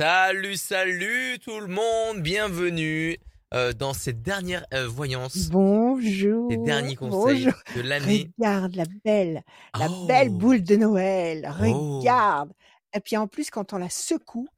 [0.00, 3.18] Salut, salut tout le monde, bienvenue
[3.52, 6.48] euh, dans cette dernière euh, voyance, Bonjour.
[6.48, 7.52] les derniers conseils Bonjour.
[7.76, 8.30] de l'année.
[8.38, 9.42] Regarde la belle,
[9.78, 10.06] la Oh.
[10.06, 11.52] belle boule de Noël.
[11.62, 11.98] Oh.
[11.98, 12.50] Regarde.
[12.94, 14.48] Et puis en plus, quand on la secoue,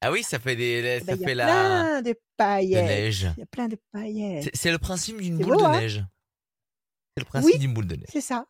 [0.00, 2.08] Ah oui, ça fait des, eh ça ben, il y a fait la plein de
[2.08, 2.84] de paillettes.
[2.86, 3.28] neige.
[3.36, 4.50] Il y a plein de paillettes.
[4.54, 5.72] C'est le principe d'une boule de hein?
[5.78, 6.04] neige.
[7.14, 8.08] C'est le principe d'une boule de neige.
[8.10, 8.46] C'est ça.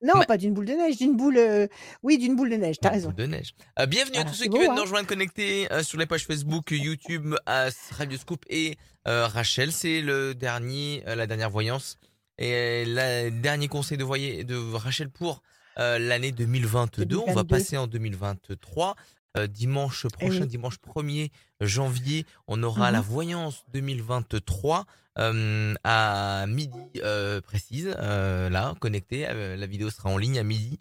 [0.00, 1.38] Non, Ma- pas d'une boule de neige, d'une boule.
[1.38, 1.66] euh,
[2.02, 2.76] Oui, d'une boule de neige.
[2.80, 3.08] T'as raison.
[3.08, 3.54] boule de neige.
[3.80, 6.24] Euh, bienvenue à tous ceux qui viennent hein nous rejoindre connectés euh, sur les pages
[6.24, 9.72] Facebook, YouTube, à Radio Scoop et Rachel.
[9.72, 11.96] C'est le dernier, la dernière voyance
[12.38, 15.42] et le dernier conseil de, voyer, de Rachel pour
[15.76, 17.16] l'année 2022.
[17.16, 17.46] On va 2022.
[17.48, 18.94] passer en 2023.
[19.36, 20.46] Euh, dimanche prochain, oui.
[20.46, 23.04] dimanche 1er janvier, on aura la Mhm.
[23.06, 24.86] voyance 2023
[25.18, 27.94] euh, à midi euh, précise.
[27.98, 29.26] euh, là, connecté.
[29.32, 30.78] la vidéo sera en ligne à midi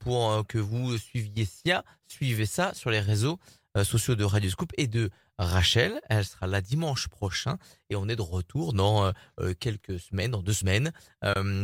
[0.00, 3.38] pour que vous suiviez ça, suivez ça sur les réseaux
[3.84, 6.00] sociaux de Radio Scoop et de Rachel.
[6.10, 7.56] Elle sera là dimanche prochain
[7.88, 9.12] et on est de retour dans
[9.60, 10.92] quelques semaines, dans deux semaines,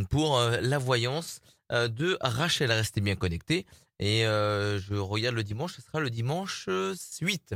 [0.09, 2.71] pour la voyance de Rachel.
[2.71, 3.65] Restez bien connectés
[3.99, 7.55] et euh, je regarde le dimanche, ce sera le dimanche euh, 8.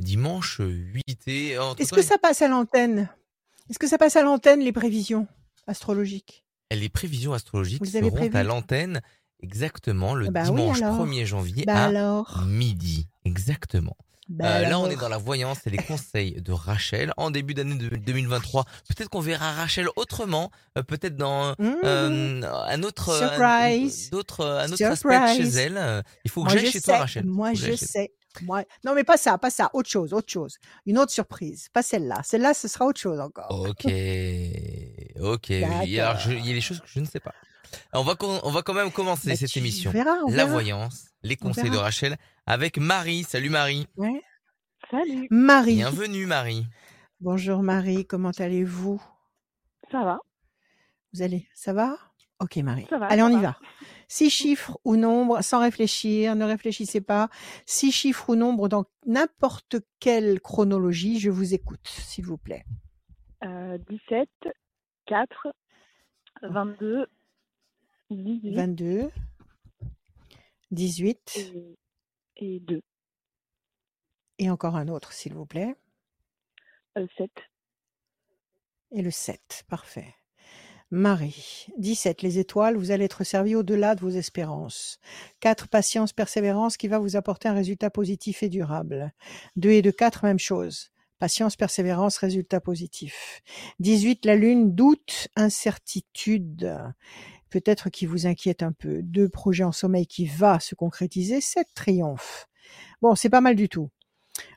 [0.00, 3.08] Dimanche 8 et entre Est-ce que ça passe à l'antenne?
[3.70, 5.26] Est-ce que ça passe à l'antenne, les prévisions
[5.66, 6.44] astrologiques?
[6.72, 9.00] Les prévisions astrologiques Vous les avez seront à l'antenne
[9.42, 11.06] exactement le Bah oui, dimanche alors.
[11.06, 12.44] 1er janvier Bah à alors.
[12.46, 13.06] midi.
[13.24, 13.96] Exactement.
[14.28, 17.54] Bah Euh, là, on est dans la voyance et les conseils de Rachel en début
[17.54, 18.64] d'année de 2023.
[18.88, 21.74] Peut-être qu'on verra Rachel autrement, euh, peut-être dans Mmh.
[21.84, 24.10] euh, un autre, un- Surprise.
[24.10, 25.76] d'autres, un autre aspect chez elle.
[25.76, 26.84] Euh, Il faut que Moi, j'aille je chez sais.
[26.90, 27.24] toi, Rachel.
[27.24, 28.12] Moi, je sais.
[28.42, 28.64] Moi...
[28.84, 29.70] Non, mais pas ça, pas ça.
[29.72, 30.56] Autre chose, autre chose.
[30.86, 31.68] Une autre surprise.
[31.72, 32.20] Pas celle-là.
[32.24, 33.46] Celle-là, ce sera autre chose encore.
[33.50, 33.86] Ok,
[35.20, 35.46] ok.
[35.50, 36.00] oui.
[36.00, 37.32] Alors, je- il y a des choses que je ne sais pas.
[37.92, 39.90] On va, on va quand même commencer Bah, cette tu émission.
[39.90, 40.50] verras, La verra.
[40.50, 41.76] voyance, les On conseils de.
[41.76, 43.24] Rachel avec Marie.
[43.24, 43.86] Salut Marie.
[43.96, 44.22] Ouais.
[44.90, 45.76] Salut, Marie.
[45.76, 46.66] Bienvenue Marie.
[47.20, 49.02] Bonjour Marie, comment allez-vous?
[49.90, 50.18] Ça va
[51.12, 51.96] Vous allez, ça va?
[52.38, 52.86] Ok Marie.
[52.90, 53.40] Ça va, Allez, ça on y va.
[53.40, 53.58] va.
[54.08, 57.28] Six chiffres ou nombres, sans réfléchir, ne réfléchissez pas.
[57.64, 62.64] Six chiffres ou nombres dans n'importe quelle chronologie, je vous écoute, s'il vous plaît.
[63.44, 64.28] euh, 17,
[65.06, 65.48] 4,
[66.42, 67.06] 22,
[68.10, 69.10] 18 22,
[70.70, 71.76] 18 et,
[72.36, 72.80] et 2,
[74.38, 75.74] et encore un autre, s'il vous plaît.
[76.98, 77.30] euh, 7,
[78.92, 80.14] Et le 7, parfait.
[80.90, 85.00] Marie, 17, les étoiles, vous allez être servi au-delà de vos espérances.
[85.40, 89.12] 4, patience, persévérance qui va vous apporter un résultat positif et durable.
[89.56, 90.90] 2 et 2, 4, même chose.
[91.18, 93.42] Patience, persévérance, résultat positif.
[93.80, 96.70] 18, la lune, doute, incertitude.
[97.56, 99.00] Peut-être qui vous inquiète un peu.
[99.00, 101.40] 2, projet en sommeil qui va se concrétiser.
[101.40, 102.48] 7, triomphe.
[103.00, 103.88] Bon, c'est pas mal du tout.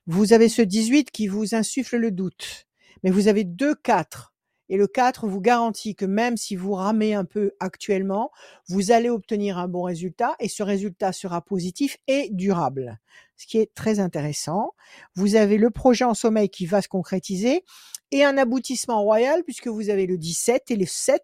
[0.05, 2.67] Vous avez ce 18 qui vous insuffle le doute.
[3.01, 4.28] Mais vous avez deux 4
[4.69, 8.31] et le 4 vous garantit que même si vous ramez un peu actuellement,
[8.67, 12.99] vous allez obtenir un bon résultat et ce résultat sera positif et durable.
[13.35, 14.73] Ce qui est très intéressant.
[15.15, 17.63] Vous avez le projet en sommeil qui va se concrétiser
[18.11, 21.23] et un aboutissement royal puisque vous avez le 17 et le 7.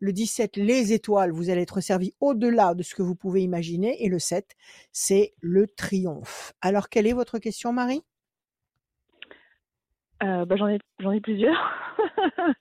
[0.00, 4.04] Le 17, les étoiles, vous allez être servi au-delà de ce que vous pouvez imaginer
[4.04, 4.54] et le 7,
[4.92, 6.52] c'est le triomphe.
[6.60, 8.04] Alors, quelle est votre question, Marie?
[10.22, 11.56] Euh, bah, j'en ai, j'en ai plusieurs.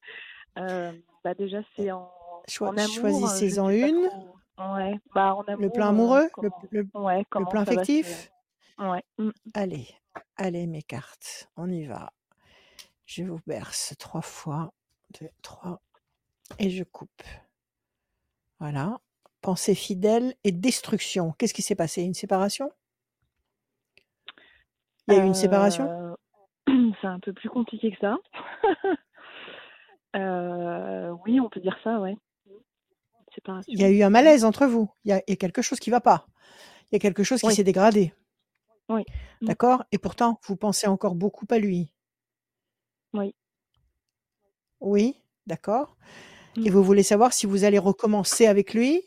[0.57, 0.91] Euh,
[1.23, 2.12] bah, déjà, c'est en,
[2.47, 2.88] Choi- en amour.
[2.90, 4.09] choisissez-en une.
[4.57, 5.62] Ouais, bah, en amour.
[5.62, 8.31] Le plan euh, amoureux le, comment- le- ouais, va se- affectif
[8.79, 9.03] Ouais.
[9.19, 9.29] mm.
[9.53, 9.88] Allez,
[10.35, 12.12] allez mes cartes, on y va.
[13.06, 14.73] Je vous berce trois fois,
[15.22, 15.79] deux, trois,
[16.57, 17.22] et je coupe.
[18.59, 18.97] Voilà.
[19.41, 21.34] Pensée fidèle et destruction.
[21.38, 22.01] Qu'est-ce qui s'est passé?
[22.01, 22.72] Une séparation?
[25.07, 26.06] Il y a eu une séparation?
[27.02, 28.18] C'est un peu plus compliqué que ça.
[30.16, 32.16] Euh, oui, on peut dire ça, ouais.
[33.68, 34.90] Il y a eu un malaise entre vous.
[35.03, 36.25] Il y a, il y a quelque chose qui va pas.
[36.90, 37.53] Il y a quelque chose qui Oui.
[37.53, 38.13] s'est dégradé.
[38.90, 39.03] Oui.
[39.41, 39.46] Mm.
[39.47, 39.84] D'accord?
[39.91, 41.94] Et pourtant, vous pensez encore beaucoup à lui.
[43.14, 43.35] Oui.
[44.79, 45.97] Oui, d'accord.
[46.55, 46.73] Et Mm.
[46.73, 49.03] vous voulez savoir si vous allez recommencer avec lui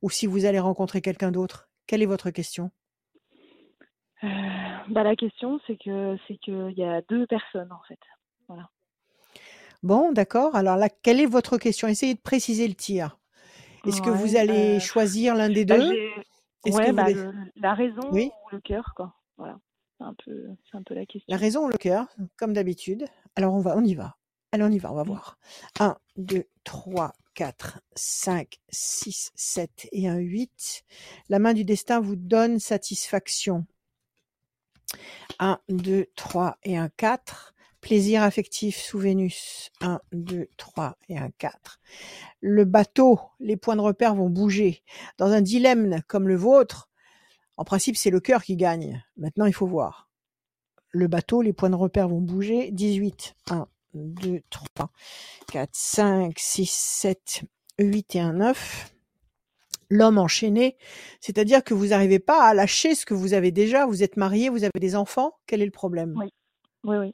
[0.00, 1.68] ou si vous allez rencontrer quelqu'un d'autre?
[1.88, 2.70] Quelle est votre question?
[4.24, 4.28] Euh,
[4.88, 7.98] bah, la question, c'est que c'est qu'il y a deux personnes, en fait.
[9.82, 10.54] Bon, d'accord.
[10.54, 11.88] Alors là, quelle est votre question?
[11.88, 13.18] Essayez de préciser le tir.
[13.84, 15.98] Est-ce que vous Ouais, allez euh, choisir l'un des bah, deux?
[16.66, 18.30] ouais, que bah, le- la raison Oui.
[18.46, 19.14] ou le cœur, quoi.
[19.38, 19.58] Voilà.
[19.98, 21.26] C'est un peu, un peu la question.
[21.28, 23.06] La raison ou le cœur, comme d'habitude.
[23.34, 24.16] Alors on va, on y va.
[24.52, 25.38] Allez, on y va, on va voir.
[25.80, 30.84] 1, 2, 3, 4, 5, 6, 7 et un 8.
[31.28, 33.64] La main du destin vous donne satisfaction.
[35.38, 37.54] 1, 2, 3 et un 4.
[37.80, 39.70] Plaisir affectif sous Vénus.
[39.80, 41.80] 1, 2, 3 et un 4.
[42.40, 44.82] Le bateau, les points de repère vont bouger.
[45.18, 46.88] Dans un dilemme comme le vôtre,
[47.56, 49.04] en principe, c'est le cœur qui gagne.
[49.16, 50.08] Maintenant, il faut voir.
[50.90, 52.70] Le bateau, les points de repère vont bouger.
[52.70, 53.34] 18.
[53.50, 54.90] 1, 2, 3,
[55.50, 57.42] 4, 5, 6, 7,
[57.78, 58.92] 8 et un 9.
[59.94, 60.78] L'homme enchaîné,
[61.20, 63.84] c'est-à-dire que vous n'arrivez pas à lâcher ce que vous avez déjà.
[63.84, 65.34] Vous êtes marié, vous avez des enfants.
[65.46, 66.14] Quel est le problème?
[66.16, 66.30] Oui,
[66.84, 67.12] oui, oui.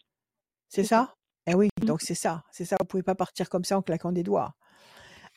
[0.69, 1.17] C'est ça
[1.49, 1.87] Eh oui, mmh.
[1.87, 2.45] donc c'est ça.
[2.53, 4.55] C'est ça, vous pouvez pas partir comme ça en claquant des doigts.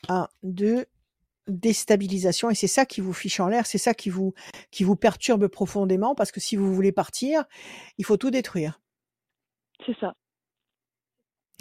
[0.08, 0.86] Un, deux,
[1.48, 4.34] déstabilisation et c'est ça qui vous fiche en l'air, c'est ça qui vous
[4.70, 7.44] qui vous perturbe profondément parce que si vous voulez partir,
[7.98, 8.80] il faut tout détruire.
[9.84, 10.14] C'est ça.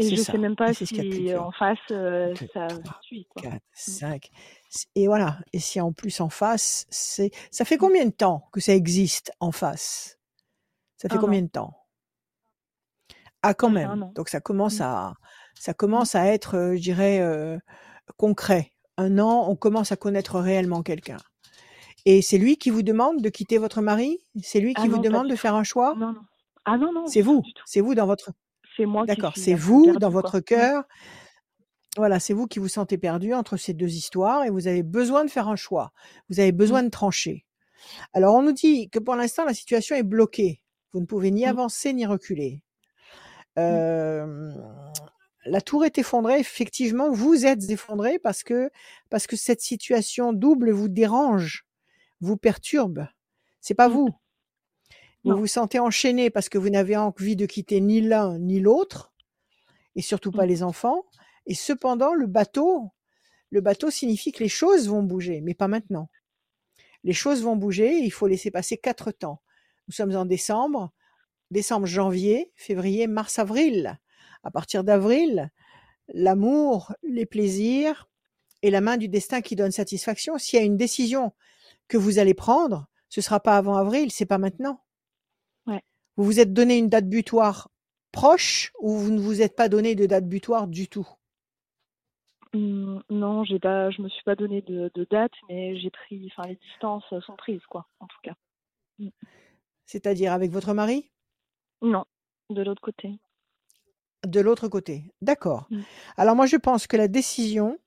[0.01, 2.67] Et je ne sais même pas si en face ça
[3.01, 3.27] suit.
[3.41, 4.29] 4, 5.
[4.95, 5.39] Et voilà.
[5.53, 9.31] Et si en plus en face, c'est ça fait combien de temps que ça existe
[9.39, 10.17] en face?
[10.97, 11.75] Ça fait combien de temps?
[13.43, 14.11] Ah quand même.
[14.15, 14.83] Donc ça commence mmh.
[14.83, 15.13] à
[15.55, 17.21] ça commence à être, je dirais,
[18.17, 18.73] concret.
[18.97, 21.17] Un an, on commence à connaître réellement quelqu'un.
[22.05, 24.19] Et c'est lui qui vous demande de quitter votre mari?
[24.41, 25.95] C'est lui ah qui vous demande de faire un choix?
[25.95, 26.21] Non, non.
[26.65, 27.07] Ah non, non.
[27.07, 27.43] C'est vous.
[27.65, 28.31] C'est vous dans votre.
[28.81, 29.05] C'est moi.
[29.05, 29.33] D'accord.
[29.35, 30.83] C'est vous dans votre cœur.
[31.97, 35.23] Voilà, c'est vous qui vous sentez perdu entre ces deux histoires et vous avez besoin
[35.25, 35.91] de faire un choix.
[36.29, 36.85] Vous avez besoin mmh.
[36.85, 37.45] de trancher.
[38.13, 40.61] Alors on nous dit que pour l'instant la situation est bloquée.
[40.93, 42.61] Vous ne pouvez ni avancer ni reculer.
[43.57, 44.55] Mmh.
[45.45, 46.39] la tour est effondrée.
[46.39, 48.71] Effectivement, vous êtes effondré parce que
[49.09, 51.65] parce que cette situation double vous dérange,
[52.19, 53.05] vous perturbe.
[53.59, 54.09] C'est pas mmh.
[55.23, 55.31] Vous.
[55.31, 59.13] Vous vous sentez enchaîné parce que vous n'avez envie de quitter ni l'un ni l'autre,
[59.95, 60.49] et surtout pas mmh.
[60.49, 61.05] les enfants.
[61.45, 62.91] Et cependant, le bateau,
[63.49, 66.09] le bateau signifie que les choses vont bouger, mais pas maintenant.
[67.03, 67.97] Les choses vont bouger.
[67.99, 69.41] Il faut laisser passer quatre temps.
[69.87, 70.93] Nous sommes en décembre
[71.51, 73.99] décembre, janvier, février, mars, avril.
[74.43, 75.51] À partir d'avril,
[76.07, 78.09] l'amour, les plaisirs
[78.63, 80.37] et la main du destin qui donne satisfaction.
[80.37, 81.33] S'il y a une décision
[81.87, 84.81] que vous allez prendre, ce sera pas avant avril, c'est pas maintenant.
[86.17, 87.69] Vous vous êtes donné une date butoir
[88.11, 91.07] proche ou vous ne vous êtes pas donné de date butoir du tout?
[92.53, 96.47] Mmh, Non, j'ai pas, je me suis pas donné de, date, mais j'ai pris, enfin
[96.49, 98.33] les distances sont prises quoi, en tout cas.
[98.99, 99.09] Mmh.
[99.85, 101.09] C'est-à-dire avec votre mari?
[101.81, 102.05] Non,
[102.49, 103.17] de l'autre côté.
[104.27, 105.67] De l'autre côté, d'accord.
[105.69, 105.81] Mmh.
[106.17, 107.79] Alors moi je pense que la décision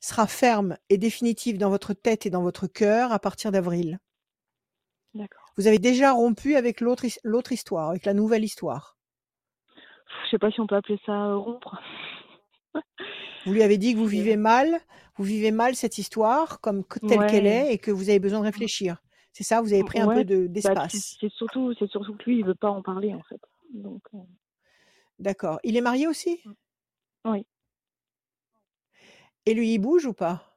[0.00, 3.98] sera ferme et définitive dans votre tête et dans votre cœur à partir d'avril.
[5.14, 5.43] D'accord.
[5.56, 8.96] Vous avez déjà rompu avec l'autre l'autre histoire, avec la nouvelle histoire?
[10.24, 11.80] Je sais pas si on peut appeler ça euh, rompre.
[13.46, 14.80] vous lui avez dit que vous vivez mal,
[15.16, 18.44] vous vivez mal cette histoire comme telle qu'elle est et que vous avez besoin de
[18.44, 18.98] réfléchir.
[19.32, 21.16] C'est ça, vous avez pris un peu de, bah, d'espace.
[21.20, 23.40] c'est surtout, c'est surtout que lui, il veut pas en parler en fait.
[23.76, 24.18] Euh
[25.18, 25.58] D'accord.
[25.64, 26.40] Il est marié aussi?
[26.44, 26.52] Mmh.
[27.26, 27.46] Oui.
[29.46, 30.56] Et lui, il bouge ou pas?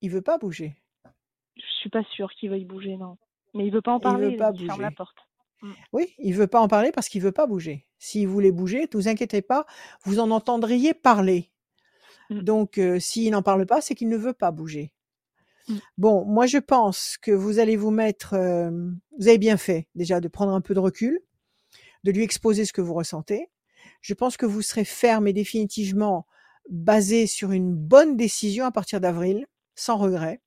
[0.00, 0.76] Il veut pas bouger?
[1.56, 3.16] Je suis pas sûre qu'il veuille bouger, non.
[3.58, 4.28] Mais il veut pas en parler.
[4.28, 4.66] Il veut pas bouger.
[4.66, 5.18] ferme la porte.
[5.62, 5.72] Mmh.
[5.92, 7.86] Oui, il veut pas en parler parce qu'il veut pas bouger.
[7.98, 9.66] S'il voulait bouger, ne vous inquiétez pas,
[10.04, 11.50] vous en entendriez parler.
[12.30, 12.40] Mmh.
[12.42, 14.94] Donc, euh, s'il n'en parle pas, c'est qu'il ne veut pas bouger.
[15.66, 15.74] Mmh.
[15.98, 18.36] Bon, moi je pense que vous allez vous mettre,
[19.18, 21.20] vous avez bien fait déjà de prendre un peu de recul,
[22.04, 23.50] de lui exposer ce que vous ressentez.
[24.00, 26.26] Je pense que vous serez ferme et définitivement
[26.70, 30.40] basé sur une bonne décision à partir d'avril, sans regret.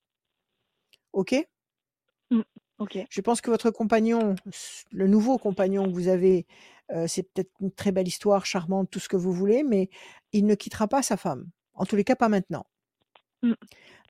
[1.12, 1.36] Ok?
[3.10, 4.36] Je pense que votre compagnon,
[4.92, 6.48] le nouveau compagnon que vous avez,
[7.08, 9.90] c'est peut-être une très belle histoire, charmante, tout ce que vous voulez, mais
[10.32, 11.50] il ne quittera pas sa femme.
[11.74, 12.66] En tous les cas, pas maintenant.
[13.44, 13.54] Mmh.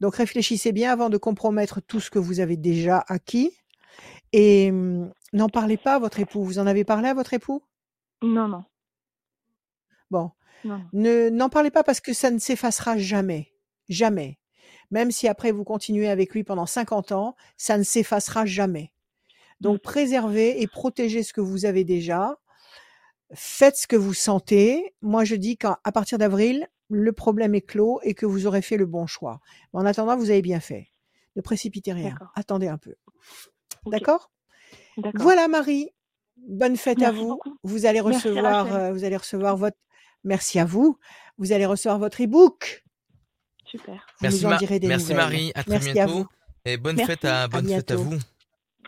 [0.02, 3.56] Donc réfléchissez bien avant de compromettre tout ce que vous avez déjà acquis
[4.34, 6.44] et mmh, n'en parlez pas à votre époux.
[6.44, 7.64] Vous en avez parlé à votre époux?
[8.22, 8.66] Non, non.
[10.10, 10.32] Bon.
[10.64, 13.54] Ne n'en parlez pas parce que ça ne s'effacera jamais.
[13.90, 14.38] Jamais.
[14.92, 18.92] Même si après vous continuez avec lui pendant 50 ans, ça ne s'effacera jamais.
[19.62, 19.82] Donc mmh.
[19.82, 22.38] préservez et protégez ce que vous avez déjà.
[23.34, 24.94] Faites ce que vous sentez.
[25.02, 28.78] Moi, je dis qu'à partir d'avril, le problème est clos et que vous aurez fait
[28.78, 29.40] le bon choix.
[29.74, 30.90] en attendant, vous avez bien fait.
[31.38, 32.18] Ne précipitez rien.
[32.36, 32.96] Attendez un peu.
[33.86, 34.32] D'accord?
[35.16, 35.90] Voilà, Marie.
[36.36, 37.40] Bonne fête à vous.
[37.64, 39.78] Vous allez recevoir, euh, vous allez recevoir votre.
[40.24, 40.98] Merci à vous.
[41.38, 42.84] Vous allez recevoir votre e-book.
[43.72, 44.06] Super.
[44.22, 44.46] merci,
[44.84, 45.52] merci Marie.
[45.56, 46.28] À très bientôt.
[46.66, 48.20] Et bonne fête à bonne fête à vous.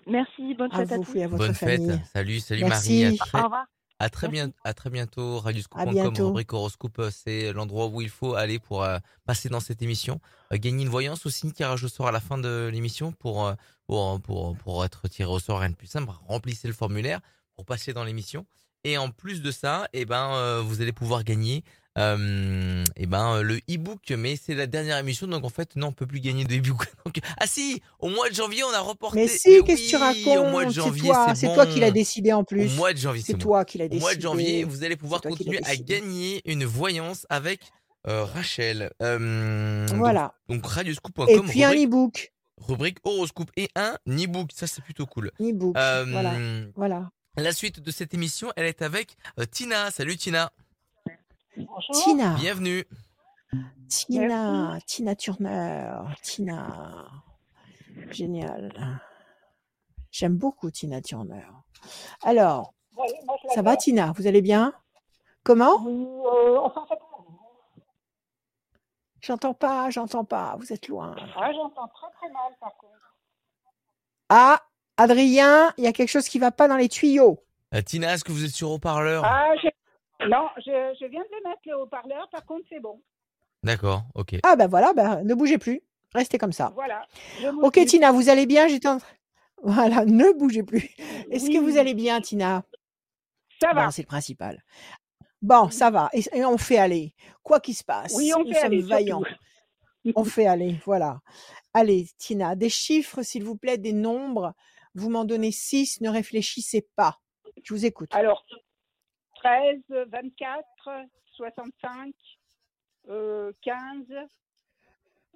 [0.05, 0.53] Merci.
[0.55, 1.89] Bonne fête à, vous et à votre bonne famille.
[1.89, 1.99] fête.
[2.11, 3.17] Salut, salut Marie.
[3.33, 3.65] Au revoir.
[3.99, 5.39] À très, bien, à très bientôt.
[5.39, 9.81] Radioscope.com, rubrique horoscope, euh, c'est l'endroit où il faut aller pour euh, passer dans cette
[9.81, 10.19] émission.
[10.51, 13.53] Euh, gagner une voyance aussi, tirage au sort à la fin de l'émission pour,
[13.87, 16.11] pour, pour, pour être tiré au sort, rien de plus simple.
[16.27, 17.21] Remplissez le formulaire
[17.55, 18.45] pour passer dans l'émission.
[18.85, 21.63] Et en plus de ça, eh ben, euh, vous allez pouvoir gagner
[21.97, 24.11] euh, eh ben, le e-book.
[24.17, 26.85] Mais c'est la dernière émission, donc en fait, non, on peut plus gagner de e-book.
[27.05, 29.17] Donc, ah si, au mois de janvier, on a reporté.
[29.21, 31.47] Mais si, Mais qu'est-ce que tu oui, Au mois de racontes C'est janvier, toi, c'est
[31.47, 32.69] c'est toi qui l'as décidé en Au plus.
[32.75, 33.39] mois de janvier, c'est bon.
[33.39, 34.01] toi qui l'as Au décidé.
[34.01, 37.59] mois de janvier, vous allez pouvoir continuer à gagner une voyance avec
[38.07, 38.91] euh, Rachel.
[39.01, 40.33] Euh, donc- Voilà.
[40.49, 42.33] Donc, radioscoop.com, Et puis un rubrique, e-book.
[42.57, 44.49] rubrique horoscope et un e-book.
[44.53, 45.31] Ça, c'est plutôt cool.
[45.39, 45.75] E-book.
[45.77, 46.33] Euh, Voilà.
[46.75, 47.11] Voilà.
[47.37, 49.89] La suite de cette émission, elle est avec euh, Tina.
[49.91, 50.51] Salut Tina.
[51.57, 52.03] Bonjour.
[52.03, 52.35] Tina.
[52.35, 52.85] Bienvenue.
[53.89, 54.77] Tina.
[54.85, 55.91] Tina Turner.
[56.21, 57.07] Tina.
[58.11, 59.01] Génial.
[60.11, 61.45] J'aime beaucoup Tina Turner.
[62.23, 63.75] Alors, Oui, moi, je ça va.
[63.77, 64.13] Tina?
[64.15, 64.73] Vous allez bien?
[65.43, 65.81] Comment?
[65.83, 67.01] Oui, euh, enfin, ça va.
[69.21, 70.55] J'entends pas, j'entends pas.
[70.59, 71.15] Vous êtes loin.
[71.37, 73.15] Ah, j'entends très très mal par contre.
[74.29, 74.61] Ah,
[74.97, 77.39] Adrien, il y a quelque chose qui va pas dans les tuyaux.
[77.73, 79.23] Euh, Tina, est-ce que vous êtes sur haut-parleur?
[79.25, 79.53] Ah.
[80.29, 83.01] Non, je, je viens de les mettre les haut-parleurs, par contre c'est bon.
[83.63, 84.35] D'accord, ok.
[84.43, 85.81] Ah ben voilà, ben, ne bougez plus.
[86.13, 86.71] Restez comme ça.
[86.75, 87.05] Voilà.
[87.61, 88.67] Ok suis- Tina, vous allez bien?
[88.67, 89.07] J'étais en train-
[89.63, 90.89] Voilà, ne bougez plus.
[91.31, 92.63] Est-ce que vous allez bien Tina?
[93.61, 93.85] Ça va.
[93.85, 94.61] Bon, c'est le principal.
[95.41, 96.09] Bon, ça va.
[96.13, 97.13] Et, et on fait aller.
[97.41, 98.89] Quoi qu'il se passe, Oui, on nous fait sommes aller, surtout.
[98.93, 99.21] vaillants.
[100.15, 101.21] On fait aller, voilà.
[101.73, 104.53] Allez, Tina, des chiffres, s'il vous plaît, des nombres.
[104.95, 107.19] Vous m'en donnez six, ne réfléchissez pas.
[107.63, 108.09] Je vous écoute.
[108.13, 108.45] Alors,
[109.43, 110.89] 13, 24,
[111.35, 112.15] 65,
[113.09, 114.05] euh, 15,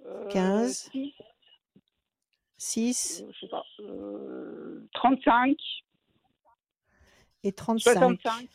[0.06, 1.14] euh, 15, 6,
[2.58, 5.58] 6 euh, je sais pas, euh, 35,
[7.44, 7.94] et 35.
[7.94, 8.50] 65.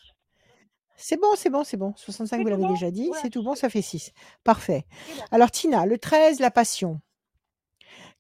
[0.97, 1.93] C'est bon, c'est bon, c'est bon.
[1.97, 3.11] 65, C'est vous l'avez bon déjà dit.
[3.11, 4.13] Ouais, C'est tout bon, ça fait 6.
[4.45, 4.87] Parfait.
[5.33, 7.01] Alors, Tina, le 13, la passion.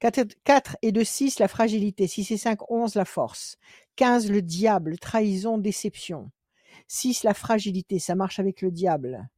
[0.00, 2.08] 4, et 2, 6, la fragilité.
[2.08, 3.56] 6 et 5, 11, la force.
[3.96, 6.30] 15, le diable, trahison, déception.
[6.88, 9.28] 6, la fragilité, ça marche avec le diable.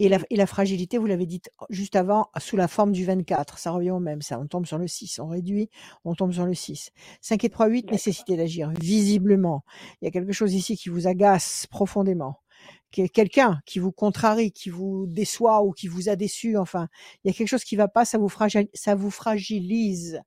[0.00, 1.40] Et la, et la fragilité, vous l'avez dit
[1.70, 3.58] juste avant, sous la forme du 24.
[3.58, 4.40] Ça revient au même, ça.
[4.40, 5.20] On tombe sur le 6.
[5.20, 5.70] On réduit,
[6.04, 6.90] on tombe sur le 6.
[7.20, 7.92] 5 et 3, 8, D'accord.
[7.92, 8.72] nécessité d'agir.
[8.80, 9.64] Visiblement,
[10.02, 12.40] il y a quelque chose ici qui vous agace profondément.
[12.90, 16.56] Quel- Quelqu'un qui vous contrarie, qui vous déçoit ou qui vous a déçu.
[16.58, 16.88] Enfin,
[17.22, 20.20] il y a quelque chose qui va pas, ça vous, fragil- ça vous fragilise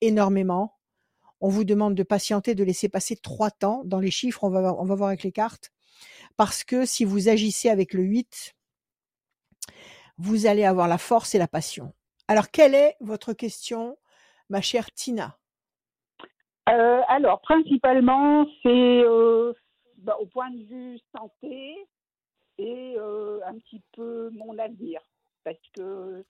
[0.00, 0.74] énormément.
[1.42, 3.82] On vous demande de patienter, de laisser passer trois temps.
[3.84, 5.72] Dans les chiffres, on va, voir- avec les cartes.
[6.36, 8.54] Parce que si vous agissez avec le 8,
[10.18, 11.92] vous allez avoir la force et la passion.
[12.28, 13.98] Alors, quelle est votre question,
[14.50, 15.36] ma chère Tina?
[16.68, 18.68] Euh, alors, principalement, c'est
[19.04, 19.52] euh,
[19.98, 21.74] bah, au point de vue santé
[22.58, 25.00] et euh, un petit peu mon avenir.
[25.42, 26.24] Parce que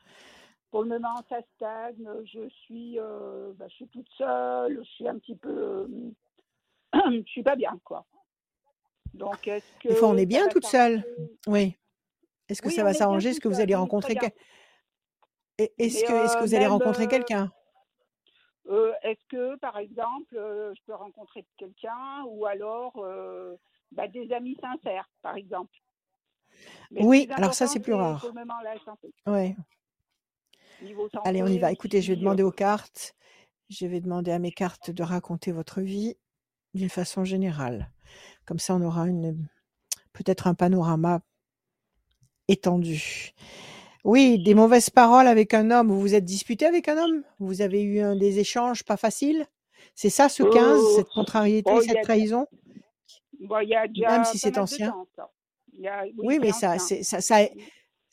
[0.73, 2.09] pour le moment, ça stagne.
[2.25, 4.79] Je suis, euh, bah, je suis toute seule.
[4.79, 5.51] Je suis un petit peu.
[5.51, 6.11] euh,
[7.11, 8.07] je suis pas bien, quoi.
[9.13, 9.89] Donc, est-ce que.
[9.89, 11.05] Des fois, on est bien toute seule.
[11.47, 11.77] Oui.
[12.49, 14.37] Est-ce que Oui, ça va s'arranger Est-ce que vous allez rencontrer quelqu'un?
[15.59, 17.53] Est-ce que, est-ce que euh, vous allez rencontrer quelqu'un?
[18.69, 23.57] Euh, Est-ce que, par exemple, euh, je peux rencontrer quelqu'un ou alors euh,
[23.91, 25.77] bah, des amis sincères, par exemple?
[26.91, 28.21] Mais Oui, alors ça, c'est plus rare.
[28.21, 29.13] Pour le moment, la santé.
[29.27, 29.55] Ouais.
[31.25, 31.73] Allez, on y va.
[31.73, 33.15] Écoutez, je vais demander euh, aux cartes.
[33.71, 36.17] Je vais demander à mes cartes de raconter votre vie
[36.75, 37.91] d'une façon générale.
[38.47, 39.47] Comme ça, on aura une
[40.13, 41.21] peut-être un panorama
[42.49, 43.33] étendu.
[44.05, 45.89] Oui, des mauvaises paroles avec un homme.
[45.89, 47.23] Vous vous êtes disputé avec un homme?
[47.39, 49.47] Vous avez eu un, des échanges pas faciles?
[49.95, 52.47] C'est ça, ce 15, Euh, cette contrariété, oh, cette trahison?
[53.41, 54.91] Bon, il y a déjà Même si c'est ancien.
[54.91, 55.31] temps, ça.
[55.73, 57.41] Il y a- oui, mais ça, ça,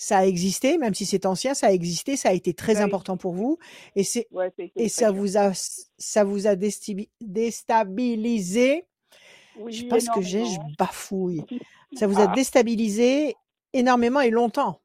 [0.01, 3.17] ça a existé, même si c'est ancien, ça a existé, ça a été très important
[3.17, 3.59] pour vous,
[3.95, 4.49] et c'est Ouais,
[4.87, 5.51] ça vous a
[5.97, 8.85] ça vous a déstibi- déstabilisé.
[9.67, 11.43] Je sais pas ce que j'ai, je bafouille.
[11.95, 13.35] Ça vous a Ah, déstabilisé
[13.73, 14.79] énormément et longtemps.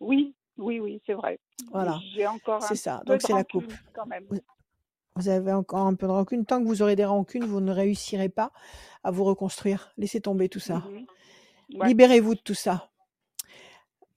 [0.00, 1.40] oui, oui, oui, c'est vrai.
[1.72, 3.02] Voilà, J'ai encore c'est ça.
[3.06, 3.72] Donc c'est la coupe.
[3.94, 4.26] quand même.
[5.16, 6.44] Vous avez encore un peu de rancune.
[6.44, 8.52] Tant que vous aurez des rancunes, vous ne réussirez pas
[9.02, 9.92] à vous reconstruire.
[9.96, 10.76] Laissez tomber tout ça.
[10.88, 11.06] Mhm.
[11.80, 12.90] Ouais, Libérez-vous de tout ça.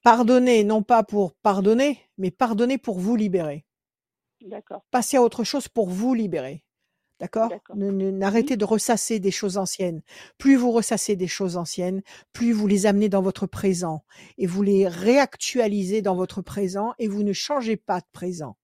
[0.04, 3.66] Pardonnez, non pas pour pardonner, mais pardonnez pour vous libérer.
[4.42, 6.64] d'accord, Passez à autre chose pour vous libérer.
[7.20, 7.52] D'accord?
[7.74, 10.02] Oui, N'arrêtez de ressasser des choses anciennes.
[10.38, 12.02] Plus vous ressassez des choses anciennes,
[12.34, 14.04] plus vous les amenez dans votre présent
[14.38, 18.58] et vous les réactualisez dans votre présent et vous ne changez pas de présent.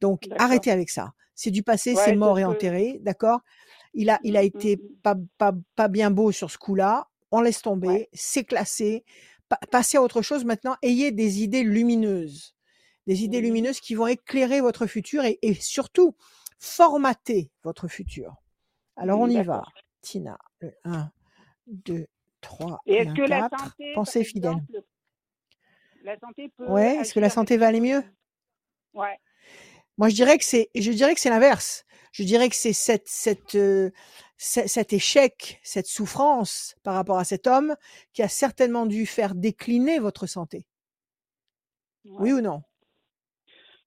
[0.00, 1.12] Donc arrêtez avec ça.
[1.34, 2.50] C'est du passé, c'est mort et que.
[2.50, 3.40] enterré, d'accord?
[3.94, 7.08] Il a, il a Mm, mm, été pas, pas, pas bien beau sur ce coup-là.
[7.30, 9.04] On laisse Ouais, tomber, c'est classé.
[9.60, 10.76] Pa- passez à autre chose maintenant.
[10.82, 12.54] Ayez des idées lumineuses,
[13.06, 16.16] des idées lumineuses qui vont éclairer votre futur et, et surtout
[16.58, 18.34] formater votre futur.
[18.96, 19.62] Alors on y va.
[20.00, 20.38] Tina.
[20.60, 21.10] Le 1,
[21.66, 22.06] 2,
[22.40, 23.58] 3 Et et est-ce un que la 4.
[23.58, 24.52] santé, Pensez fidèle.
[24.54, 24.84] exemple,
[26.02, 28.02] la santé peut Ouais, est-ce que la santé va aller mieux?
[28.94, 29.18] Ouais,
[29.98, 31.84] Moi, je dirais que c'est, je dirais que c'est l'inverse.
[32.12, 33.90] Je dirais que c'est cette, cette, euh,
[34.44, 37.74] cet échec, cette souffrance par rapport à cet homme
[38.12, 40.66] qui a certainement dû faire décliner votre santé.
[42.04, 42.62] Oui ou non?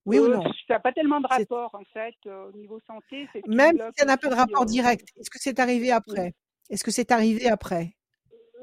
[0.06, 0.42] Oui ou non?
[0.68, 3.28] ça n'a pas tellement de rapport, en fait, euh, au niveau santé.
[3.46, 6.34] Même si ça n'a pas de rapport euh, direct, est-ce que c'est arrivé après?
[6.70, 7.96] Est-ce que c'est arrivé après?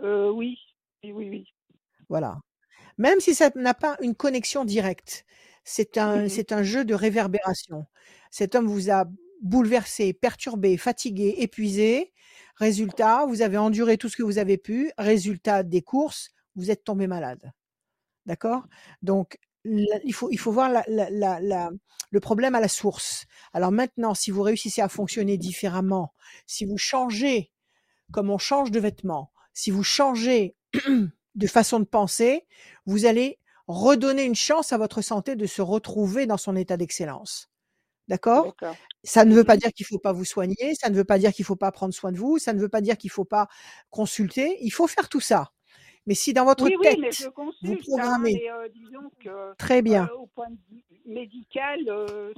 [0.02, 0.58] Euh, oui,
[1.04, 1.44] oui, oui, oui.
[2.08, 2.38] Voilà.
[2.98, 5.24] Même si ça n'a pas une connexion directe,
[5.62, 7.86] c'est un, c'est un jeu de réverbération.
[8.30, 9.04] Cet homme vous a
[9.42, 12.12] bouleversé, perturbé, fatigué, épuisé.
[12.56, 14.92] Résultat, vous avez enduré tout ce que vous avez pu.
[14.98, 17.52] Résultat des courses, vous êtes tombé malade.
[18.26, 18.64] D'accord?
[19.02, 23.26] Donc, il faut, il faut voir le problème à la source.
[23.52, 26.14] Alors maintenant, si vous réussissez à fonctionner différemment,
[26.46, 27.50] si vous changez
[28.12, 30.56] comme on change de vêtements, si vous changez
[31.34, 32.46] de façon de penser,
[32.86, 37.50] vous allez redonner une chance à votre santé de se retrouver dans son état d'excellence.
[38.08, 38.54] D'accord?
[39.02, 39.60] Ça ne veut pas Mhm.
[39.60, 41.94] dire qu'il faut pas vous soigner, ça ne veut pas dire qu'il faut pas prendre
[41.94, 43.48] soin de vous, ça ne veut pas dire qu'il faut pas
[43.90, 44.58] consulter.
[44.60, 45.52] Il faut faire tout ça.
[46.06, 49.56] Mais si dans votre Oui, oui, mais tête, vous hein, programmez, mais euh, disons que
[49.56, 52.32] très bien, euh, au point de vue médical, euh,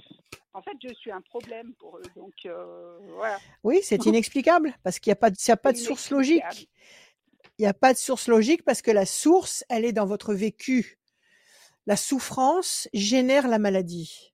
[0.55, 2.03] en fait, je suis un problème pour eux.
[2.15, 2.35] Donc,
[3.17, 3.39] voilà.
[3.65, 5.85] oui, c'est inexplicable parce qu'il n'y a pas de, il y a pas de C'est
[5.85, 6.71] source logique.
[7.59, 10.33] Il n'y a pas de source logique parce que la source, elle est dans votre
[10.35, 10.99] vécu.
[11.87, 14.33] La souffrance génère la maladie.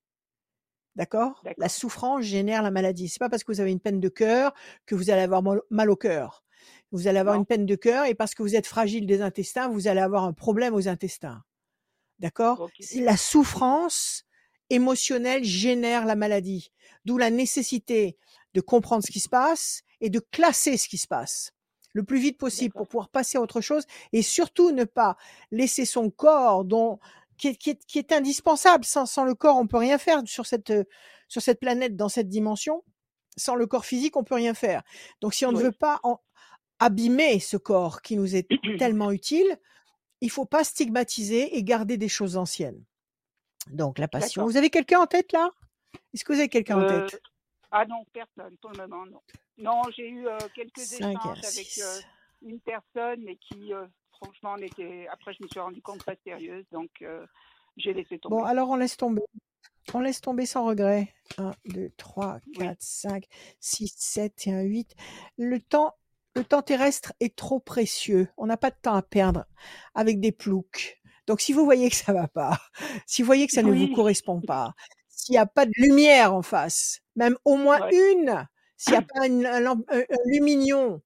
[0.96, 1.42] D'accord?
[1.56, 3.08] La souffrance génère la maladie.
[3.08, 4.52] C'est pas parce que vous avez une peine de cœur
[4.86, 6.44] que vous allez avoir mal au cœur.
[6.90, 7.40] Vous allez avoir Non.
[7.40, 10.24] une peine de cœur et parce que vous êtes fragile des intestins, vous allez avoir
[10.24, 11.42] un problème aux intestins.
[12.18, 12.68] D'accord?
[12.96, 14.24] La souffrance
[14.68, 16.70] émotionnelle génère la maladie.
[17.04, 18.18] D'où la nécessité
[18.54, 21.52] de comprendre ce qui se passe et de classer ce qui se passe
[21.94, 25.16] le plus vite possible pour pouvoir passer à autre chose et surtout ne pas
[25.50, 26.98] laisser son corps dont
[27.38, 28.84] qui est, qui est, qui est indispensable.
[28.84, 30.84] Sans, sans le corps, on peut rien faire sur cette euh,
[31.28, 32.84] sur cette planète, dans cette dimension.
[33.36, 34.82] Sans le corps physique, on peut rien faire.
[35.22, 36.20] Donc, si on ne veut pas en-
[36.78, 39.58] abîmer ce corps qui nous est tellement utile,
[40.20, 42.84] il faut pas stigmatiser et garder des choses anciennes.
[43.70, 44.44] Donc, la passion.
[44.44, 45.50] Vous avez quelqu'un en tête là?
[46.12, 47.22] Est-ce que vous avez quelqu'un en Euh, tête?
[47.70, 49.20] ah non, personne pour le moment, non.
[49.58, 51.80] Non, j'ai eu euh, quelques 5 échanges avec 6.
[51.82, 52.00] euh,
[52.42, 53.72] une personne, mais qui,
[54.22, 55.06] franchement, était.
[55.10, 57.24] Après, je me suis rendu compte pas sérieuse, donc euh,
[57.76, 58.36] j'ai laissé tomber.
[58.36, 59.22] Bon, alors on laisse tomber.
[59.94, 61.12] On laisse tomber sans regret.
[61.38, 62.52] 1, 2, 3, Oui.
[62.58, 63.24] 4, 5,
[63.60, 64.94] 6, 7 et un 8.
[65.38, 65.94] Le temps,
[66.36, 68.28] le temps terrestre est trop précieux.
[68.36, 69.44] On n'a pas de temps à perdre
[69.94, 71.00] avec des ploucs.
[71.26, 72.58] Donc si vous voyez que ça va pas,
[73.06, 74.72] si vous voyez que ça ne vous correspond pas,
[75.08, 78.12] s'il n'y a pas de lumière en face, même au moins Ouais.
[78.12, 81.00] une, s'il n'y a pas un, un- un lumignon,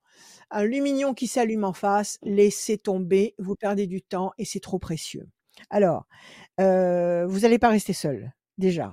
[0.51, 4.79] un lumignon qui s'allume en face, laissez tomber, vous perdez du temps et c'est trop
[4.79, 5.29] précieux.
[5.71, 6.07] Alors,
[6.61, 8.93] euh, vous n'allez pas rester seul, déjà.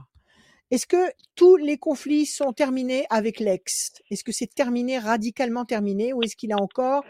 [0.72, 3.94] Est-ce que tous les conflits sont terminés avec l'ex?
[4.10, 7.04] Est-ce que c'est terminé, radicalement terminé, ou est-ce qu'il a encore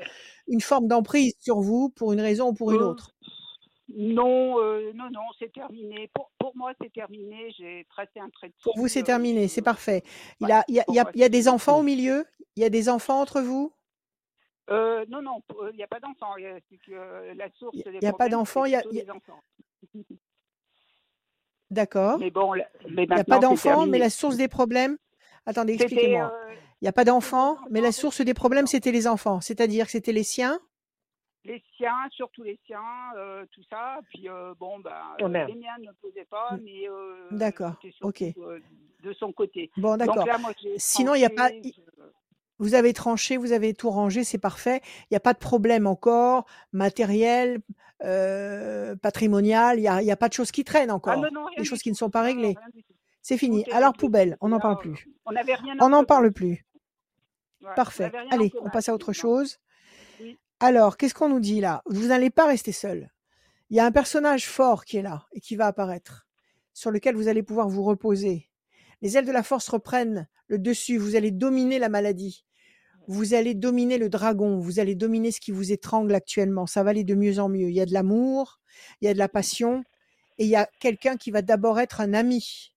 [0.48, 3.16] une forme d'emprise sur vous pour une raison ou pour une autre?
[3.96, 6.10] Non, euh, non, non, c'est terminé.
[6.14, 7.52] Pour, pour moi, c'est terminé.
[7.58, 10.04] J'ai tracé un trait Pour vous, c'est terminé, c'est parfait.
[10.42, 11.30] Il ouais, a, il y a, pour il y a, moi, il y a c'est
[11.30, 12.26] des enfants au milieu?
[12.56, 13.72] Il y a des enfants entre vous?
[14.70, 16.36] Euh, non, non, il n'y a pas d'enfant.
[16.38, 17.34] Il a- euh,
[18.02, 18.84] n'y a pas d'enfants, il y a.
[21.70, 22.20] D'accord.
[22.20, 24.98] Mais bon, mais Il n'y a pas d'enfants, mais la source des problèmes.
[25.46, 26.32] Attendez, C'était expliquez-moi.
[26.32, 29.42] euh, Il n'y a pas d'enfants, mais la source des problèmes, c'était les enfants.
[29.42, 30.60] C'est-à-dire que c'était les siens?
[31.46, 32.80] Les siens, surtout les siens,
[33.18, 34.00] euh, tout ça.
[34.10, 34.82] Puis euh, bon,
[35.20, 35.50] Oh euh, merde.
[35.50, 36.62] les miens ne posaient pas, Mm.
[36.64, 38.22] mais euh, D'accord, ok.
[38.38, 38.60] euh,
[39.02, 39.70] de son côté.
[39.76, 40.26] Bon, d'accord.
[40.78, 41.50] Sinon, il n'y a pas.
[41.50, 41.82] je-
[42.64, 44.80] Vous avez tranché, vous avez tout rangé, c'est parfait.
[45.02, 47.60] Il n'y a pas de problème encore, matériel,
[48.06, 49.80] euh, patrimonial.
[49.80, 51.18] Il n'y a, pas de choses qui traînent Ah non, encore.
[51.18, 52.56] non, Des choses qui ne sont pas réglées.
[53.22, 53.66] C'est fini.
[53.74, 55.10] Alors, poubelle, on n'en parle plus.
[55.26, 56.66] on n'en parle plus.
[57.62, 58.14] Ouais, Parfait.
[58.32, 59.60] Allez, on passe à autre chose.
[60.22, 60.38] Oui.
[60.62, 61.82] Alors, qu'est-ce qu'on nous dit là?
[61.86, 63.12] Vous n'allez pas rester seul.
[63.72, 66.28] Il y a un personnage fort qui est là et qui va apparaître,
[66.74, 68.50] sur lequel vous allez pouvoir vous reposer.
[69.02, 70.98] Les ailes de la force reprennent le dessus.
[70.98, 72.46] Vous allez dominer la maladie.
[73.08, 74.60] Vous allez dominer le dragon.
[74.60, 76.66] Vous allez dominer ce qui vous étrangle actuellement.
[76.68, 77.70] Ça va aller de mieux en mieux.
[77.70, 78.60] Il y a de l'amour,
[79.02, 79.84] il y a de la passion,
[80.38, 82.74] et il y a quelqu'un qui va d'abord être un ami.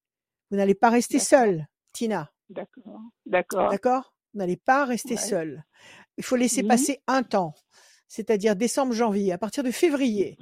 [0.50, 2.30] Vous n'allez pas rester seul, Tina.
[2.50, 3.00] D'accord.
[3.24, 3.70] D'accord.
[3.70, 4.14] D'accord?
[4.32, 5.20] Vous n'allez pas rester Ouais.
[5.20, 5.64] seul.
[6.18, 7.54] Il faut laisser passer un temps,
[8.08, 9.32] c'est-à-dire décembre, janvier.
[9.32, 10.38] À partir de février,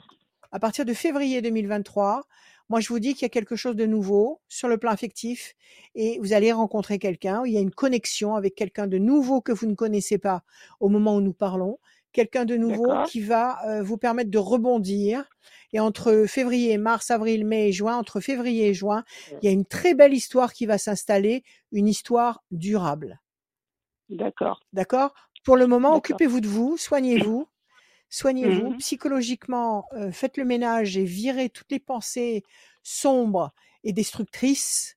[0.52, 2.22] à partir de février 2023,
[2.70, 5.54] Moi, je vous dis qu'il y a quelque chose de nouveau sur le plan affectif
[5.94, 7.42] et vous allez rencontrer quelqu'un.
[7.44, 10.42] Il y a une connexion avec quelqu'un de nouveau que vous ne connaissez pas
[10.80, 11.78] au moment où nous parlons.
[12.12, 15.28] Quelqu'un de nouveau qui va euh, vous permettre de rebondir.
[15.72, 19.04] Et entre février, mars, avril, mai et juin, entre février et juin,
[19.42, 23.20] il y a une très belle histoire qui va s'installer, une histoire durable.
[24.08, 24.60] D'accord.
[24.72, 25.12] D'accord?
[25.44, 27.46] Pour le moment, occupez-vous de vous, soignez-vous,
[28.14, 28.78] soignez-vous Mhm.
[28.78, 32.44] psychologiquement, euh, faites le ménage et virez toutes les pensées
[32.82, 34.96] sombres et destructrices.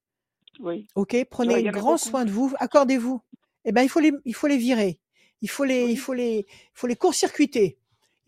[0.60, 0.88] Oui.
[0.96, 3.22] Ok Prenez grand soin de vous, accordez-vous.
[3.66, 5.00] Eh ben, il faut les, il faut les virer.
[5.42, 5.92] Il faut les, Oui.
[5.94, 7.78] il faut les, il faut les court-circuiter.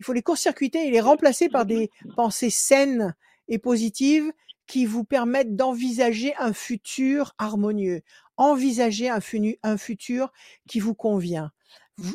[0.00, 3.14] Il faut les court-circuiter et les remplacer par des pensées saines
[3.48, 4.32] et positives
[4.66, 8.02] qui vous permettent d'envisager un futur harmonieux.
[8.36, 10.32] Envisager un, funu- un futur
[10.68, 11.50] qui vous convient.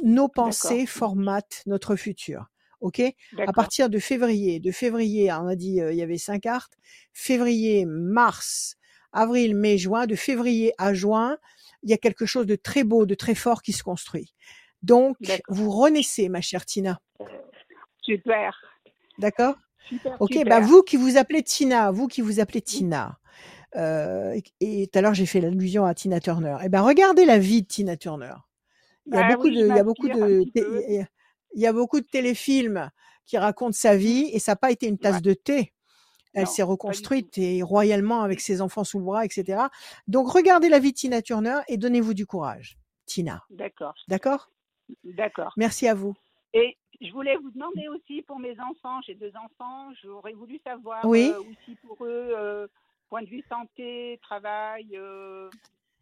[0.03, 2.47] Nos pensées formatent notre futur.
[2.85, 3.01] OK?
[3.47, 6.73] À partir de février, de février, on a dit euh, il y avait cinq cartes,
[7.13, 8.75] février, mars,
[9.11, 11.37] avril, mai, juin, de février à juin,
[11.81, 14.33] il y a quelque chose de très beau, de très fort qui se construit.
[14.83, 15.17] Donc,
[15.47, 16.99] vous renaissez, ma chère Tina.
[18.03, 18.55] Super.
[19.17, 19.55] D'accord?
[19.89, 20.15] Super.
[20.19, 20.45] Ok, super.
[20.45, 23.17] bah vous qui vous appelez Tina, vous qui vous appelez Tina,
[23.75, 26.57] euh, et- tout à l'heure j'ai fait l'allusion à Tina Turner.
[26.63, 28.33] Eh ben regardez la vie de Tina Turner.
[29.07, 31.07] Il y a Bah beaucoup oui, de, il y a beaucoup il
[31.55, 32.91] il y a beaucoup de téléfilms
[33.25, 35.21] qui racontent sa vie et ça n'a pas été une tasse Ouais.
[35.21, 35.73] de thé.
[36.33, 39.63] Elle s'est reconstruite et royalement avec ses enfants sous le bras, etc.
[40.07, 43.41] Donc regardez la vie de Tina Turner et donnez-vous du courage, Tina.
[43.49, 43.95] D'accord.
[44.09, 44.51] D'accord?
[45.05, 45.53] D'accord.
[45.55, 46.13] Merci à vous.
[46.53, 51.05] Et je voulais vous demander aussi pour mes enfants, j'ai deux enfants, j'aurais voulu savoir
[51.05, 51.29] Oui.
[51.33, 52.67] euh, aussi pour eux, euh,
[53.09, 54.89] point de vue santé, travail.
[54.97, 55.49] euh,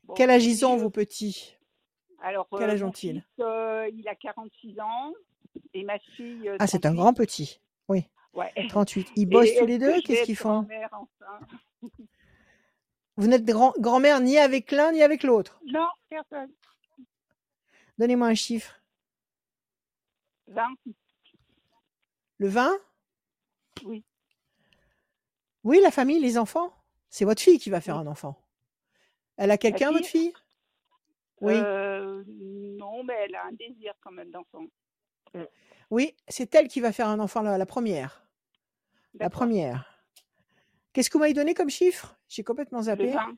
[0.03, 1.55] bon, Quel âge ils ont vos petits?
[2.23, 3.23] Alors, Quel âge ont-ils?
[3.37, 5.13] il a 46 ans
[5.73, 6.47] et ma fille.
[6.49, 6.95] euh, Ah, c'est un 38.
[6.97, 7.61] grand petit.
[7.89, 8.51] Oui, Ouais.
[8.69, 9.07] 38.
[9.15, 10.01] Ils Et bossent tous les deux?
[10.01, 10.67] Qu'est-ce qu'ils font?
[13.17, 15.59] Vous n'êtes grand- grand-mère ni avec l'un ni avec l'autre?
[15.67, 16.51] Non, personne.
[17.99, 18.79] Donnez-moi un chiffre.
[20.47, 20.67] 20
[22.39, 22.75] Le 20
[23.85, 24.03] Oui.
[25.63, 26.73] Oui, la famille, les enfants?
[27.09, 28.35] C'est votre fille qui va faire un enfant.
[29.37, 30.33] Elle a quelqu'un, fille votre fille?
[31.41, 31.53] Oui.
[31.55, 34.65] Euh, non, mais elle a un désir quand même d'enfant.
[35.89, 38.25] Oui, c'est elle qui va faire un enfant, la, la première.
[39.19, 40.03] La première.
[40.91, 42.15] Qu'est-ce que vous m'avez donné comme chiffre?
[42.29, 43.11] J'ai complètement Le zappé.
[43.11, 43.37] 20.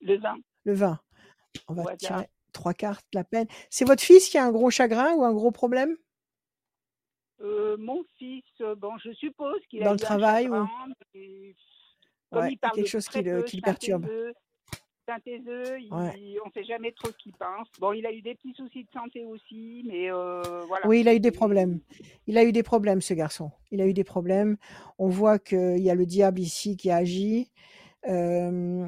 [0.00, 0.36] Le 20.
[0.64, 1.00] Le 20.
[1.68, 3.46] On va tirer trois cartes, la peine.
[3.70, 5.96] C'est votre fils qui a un gros chagrin ou un gros problème?
[7.40, 10.88] Euh, mon fils, euh, bon, je suppose qu'il a Dans le un travail ou- chagrin,
[11.14, 11.54] mais
[12.30, 14.06] comme Ouais, il parle quelque chose le, qui le perturbe.
[15.08, 16.38] Il- Ouais.
[16.44, 17.68] on ne sait jamais trop ce qu'il pense.
[17.78, 20.86] Bon, il a eu des petits soucis de santé aussi, mais euh, voilà.
[20.86, 21.80] Oui, il a eu des problèmes.
[22.26, 23.50] Il a eu des problèmes, ce garçon.
[23.70, 24.56] Il a eu des problèmes.
[24.98, 27.50] On voit qu'il y a le diable ici qui agit.
[28.08, 28.86] Euh,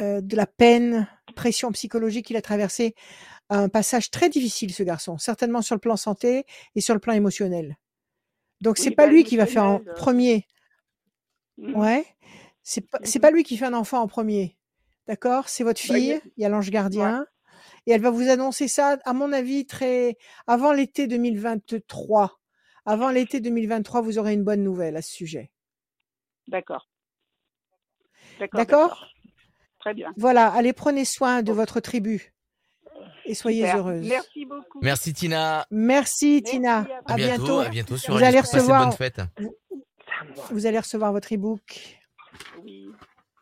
[0.00, 2.94] euh, de la peine, pression psychologique qu'il a traversé.
[3.50, 5.18] Un passage très difficile, ce garçon.
[5.18, 7.76] Certainement sur le plan santé et sur le plan émotionnel.
[8.60, 10.46] Donc, c'est Oui, pas bah, lui qui va faire en euh, premier.
[11.58, 11.76] Mhm.
[11.76, 12.04] Ouais.
[12.62, 14.56] C'est pas, c'est pas lui qui fait un enfant en premier.
[15.06, 16.20] D'accord C'est votre Bah, fille.
[16.36, 17.26] Il y a l'ange gardien.
[17.86, 22.38] Et elle va vous annoncer ça, à mon avis, très avant l'été 2023.
[22.86, 25.50] Avant l'été 2023, vous aurez une bonne nouvelle à ce sujet.
[26.48, 26.88] D'accord.
[28.38, 28.58] D'accord.
[28.58, 29.06] D'accord?
[29.80, 30.12] Très bien.
[30.16, 32.32] Voilà, allez, prenez soin de votre tribu
[33.26, 33.78] et soyez Super.
[33.78, 34.06] heureuse.
[34.08, 34.78] Merci beaucoup.
[34.82, 35.66] Merci Tina.
[35.70, 36.78] Merci, Merci, Tina.
[36.78, 37.42] à À, À bientôt.
[37.44, 37.58] bientôt.
[37.60, 39.20] À bientôt sur Vous allez recevoir- bonne fête.
[40.50, 41.98] Vous allez recevoir votre e-book.
[42.62, 42.86] Oui.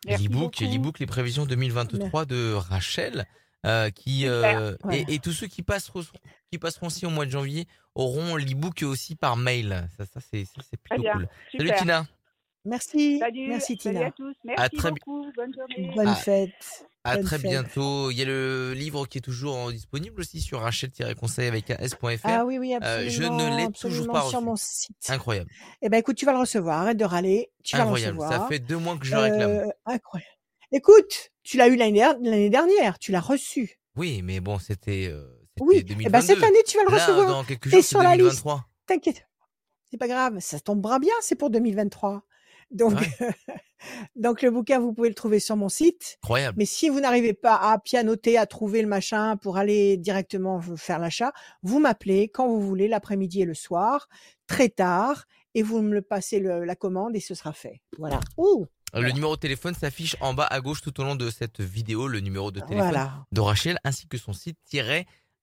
[0.07, 3.27] L'ebook, l'ebook, les prévisions 2023 de Rachel,
[3.65, 6.03] euh, qui euh, et, et tous ceux qui passeront,
[6.51, 9.89] qui passeront aussi au mois de janvier auront l'ebook aussi par mail.
[9.97, 10.47] Ça, ça c'est,
[10.83, 11.13] plutôt bien.
[11.13, 11.29] cool.
[11.57, 11.71] Salut.
[11.79, 12.07] Tina.
[12.65, 13.19] Merci.
[13.19, 14.07] Salut, Merci, salut Tina.
[14.07, 14.35] à tous.
[14.45, 15.27] Merci très beaucoup.
[15.37, 15.93] Bonne journée.
[15.95, 16.87] Bonne Ah, fête.
[17.05, 17.51] À Bonne très fête.
[17.51, 18.11] bientôt.
[18.13, 22.07] Il y a le livre qui est toujours disponible aussi sur rachel-conseil avec un s.fr.
[22.23, 23.57] Ah oui, oui, Euh, je ne absolument.
[23.57, 24.45] l'ai toujours absolument pas sur reçu.
[24.45, 24.97] mon site.
[25.11, 25.51] Incroyable.
[25.83, 26.81] Eh ben, écoute, tu vas le recevoir.
[26.83, 27.51] Arrête de râler.
[27.65, 28.19] Tu vas le Incroyable.
[28.19, 28.43] recevoir.
[28.43, 29.51] Ça fait deux mois que je le réclame.
[29.51, 30.31] Euh, incroyable.
[30.71, 33.81] Écoute, tu l'as eu l'année der- l'année dernière, tu l'as reçu.
[33.97, 35.27] Oui, mais bon, c'était, euh,
[35.61, 36.11] Oui, et 2022.
[36.11, 37.27] ben cette année, tu vas le Là, recevoir.
[37.29, 38.21] dans quelques jours, c'est sur la liste.
[38.45, 38.65] 2023.
[38.87, 39.27] T'inquiète.
[39.91, 42.23] C'est pas grave, ça tombera bien, c'est pour 2023.
[42.73, 42.95] Donc,
[44.17, 46.19] donc le bouquin, vous pouvez le trouver sur mon site.
[46.23, 46.57] Incroyable.
[46.59, 50.99] Mais si vous n'arrivez pas à pianoter, à trouver le machin pour aller directement faire
[50.99, 51.33] l'achat,
[51.63, 54.09] vous m'appelez quand vous voulez, l'après-midi et le soir,
[54.47, 57.83] très tard, et vous me le passez le- la commande et ce sera fait.
[57.99, 58.21] Voilà.
[58.37, 61.61] Ouh, Le numéro de téléphone s'affiche en bas à gauche tout au long de cette
[61.61, 63.27] vidéo, le numéro de téléphone voilà.
[63.33, 64.59] de Rachel ainsi que son site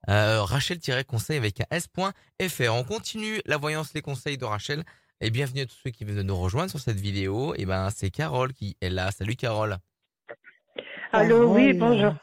[0.07, 2.73] euh, rachel-conseil avec un s.fr.
[2.73, 4.83] On continue la voyance, les conseils de Rachel
[5.21, 7.53] Et bienvenue à tous ceux qui viennent de nous rejoindre sur cette vidéo.
[7.55, 9.11] Et ben, c'est Carole qui est là.
[9.11, 9.75] Salut Carole.
[11.11, 12.13] Allô, oui, bonjour.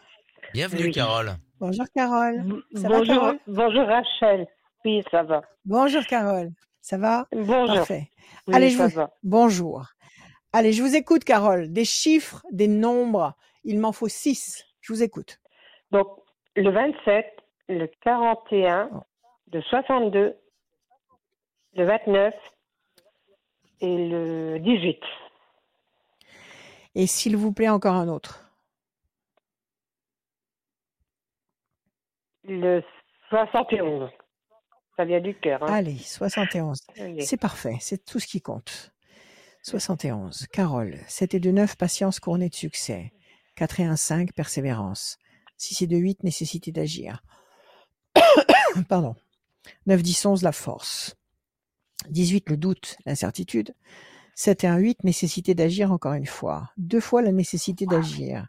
[0.55, 0.93] Bienvenue Oui.
[0.93, 1.33] Carole.
[1.61, 2.63] Bonjour Carole.
[2.75, 4.47] Ça va, bonjour, Carole bonjour Rachel.
[4.85, 5.43] Oui, ça va.
[5.65, 6.51] Bonjour Carole.
[6.81, 7.75] Ça va Bonjour.
[7.77, 8.11] Parfait.
[8.47, 9.11] Oui, Allez, je ça vous- va.
[9.23, 9.87] Bonjour.
[10.53, 11.73] Allez, je vous écoute, Carole.
[11.73, 13.35] Des chiffres, des nombres.
[13.65, 14.65] Il m'en faut six.
[14.81, 15.39] Je vous écoute.
[15.91, 16.07] Donc,
[16.55, 17.27] le 27,
[17.69, 19.01] le 41, Oh.
[19.53, 20.37] le 62,
[21.75, 22.33] le 29
[23.81, 25.01] et le 18.
[26.95, 28.43] Et s'il vous plaît, encore un autre.
[32.45, 32.83] Le
[33.29, 34.11] 71.
[34.97, 35.63] Ça vient du cœur.
[35.63, 35.67] Hein.
[35.73, 36.81] Allez, 71.
[36.99, 37.21] Allez.
[37.21, 37.77] C'est parfait.
[37.81, 38.93] C'est tout ce qui compte.
[39.63, 40.47] 71.
[40.53, 40.99] Carole.
[41.09, 43.13] 7 et 2, 9, patience couronnée de succès.
[43.57, 45.19] 4 et 1, 5, persévérance.
[45.59, 47.23] 6 et 2, 8, nécessité d'agir.
[48.89, 49.17] Pardon.
[49.87, 51.17] 9, 10, 11, la force.
[52.11, 53.75] 18, le doute, l'incertitude.
[54.35, 56.71] 7 et 1, 8, nécessité d'agir encore une fois.
[56.77, 58.49] Deux fois la nécessité d'agir.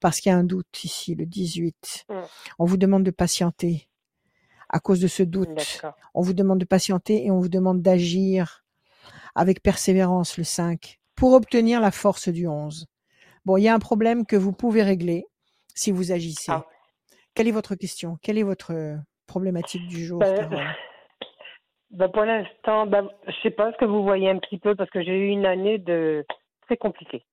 [0.00, 2.06] Parce qu'il y a un doute ici, le 18.
[2.08, 2.14] Mm.
[2.58, 3.88] On vous demande de patienter.
[4.68, 5.82] À cause de ce doute,
[6.14, 8.64] on vous demande de patienter et on vous demande d'agir
[9.34, 12.86] avec persévérance le 5 pour obtenir la force du 11.
[13.44, 15.26] Bon, il y a un problème que vous pouvez régler
[15.74, 16.50] si vous agissez.
[16.50, 16.66] Ah.
[17.34, 18.18] Quelle est votre question?
[18.22, 20.48] Quelle est votre problématique du jour, Ben,
[21.96, 24.90] ben, pour l'instant, ben, je sais pas ce que vous voyez un petit peu parce
[24.90, 26.24] que j'ai eu une année de
[26.62, 27.24] très compliquée.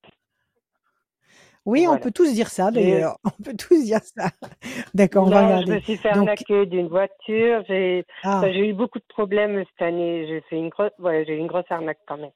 [1.65, 3.17] Oui, on peut tous dire ça d'ailleurs.
[3.23, 4.29] On peut tous dire ça.
[4.93, 5.75] D'accord, on va Non, je regarder.
[5.75, 7.63] me suis fait Donc- arnaquer d'une voiture.
[7.69, 10.27] J'ai Ah, Enfin, j'ai eu beaucoup de problèmes cette année.
[10.27, 12.31] J'ai fait une grosse, ouais, j'ai eu une grosse arnaque quand même.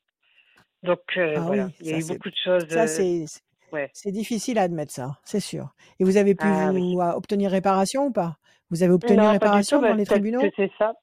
[0.84, 2.68] Donc euh, Ah voilà, oui, il y a eu beaucoup de choses.
[2.70, 3.26] ça euh, c'est
[3.74, 3.90] ouais.
[3.94, 5.74] c'est difficile à admettre ça, c'est sûr.
[6.00, 6.98] Et vous avez pu Ah vous oui.
[7.02, 8.38] euh, obtenir réparation ou pas?
[8.70, 10.42] Vous avez obtenu non, réparation tout, bah, les tribunaux?
[10.56, 10.94] c'est ça.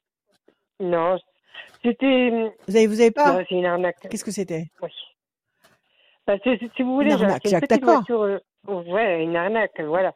[0.79, 1.17] Non,
[1.83, 2.29] c'était.
[2.67, 4.07] Vous avez vous avez pas c'est une arnaque.
[4.09, 4.89] Qu'est-ce que c'était Oui.
[6.27, 8.03] Bah, si vous voulez, j'ai arnaque, une Jacques, d'accord.
[8.09, 10.13] euh, ouais, une arnaque, voilà.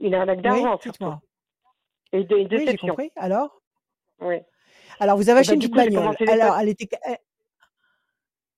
[0.00, 0.90] Une arnaque Oui, d'argent surtout.
[0.90, 1.20] dites-moi.
[2.12, 3.10] Et de, une Oui, j'ai compris.
[3.16, 3.60] Alors
[4.20, 4.36] Oui.
[4.98, 6.16] Alors, vous avez Eh acheté une petite bagnole.
[6.28, 6.88] Alors, elle était,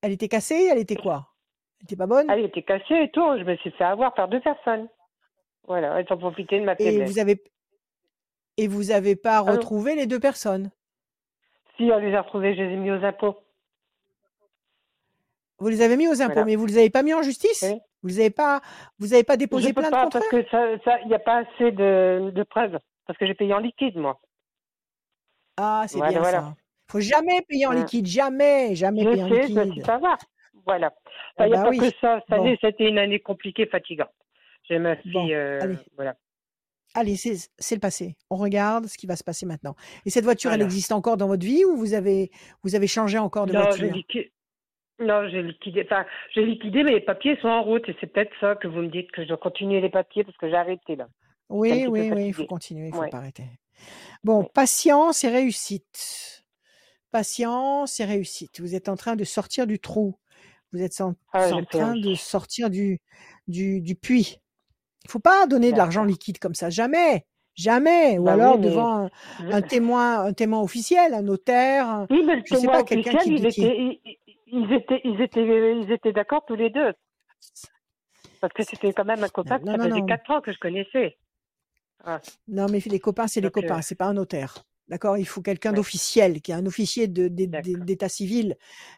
[0.01, 1.27] elle, était cassée, elle était quoi?
[1.79, 2.29] Elle était pas bonne?
[2.29, 3.37] Elle était cassée et tout.
[3.37, 4.87] Je me suis fait avoir par deux personnes.
[5.67, 7.11] Voilà, elles ont profité de ma Et faiblesse.
[7.11, 7.43] vous avez
[8.57, 10.71] et vous avez pas Allô retrouvé les deux personnes?
[11.79, 13.37] Si on les a retrouvées, je les ai mis aux impôts.
[15.59, 16.45] Vous les avez mis aux impôts, Voilà.
[16.45, 17.79] mais vous les avez pas mis en justice Oui.
[18.03, 18.61] Vous les avez pas
[18.97, 21.13] vous avez pas déposé je plainte pas contre parce eux que ça, ça, il n'y
[21.15, 22.77] a pas assez de, de preuves.
[23.05, 24.19] Parce que j'ai payé en liquide, moi.
[25.57, 26.39] Ah, c'est Voilà, bien voilà.
[26.41, 26.55] ça.
[26.89, 27.75] Faut jamais payer en Hein.
[27.75, 29.85] liquide, jamais, jamais Je payer en sais, je liquide.
[29.85, 30.17] fait avoir.
[30.65, 30.93] Voilà.
[31.37, 31.77] Ah Il n'y a bah pas oui.
[31.79, 32.19] que ça.
[32.21, 32.35] Cette Bon.
[32.45, 34.11] année, c'était une année compliquée, fatigante.
[34.69, 36.15] J'ai ma fille, Bon, euh, voilà.
[36.95, 38.15] Allez, c'est le passé.
[38.29, 39.75] On regarde ce qui va se passer maintenant.
[40.05, 42.31] Et cette voiture, elle existe encore dans votre vie ou vous avez
[42.63, 43.91] vous avez changé encore de Non, voiture?
[44.99, 45.83] Non, j'ai liquidé.
[45.85, 47.87] Enfin, j'ai liquidé, mais les papiers sont en route.
[47.87, 50.35] Et c'est peut-être ça que vous me dites que je dois continuer les papiers parce
[50.37, 51.07] que j'ai arrêté là.
[51.49, 53.09] Oui, oui, oui, il faut continuer, il faut Ouais.
[53.09, 53.45] pas arrêter.
[54.23, 54.49] Bon, Ouais.
[54.53, 56.43] patience et réussite.
[57.11, 58.59] Patience et réussite.
[58.59, 60.15] Vous êtes en train de sortir du trou.
[60.73, 62.99] Vous êtes en, Ah, en train de sortir du,
[63.47, 64.39] du, du puits.
[65.05, 68.17] Il faut pas donner de l'argent liquide comme ça, jamais, jamais.
[68.19, 69.09] Ou Bah oui, alors mais- devant un,
[69.51, 72.05] un témoin, un témoin officiel, un notaire.
[72.09, 73.99] Oui, mais le je sais témoin pas, quelqu'un officiel, qui- ils, qui- étaient,
[74.47, 76.93] ils, étaient, ils étaient, ils étaient d'accord tous les deux.
[78.41, 80.05] Parce que c'était quand même un copain que non, ça non, faisait non.
[80.05, 81.17] quatre ans que je connaissais.
[82.47, 84.63] Non, mais les copains, c'est les euh, copains, c'est pas un notaire.
[84.87, 85.17] D'accord?
[85.17, 85.75] Il faut quelqu'un Ouais.
[85.75, 88.55] d'officiel, qui est un officier d'état civil,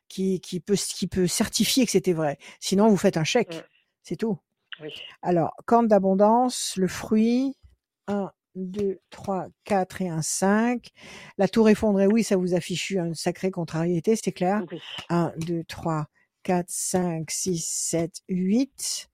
[0.08, 2.38] qui, qui, peut, qui peut certifier que c'était vrai.
[2.60, 3.56] Sinon, vous faites un chèque.
[3.56, 3.62] Mm.
[4.04, 4.38] C'est tout.
[4.82, 4.90] Oui.
[5.22, 7.56] Alors, corne d'abondance, le fruit,
[8.08, 10.88] 1, 2, 3, 4 et un 5.
[11.38, 14.64] La tour effondrée, oui, ça vous affiche une sacrée contrariété, c'est clair.
[14.72, 14.80] Oui.
[15.10, 16.06] 1, 2, 3,
[16.44, 19.08] 4, 5, 6, 7, 8.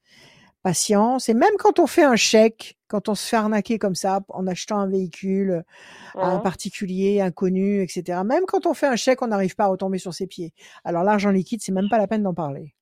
[0.64, 1.30] Patience.
[1.30, 4.48] Et même quand on fait un chèque, quand on se fait arnaquer comme ça en
[4.48, 5.64] achetant un véhicule
[6.16, 8.20] à un particulier, inconnu, etc.
[8.26, 10.54] Même quand on fait un chèque, on n'arrive pas à retomber sur ses pieds.
[10.84, 12.74] Alors l'argent liquide, c'est même pas la peine d'en parler.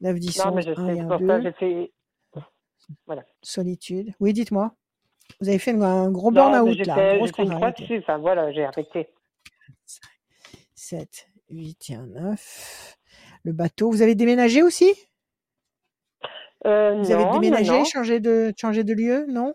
[0.00, 1.40] 9, 10, Non, mais 11, je 1 sais, et c'est 1, pour ça
[2.88, 2.94] 2.
[2.94, 3.26] que j'ai fait.
[3.42, 4.12] Solitude.
[4.20, 4.74] Oui, dites-moi.
[5.40, 7.82] Vous avez fait un gros Non, burn-out là, grosse croix contrariété.
[7.82, 7.98] dessus.
[7.98, 9.08] Enfin, voilà, j'ai arrêté.
[10.74, 12.98] 7, 8 et un 9.
[13.44, 13.90] Le bateau.
[13.90, 14.90] Vous avez déménagé aussi?
[16.66, 19.54] Euh, Vous non, avez déménagé, non, changé de, changé de lieu Non?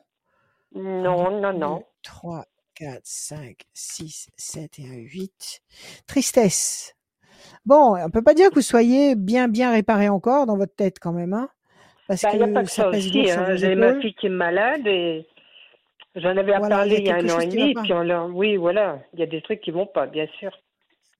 [0.73, 1.83] Non, non, non, non.
[2.03, 5.61] 3, 4, 5, 6, 7 et un 8.
[6.07, 6.95] Tristesse.
[7.65, 10.99] Bon, on peut pas dire que vous soyez bien, bien réparé encore dans votre tête
[10.99, 11.49] quand même, hein?
[12.07, 13.31] Parce Bah, n'y a que pas que ça ça pèse aussi.
[13.31, 13.55] Hein.
[13.55, 15.25] J'ai ma fille qui est malade et
[16.15, 17.73] j'en avais à Voilà, parler il y a un an et demi.
[17.73, 17.81] pas.
[17.83, 18.27] Puis on leur...
[18.35, 20.51] Oui, voilà, il y a des trucs qui vont pas, bien sûr.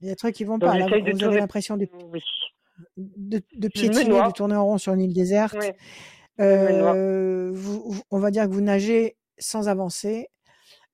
[0.02, 0.78] Il y a des trucs qui vont Donc, pas.
[0.78, 2.22] Là, vous, de vous avez l'impression de, Oui.
[2.98, 5.56] de, de piétiner, de tourner en rond sur une île déserte.
[6.42, 10.28] Euh, vous- on va dire que vous nagez sans avancer.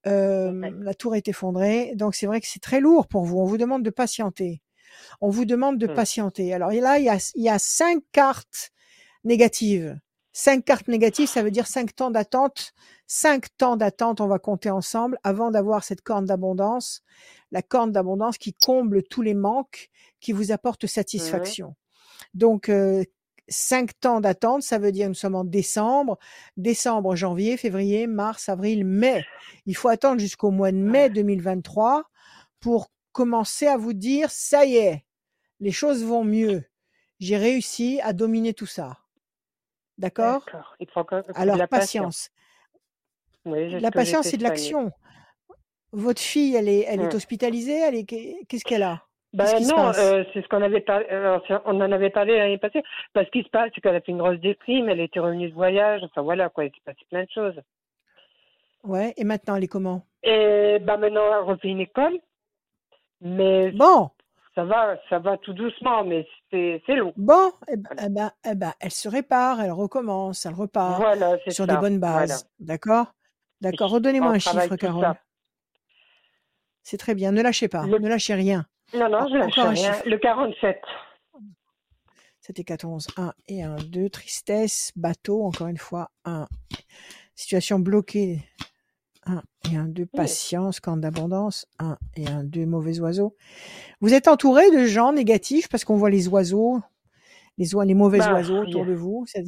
[0.07, 0.71] Euh, Ouais.
[0.81, 1.93] La tour est effondrée.
[1.95, 3.39] Donc, c'est vrai que c'est très lourd pour vous.
[3.39, 4.61] On vous demande de patienter.
[5.21, 5.93] On vous demande de Hmm.
[5.93, 6.53] patienter.
[6.53, 8.71] Alors, et là, il y a, il y a cinq cartes
[9.23, 9.99] négatives.
[10.31, 12.73] Cinq cartes négatives, ça veut dire cinq temps d'attente.
[13.07, 17.01] Cinq temps d'attente, on va compter ensemble avant d'avoir cette corne d'abondance.
[17.51, 21.75] La corne d'abondance qui comble tous les manques, qui vous apporte satisfaction.
[22.33, 23.03] Donc, euh,
[23.47, 26.19] cinq temps d'attente, ça veut dire nous sommes en décembre,
[26.57, 29.25] décembre, janvier, février, mars, avril, mai.
[29.65, 32.03] Il faut attendre jusqu'au mois de mai 2023
[32.59, 35.05] pour commencer à vous dire, ça y est,
[35.59, 36.63] les choses vont mieux.
[37.19, 38.99] J'ai réussi à dominer tout ça.
[39.99, 40.45] D'accord?
[41.35, 42.31] Alors, la patience.
[43.45, 44.91] Oui, La patience, c'est de l'action.
[45.91, 47.15] Votre fille, elle est, elle est Ouais.
[47.15, 47.77] hospitalisée.
[47.79, 48.05] Elle est,
[48.47, 49.03] qu'est-ce qu'elle a?
[49.33, 52.81] Ben non, euh, c'est ce qu'on avait parlé, euh, on en avait parlé l'année passée.
[53.13, 55.49] Parce ce qui se passe, c'est qu'elle a fait une grosse déprime, elle était revenue
[55.49, 57.61] de voyage, enfin voilà quoi, il s'est passé plein de choses.
[58.83, 59.13] Ouais.
[59.17, 60.03] Et maintenant, elle est comment?
[60.23, 62.19] Et ben maintenant, elle refait une école,
[63.21, 64.09] mais Bon,
[64.55, 67.13] ça va, ça va tout doucement, mais c'est long.
[67.17, 67.51] bon.
[67.67, 68.03] Eh ben, Voilà.
[68.05, 71.67] eh ben, eh ben, elle se répare, elle recommence, elle repart Voilà, sur ça.
[71.67, 72.19] des bonnes Voilà.
[72.27, 72.49] bases.
[72.59, 73.13] D'accord?
[73.61, 73.91] D'accord.
[73.91, 75.13] Redonnez-moi on un chiffre, Carole.
[76.83, 77.31] C'est très bien.
[77.31, 77.85] Ne lâchez pas.
[77.85, 78.65] Le- Ne lâchez rien.
[78.93, 79.75] Non, non, En- je lâche rien.
[79.93, 80.03] chiffre.
[80.09, 80.81] Le 47.
[82.39, 83.07] C'était 14.
[83.17, 84.09] 1 et 1, 2.
[84.09, 86.09] Tristesse, bateau, encore une fois.
[86.25, 86.47] 1.
[87.35, 88.39] Situation bloquée.
[89.25, 90.05] 1 et 1, 2.
[90.05, 91.65] Patience, camp d'abondance.
[91.79, 92.65] 1 et 1, 2.
[92.65, 93.35] Mauvais oiseaux.
[94.01, 96.79] Vous êtes entouré de gens négatifs parce qu'on voit les oiseaux,
[97.57, 99.25] les, les mauvais Bah, oiseaux autour de vous.
[99.27, 99.43] C'est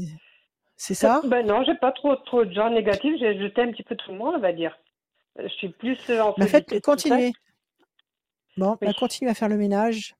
[0.84, 1.22] c'est ça?
[1.26, 4.12] Ben non, j'ai pas trop trop de gens négatifs, j'ai jeté un petit peu tout
[4.12, 4.76] le monde, on va dire.
[5.38, 7.34] Je suis plus euh, en bah, faites, Continuez.
[8.58, 10.16] Bon, bah, continuez à faire le ménage.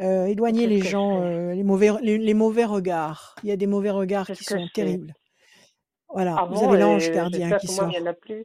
[0.00, 3.34] Euh, éloignez les gens, euh, les, mauvais, les, les mauvais regards.
[3.42, 5.12] Il y a des mauvais regards qui sont terribles.
[6.08, 7.90] Voilà, Ah vous bon, avez l'ange gardien qui sort.
[7.92, 8.44] il n'y en a plus.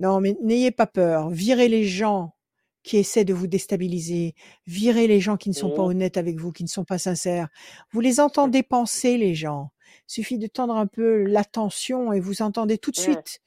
[0.00, 1.30] Non, mais n'ayez pas peur.
[1.30, 2.34] Virez les gens
[2.82, 4.34] qui essaient de vous déstabiliser.
[4.66, 5.90] Virez les gens qui ne sont pas Oui.
[5.90, 7.48] honnêtes avec vous, qui ne sont pas sincères.
[7.92, 9.70] Vous les entendez penser, les gens.
[10.08, 13.40] Il suffit de tendre un peu l'attention et vous entendez tout de suite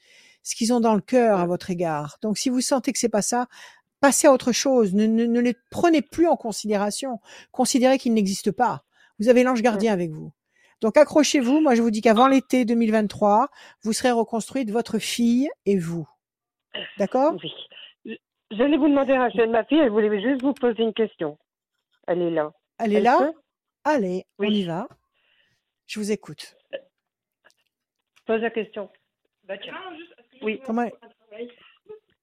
[0.43, 2.17] ce qu'ils ont dans le cœur à votre égard.
[2.21, 3.47] Donc, si vous sentez que c'est pas ça,
[3.99, 4.93] passez à autre chose.
[4.93, 7.19] Ne, ne, ne les prenez plus en considération.
[7.51, 8.83] Considérez qu'ils n'existent pas.
[9.19, 10.31] Vous avez l'ange gardien avec vous.
[10.81, 11.61] Donc, accrochez-vous.
[11.61, 13.49] Moi, je vous dis qu'avant l'été 2023,
[13.83, 16.07] vous serez reconstruite, votre fille et vous.
[16.97, 17.35] D'accord?
[17.43, 17.51] Oui.
[18.05, 18.15] Je-
[18.51, 21.37] J'allais vous demander, Rachel, ma fille, elle voulait juste vous poser une question.
[22.07, 22.51] Elle est là.
[22.79, 23.31] Elle est Elle là
[23.83, 24.59] Allez, on Oui.
[24.59, 24.87] y va.
[25.87, 26.55] Je vous écoute.
[28.25, 28.89] Pose la question.
[29.43, 29.73] Bah, tiens.
[30.41, 30.61] Oui.
[30.65, 30.83] Comment,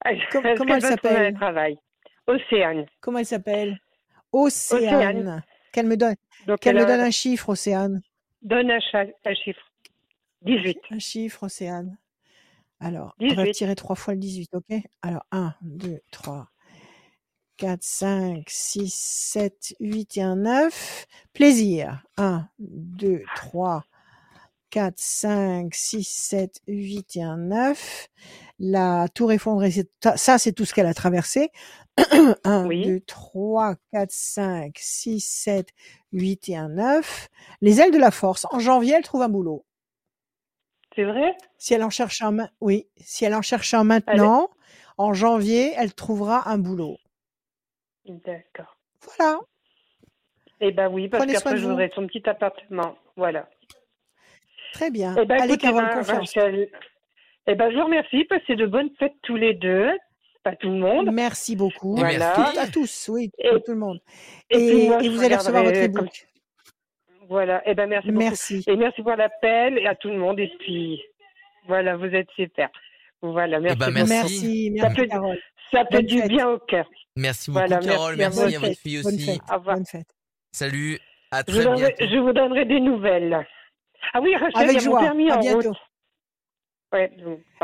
[0.05, 1.35] Elle, Com- est-ce comment elle s'appelle?
[1.35, 1.79] travail?
[2.27, 2.87] Océane.
[3.01, 3.79] comment elle s'appelle?
[4.33, 5.43] Océane.
[5.73, 6.15] Qu'elle me donne,
[6.47, 8.01] Donc, qu'elle elle me donne a- un chiffre, Océane.
[8.43, 8.79] donne un,
[9.25, 9.61] un chiffre.
[10.43, 10.79] 18.
[10.91, 11.99] Un chiffre, Océane.
[12.81, 13.53] Alors, on va 18.
[13.53, 14.75] tirer trois fois le 18, ok?
[15.03, 16.49] Alors, 1, 2, 3,
[17.57, 21.07] 4, 5, 6, 7, 8 et un 9.
[21.35, 22.03] Plaisir.
[22.17, 23.85] 1, 2, 3,
[24.71, 28.09] 4, 5, 6, 7, 8 et un 9.
[28.61, 29.73] La tour effondrée,
[30.17, 31.51] ça, c'est tout ce qu'elle a traversé.
[32.45, 32.85] 1, Oui.
[32.87, 35.69] 2, 3, 4, 5, 6, 7,
[36.13, 37.29] 8 et un 9.
[37.61, 38.47] Les ailes de la force.
[38.51, 39.65] En janvier, elle trouve un boulot.
[41.01, 41.35] C'est vrai?
[41.57, 44.51] Si elle en cherche un, oui, si elle en cherche un maintenant,
[44.99, 46.99] en janvier, elle trouvera un boulot.
[48.05, 48.77] D'accord.
[49.17, 49.39] Voilà.
[50.61, 51.71] Eh ben oui, parce Prenez soin qu'après, de je vous.
[51.71, 52.97] voudrais son petit appartement.
[53.17, 53.49] Voilà.
[54.75, 55.17] Très bien.
[55.19, 56.19] Eh ben, Allez, écoutez, Carole, ben, confiance.
[56.37, 56.69] Rachel,
[57.47, 58.25] eh ben, je vous remercie.
[58.25, 59.89] Passez de bonnes fêtes tous les deux.
[60.43, 61.09] Pas tout le monde.
[61.13, 61.97] Merci beaucoup.
[61.97, 62.35] Et Voilà.
[62.37, 62.59] merci.
[62.59, 64.01] À tous, oui, Et- tout le monde.
[64.51, 66.29] Et, Et, puis moi, et je vous allez recevoir votre e-book.
[67.31, 67.63] Voilà.
[67.65, 68.19] Eh ben, merci beaucoup.
[68.27, 68.65] Merci.
[68.67, 70.39] Et merci pour l'appel et à tout le monde.
[70.41, 71.01] Et puis,
[71.67, 72.69] voilà, vous êtes super.
[73.23, 73.79] Voilà, merci.
[73.79, 74.09] ben, beaucoup.
[74.09, 74.11] merci.
[74.11, 75.39] Merci, Ça merci, peut- Carole.
[75.71, 76.29] Ça fait Bonne du fête.
[76.29, 76.91] bien au cœur.
[77.17, 78.17] Merci beaucoup, Voilà, Carole.
[78.17, 78.65] merci à Merci vous.
[78.65, 79.27] à votre fille Bonne aussi.
[79.27, 79.41] fête.
[79.51, 79.77] Au revoir.
[79.77, 80.07] Bonne fête.
[80.53, 80.99] Salut.
[81.31, 82.13] À Je vous, très donnerai, bientôt.
[82.15, 83.47] je vous donnerai des nouvelles.
[84.13, 85.01] Ah oui, Rachel, Avec il y a mon joie.
[85.01, 85.69] permis À en bientôt.
[85.69, 85.79] route.
[86.93, 87.13] Ouais,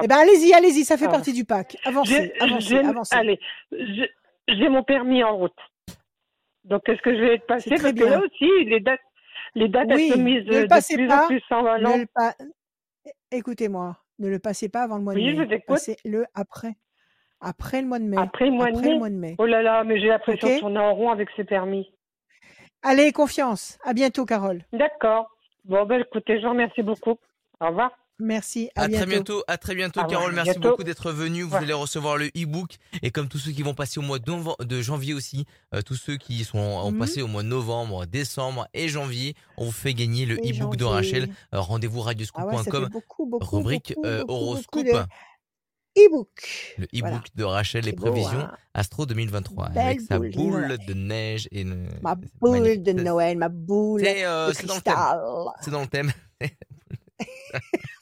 [0.05, 1.11] Eh ben, allez-y, allez-y, ça fait Ah.
[1.11, 1.77] partie du pack.
[1.85, 3.17] Avancez, J'ai- avancez, avancez.
[3.17, 3.41] Allez,
[3.73, 4.07] je-
[4.47, 5.59] j'ai mon permis en route.
[6.63, 9.01] Donc, est-ce que je vais te passer C'est très Parce que là aussi, les dates,
[9.55, 10.09] les dates Oui,
[10.47, 11.25] le de passez plus pas.
[11.25, 11.97] en plus en Ne allant.
[11.99, 12.35] le pa-
[13.31, 15.45] Écoutez-moi, ne le passez pas avant le mois Oui, de je mai.
[15.47, 15.67] vous écoute.
[15.69, 16.75] Passez-le après.
[17.41, 18.17] Après le mois de mai.
[18.19, 18.99] Après le mois de le mai?
[18.99, 19.35] mois de mai.
[19.39, 20.55] Oh là là, mais j'ai l'impression Ok.
[20.55, 21.93] de tourner en rond avec ces permis.
[22.83, 23.79] Allez, confiance.
[23.85, 24.63] À bientôt, Carole.
[24.73, 25.29] D'accord.
[25.65, 27.17] Bon, ben écoutez, je vous remercie beaucoup.
[27.61, 27.91] Au revoir.
[28.19, 28.71] Merci.
[28.75, 28.97] À, À bientôt.
[29.05, 30.33] très bientôt, à très bientôt, Ah Carole.
[30.35, 30.71] Merci bientôt.
[30.71, 31.43] beaucoup d'être venu.
[31.43, 31.59] Vous Ouais.
[31.59, 35.13] allez recevoir le e-book et comme tous ceux qui vont passer au mois de, janvier
[35.13, 35.45] aussi,
[35.75, 36.99] euh, tous ceux qui sont ont Mhm.
[36.99, 40.85] passé au mois de novembre, décembre et janvier, on vous fait gagner le e-book de.
[40.85, 41.29] Rachel.
[41.53, 45.05] Euh, Rendez-vous Ah ouais, radioscoop.com, beaucoup, beaucoup, rubrique beaucoup, euh, horoscope, beaucoup de
[45.99, 46.75] e-book.
[46.79, 47.23] le e-book Voilà.
[47.35, 48.53] de Rachel, les beau, prévisions hein.
[48.75, 50.79] Astro 2023 Belle avec sa boule de boule Noël.
[50.87, 52.83] de neige et une- Ma boule magnifique.
[52.83, 54.95] de Noël, ma boule C'est euh, de c'est dans le thème.
[54.95, 55.21] cristal.
[55.61, 56.13] C'est dans le thème.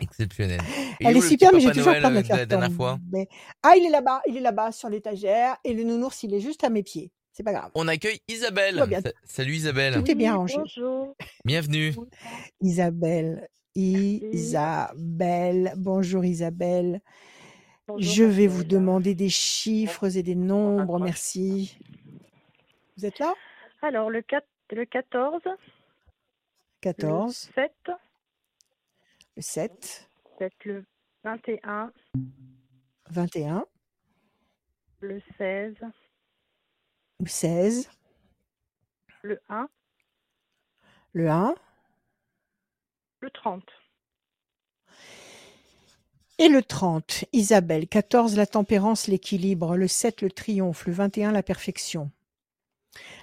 [0.00, 0.60] Exceptionnel.
[1.00, 2.72] Et Elle est super, mais j'ai toujours Noël, peur de euh, me faire la dernière
[2.72, 2.98] fois.
[3.62, 6.64] Ah, il est là-bas, il est là-bas sur l'étagère et le nounours, il est juste
[6.64, 7.12] à mes pieds.
[7.32, 7.70] C'est pas grave.
[7.74, 8.84] On accueille Isabelle.
[8.88, 9.00] Bien.
[9.24, 9.94] Salut Isabelle.
[9.94, 10.56] Tout est bien rangé.
[10.56, 11.16] Bonjour.
[11.44, 11.92] Bienvenue.
[12.60, 14.92] Isabelle, Isabelle,
[15.76, 17.00] bonjour Isabelle.
[17.88, 21.76] Bonjour, Je vais vous demander des chiffres et des nombres, merci.
[22.96, 23.34] Vous êtes là?
[23.82, 25.42] Alors, le, 4, le 14,
[26.80, 27.72] 14, le 7,
[29.36, 30.08] le 7,
[30.38, 30.84] peut-être le
[31.24, 31.92] 21,
[33.10, 33.66] 21,
[35.00, 35.74] le 16,
[37.20, 37.90] le 16,
[39.22, 39.68] le 1,
[41.12, 41.54] le 1
[43.20, 43.64] le 30.
[46.38, 47.24] et le 30.
[47.32, 49.76] Isabelle, 14, la tempérance, l'équilibre.
[49.76, 50.86] Le 7, le triomphe.
[50.86, 52.10] Le 21, la perfection.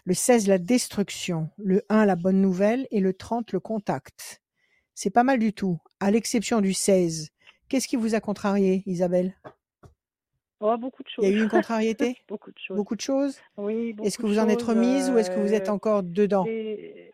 [0.06, 1.50] Le 16, la destruction.
[1.58, 2.88] Le 1, la bonne nouvelle.
[2.90, 4.41] Et le 30, le contact.
[5.04, 7.32] C'est pas mal du tout, à l'exception du 16.
[7.70, 9.36] Qu'est-ce qui vous a contrarié, Isabelle?
[10.60, 11.40] Oh, beaucoup de Il y a choses.
[11.40, 12.18] eu une contrariété?
[12.30, 12.78] Beaucoup de choses.
[12.78, 13.40] Beaucoup de choses?
[13.58, 16.04] Oui, Est-ce que vous en êtes choses, remise ou est-ce que vous êtes euh, encore
[16.04, 16.44] dedans?
[16.44, 17.12] des,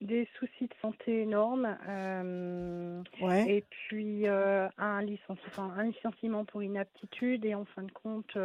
[0.00, 1.78] des soucis de santé énormes.
[1.88, 3.48] euh, Ouais.
[3.48, 7.44] et puis euh, un, licenci- enfin, un licenciement pour inaptitude.
[7.44, 8.36] Et en fin de compte,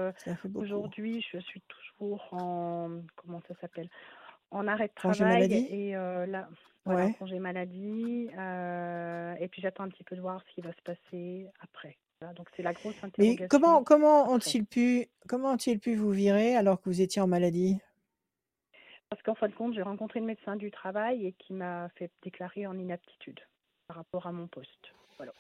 [0.54, 3.02] aujourd'hui, je suis toujours en.
[3.16, 3.90] Comment ça s'appelle?
[4.56, 5.54] En arrêt de travail.
[5.70, 6.48] Et euh, là.
[6.86, 7.14] Voilà, Ouais.
[7.18, 8.30] congé maladie.
[8.38, 11.98] euh, et puis j'attends un petit peu de voir ce qui va se passer après.
[12.22, 13.48] Voilà, donc c'est la grosse Mais interrogation.
[13.50, 14.34] comment comment après.
[14.36, 17.80] ont-ils pu comment ont-ils pu vous virer alors que vous étiez en maladie?
[19.10, 22.12] Parce qu'en fin de compte, j'ai rencontré le médecin du travail et qui m'a fait
[22.24, 23.40] déclarer en inaptitude
[23.88, 24.94] par rapport à mon poste.
[25.18, 25.32] Voilà.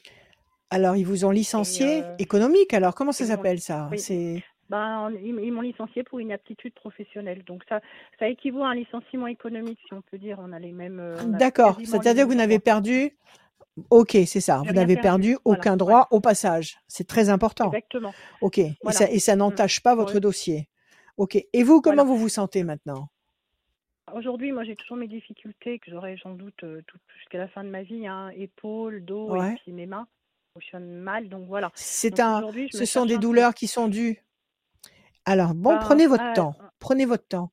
[0.71, 3.87] Alors ils vous ont licencié euh, économique alors comment ça s'appelle ça?
[3.91, 3.99] oui.
[3.99, 7.43] C'est Ben, ils ils m'ont licencié pour inaptitude professionnelle.
[7.45, 7.81] Donc ça,
[8.19, 10.37] ça équivaut à un licenciement économique, si on peut dire.
[10.41, 10.99] On a les mêmes.
[10.99, 13.15] euh, D'accord, c'est-à-dire que vous n'avez perdu
[13.89, 15.77] OK, c'est ça, vous n'avez perdu, perdu voilà, aucun ouais.
[15.77, 16.77] droit au passage.
[16.87, 17.67] C'est très important.
[17.71, 18.13] Exactement.
[18.41, 20.19] OK, et ça et ça n'entache pas votre Ouais.
[20.21, 20.69] dossier.
[21.17, 21.35] OK.
[21.35, 22.09] Et vous comment Voilà.
[22.09, 23.09] vous vous sentez maintenant?
[24.13, 26.81] Aujourd'hui, moi, j'ai toujours mes difficultés que j'aurai sans doute euh,
[27.17, 28.07] jusqu'à la fin de ma vie.
[28.07, 29.53] Hein, épaules, dos Ouais.
[29.53, 30.07] et puis mes mains
[30.53, 31.27] fonctionnent mal.
[31.27, 31.71] Donc voilà.
[31.75, 32.41] C'est un
[32.71, 34.21] ce sont des douleurs qui sont dues
[35.25, 36.55] Alors bon, Ben, prenez votre temps.
[36.79, 37.51] Prenez votre temps.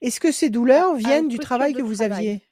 [0.00, 2.12] Est-ce que ces douleurs à viennent du travail que vous travail.
[2.28, 2.48] aviez?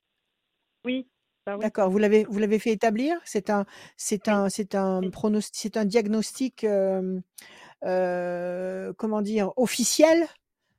[0.85, 1.09] Oui.
[1.47, 1.63] Bah oui.
[1.63, 3.19] D'accord, vous l'avez vous l'avez fait établir?
[3.25, 3.67] C'est un
[3.97, 4.35] c'est Oui.
[4.35, 5.11] un c'est un Oui.
[5.11, 7.21] pronosti- c'est un diagnostic euh,
[7.85, 10.27] euh, comment dire officiel?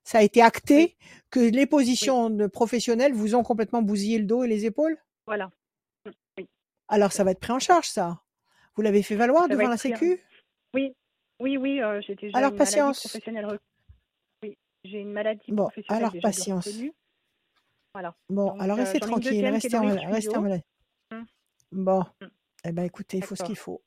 [0.04, 0.98] Ça a été acté
[1.30, 4.98] que les positions de professionnelles vous ont complètement bousillé le dos et les épaules?
[5.28, 5.52] Voilà.
[6.06, 6.48] Mm, Oui.
[6.88, 8.22] Alors ça va être pris en charge ça?
[8.76, 10.20] Vous l'avez fait valoir Ça devant la sécu?
[10.74, 10.96] Oui.
[11.40, 11.82] Oui, oui.
[11.82, 13.00] euh, j'ai déjà Alors une patience.
[13.00, 13.60] professionnelle.
[14.84, 16.70] J'ai une maladie Bon, professionnelle alors déjà patience.
[17.94, 18.16] Voilà.
[18.30, 20.64] Bon, Donc, alors euh, restez tranquille, restez en, restez en maladie.
[21.12, 21.24] Mm.
[21.72, 22.26] Bon, Mm.
[22.66, 23.82] eh ben écoutez, il faut ce qu'il faut.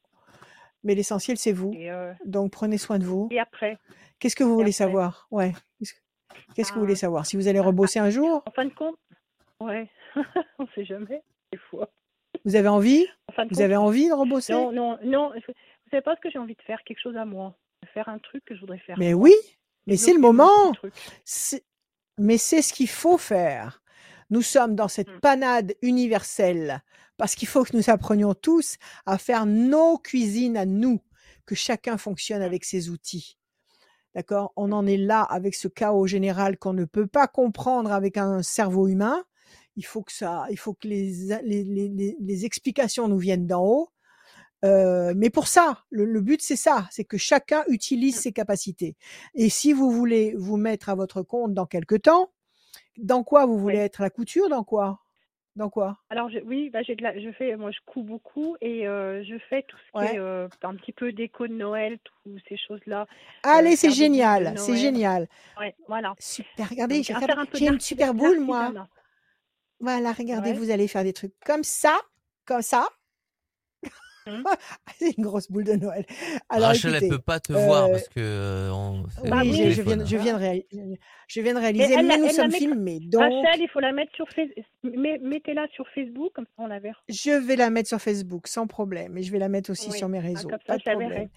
[0.82, 1.72] Mais l'essentiel c'est vous.
[1.74, 3.28] Euh, Donc prenez soin de vous.
[3.30, 3.78] et après,
[4.18, 4.72] Qu'est-ce que vous et voulez après.
[4.72, 5.26] savoir?
[5.30, 5.52] Ouais.
[6.54, 7.26] Qu'est-ce que vous voulez Ah, savoir?
[7.26, 8.42] Si vous allez ah, rebosser un jour?
[8.46, 8.96] en fin de compte,
[9.60, 9.90] ouais,
[10.58, 11.22] on sait jamais,
[11.52, 11.90] des fois.
[12.44, 13.06] Vous avez envie?
[13.28, 14.52] En fin de Vous compte, avez envie de rebosser?
[14.52, 15.30] non, non, non.
[15.34, 18.08] Vous savez pas ce que j'ai envie de faire, quelque chose à moi, de faire
[18.08, 19.32] un truc que je voudrais faire Mais oui,
[19.86, 20.72] mais c'est le moment.
[22.18, 23.82] Mais c'est ce qu'il faut faire.
[24.30, 25.20] Nous sommes dans cette Mm.
[25.20, 26.82] panade universelle
[27.16, 28.76] parce qu'il faut que nous apprenions tous
[29.06, 31.00] à faire nos cuisines à nous,
[31.46, 32.44] que chacun fonctionne Mm.
[32.46, 33.36] avec ses outils.
[34.14, 34.52] D'accord?
[34.56, 38.42] On en est là avec ce chaos général qu'on ne peut pas comprendre avec un
[38.42, 39.24] cerveau humain.
[39.76, 41.12] Il faut que ça, il faut que les,
[41.42, 43.88] les, les- les explications nous viennent d'en haut.
[44.64, 48.96] Euh, mais pour ça, le, le but c'est ça, c'est que chacun utilise ses capacités.
[49.34, 52.32] Et si vous voulez vous mettre à votre compte dans quelque temps,
[52.96, 53.84] dans quoi vous voulez Oui.
[53.84, 54.00] être?
[54.02, 55.00] La couture Dans quoi?
[55.56, 55.98] Dans quoi?
[56.10, 59.22] Alors je, oui, bah j'ai de la, je fais, moi je couds beaucoup et euh,
[59.22, 62.56] je fais tout ce qui est euh, un petit peu déco de Noël, toutes ces
[62.56, 63.06] choses-là.
[63.44, 65.28] Allez, euh, c'est génial, c'est génial.
[65.60, 66.14] Ouais, voilà.
[66.18, 68.72] Super, regardez, j'ai un une super boule moi.
[69.78, 70.56] Voilà, regardez, Ouais.
[70.56, 71.96] vous allez faire des trucs comme ça,
[72.46, 72.88] comme ça.
[74.98, 76.04] C'est une grosse boule de Noël.
[76.48, 79.72] Alors, Rachel, elle écoutez, peut pas te voir euh, parce que euh, on- c'est oui,
[79.72, 80.66] je, viens, je, viens de réaliser,
[81.28, 82.58] je viens de Mais réaliser, elle, mais nous elle sommes mettra.
[82.58, 84.62] filmés, donc Rachel, il faut la mettre sur Facebook.
[85.22, 86.98] Mettez-la sur Facebook, comme ça on la verra.
[87.08, 89.98] je vais la mettre sur Facebook sans problème, et je vais la mettre aussi Oui.
[89.98, 91.28] sur mes Ah, réseaux, comme pas ça, de je la problème.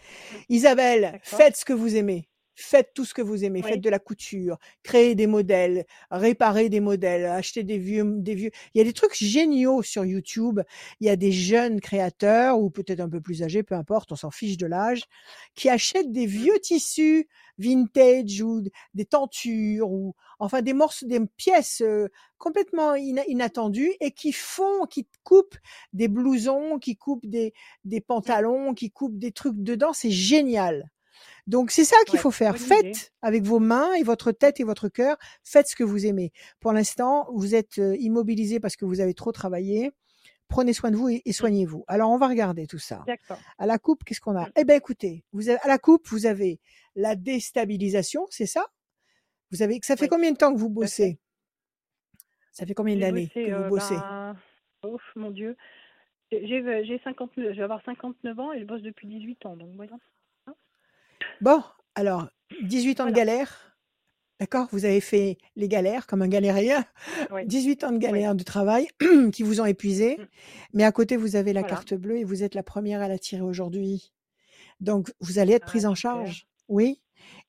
[0.50, 2.28] Isabelle, faites ce que vous aimez.
[2.60, 3.62] Faites tout ce que vous aimez.
[3.64, 3.70] Oui.
[3.70, 8.50] Faites de la couture, créez des modèles, réparez des modèles, achetez des vieux, des vieux.
[8.74, 10.62] Il y a des trucs géniaux sur YouTube.
[11.00, 14.16] Il y a des jeunes créateurs ou peut-être un peu plus âgés, peu importe, on
[14.16, 15.04] s'en fiche de l'âge,
[15.54, 17.28] qui achètent des vieux tissus
[17.60, 18.64] vintage ou
[18.96, 22.08] des tentures ou enfin des morceaux, des pièces euh,
[22.40, 25.58] complètement ina- inattendues et qui font, qui coupent
[25.94, 27.54] des blousons, qui coupent des,
[27.86, 29.94] des pantalons, qui coupent des trucs dedans.
[29.94, 30.90] C'est génial.
[31.48, 32.56] Donc c'est ça qu'il Ouais, faut faire.
[32.56, 32.66] idée.
[32.66, 35.18] Faites avec vos mains et votre tête et votre cœur.
[35.44, 36.32] Faites ce que vous aimez.
[36.60, 39.92] Pour l'instant, vous êtes euh, immobilisé parce que vous avez trop travaillé.
[40.50, 41.84] Prenez soin de vous et, et soignez-vous.
[41.88, 43.04] Alors on va regarder tout ça.
[43.08, 43.40] D'accord.
[43.58, 44.48] À la coupe, qu'est-ce qu'on a?
[44.48, 44.52] Mm.
[44.58, 46.60] Eh ben écoutez, vous avez, à la coupe, vous avez
[46.96, 48.68] la déstabilisation, c'est ça?
[49.52, 51.20] Vous avez ça fait Oui, combien de temps que vous bossez?
[52.52, 53.96] Ça fait combien d'années que vous euh, bossez?
[53.96, 54.36] ben,
[54.84, 55.56] ouf, mon Dieu.
[56.32, 59.70] J'ai j'ai 59, je vais avoir 59 ans et je bosse depuis 18 ans, donc
[59.76, 59.98] voilà.
[61.42, 61.62] Bon,
[61.96, 62.28] alors
[62.64, 63.64] 18 ans de galère.
[64.40, 66.86] D'accord Vous avez fait les galères comme un galérien.
[67.32, 67.46] Oui.
[67.48, 68.02] 18 ans de Oui.
[68.02, 68.88] galère de travail
[69.34, 70.18] qui vous ont épuisé.
[70.18, 70.28] Mm.
[70.74, 71.76] Mais à côté, vous avez la Voilà.
[71.76, 74.14] carte bleue et vous êtes la première à la tirer aujourd'hui.
[74.80, 76.48] Donc, vous allez être Ah, prise en charge.
[76.68, 77.02] Oui.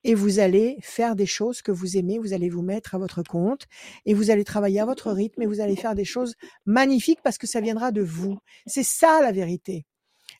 [0.03, 2.17] Et vous allez faire des choses que vous aimez.
[2.17, 3.67] Vous allez vous mettre à votre compte
[4.07, 6.35] et vous allez travailler à votre rythme et vous allez faire des choses
[6.65, 8.39] magnifiques parce que ça viendra de vous.
[8.65, 9.85] C'est ça la vérité.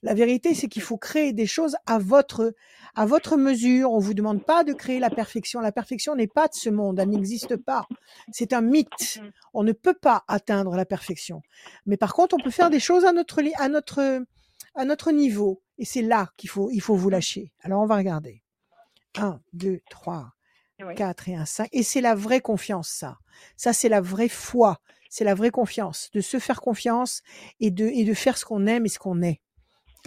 [0.02, 2.54] La vérité, c'est qu'il faut créer des choses à votre,
[2.96, 3.92] à votre mesure.
[3.92, 5.60] On vous demande pas de créer la perfection.
[5.60, 7.00] La perfection n'est pas de ce monde.
[7.00, 7.86] Elle n'existe pas.
[8.32, 9.20] C'est un mythe.
[9.22, 9.30] Mm.
[9.54, 11.42] On ne peut pas atteindre la perfection.
[11.86, 14.24] Mais par contre, on peut faire des choses à notre, à notre,
[14.76, 15.62] à notre niveau.
[15.78, 17.52] Et c'est là qu'il faut, il faut vous lâcher.
[17.62, 18.42] Alors, on va regarder.
[19.18, 20.32] 1, 2, 3,
[20.82, 20.96] Oui.
[20.96, 21.68] 4 et un 5.
[21.74, 23.18] Et c'est la vraie confiance, ça.
[23.58, 24.80] Ça, c'est la vraie foi.
[25.10, 26.10] C'est la vraie confiance.
[26.14, 27.22] De se faire confiance
[27.60, 29.42] et de, et de faire ce qu'on aime et ce qu'on est.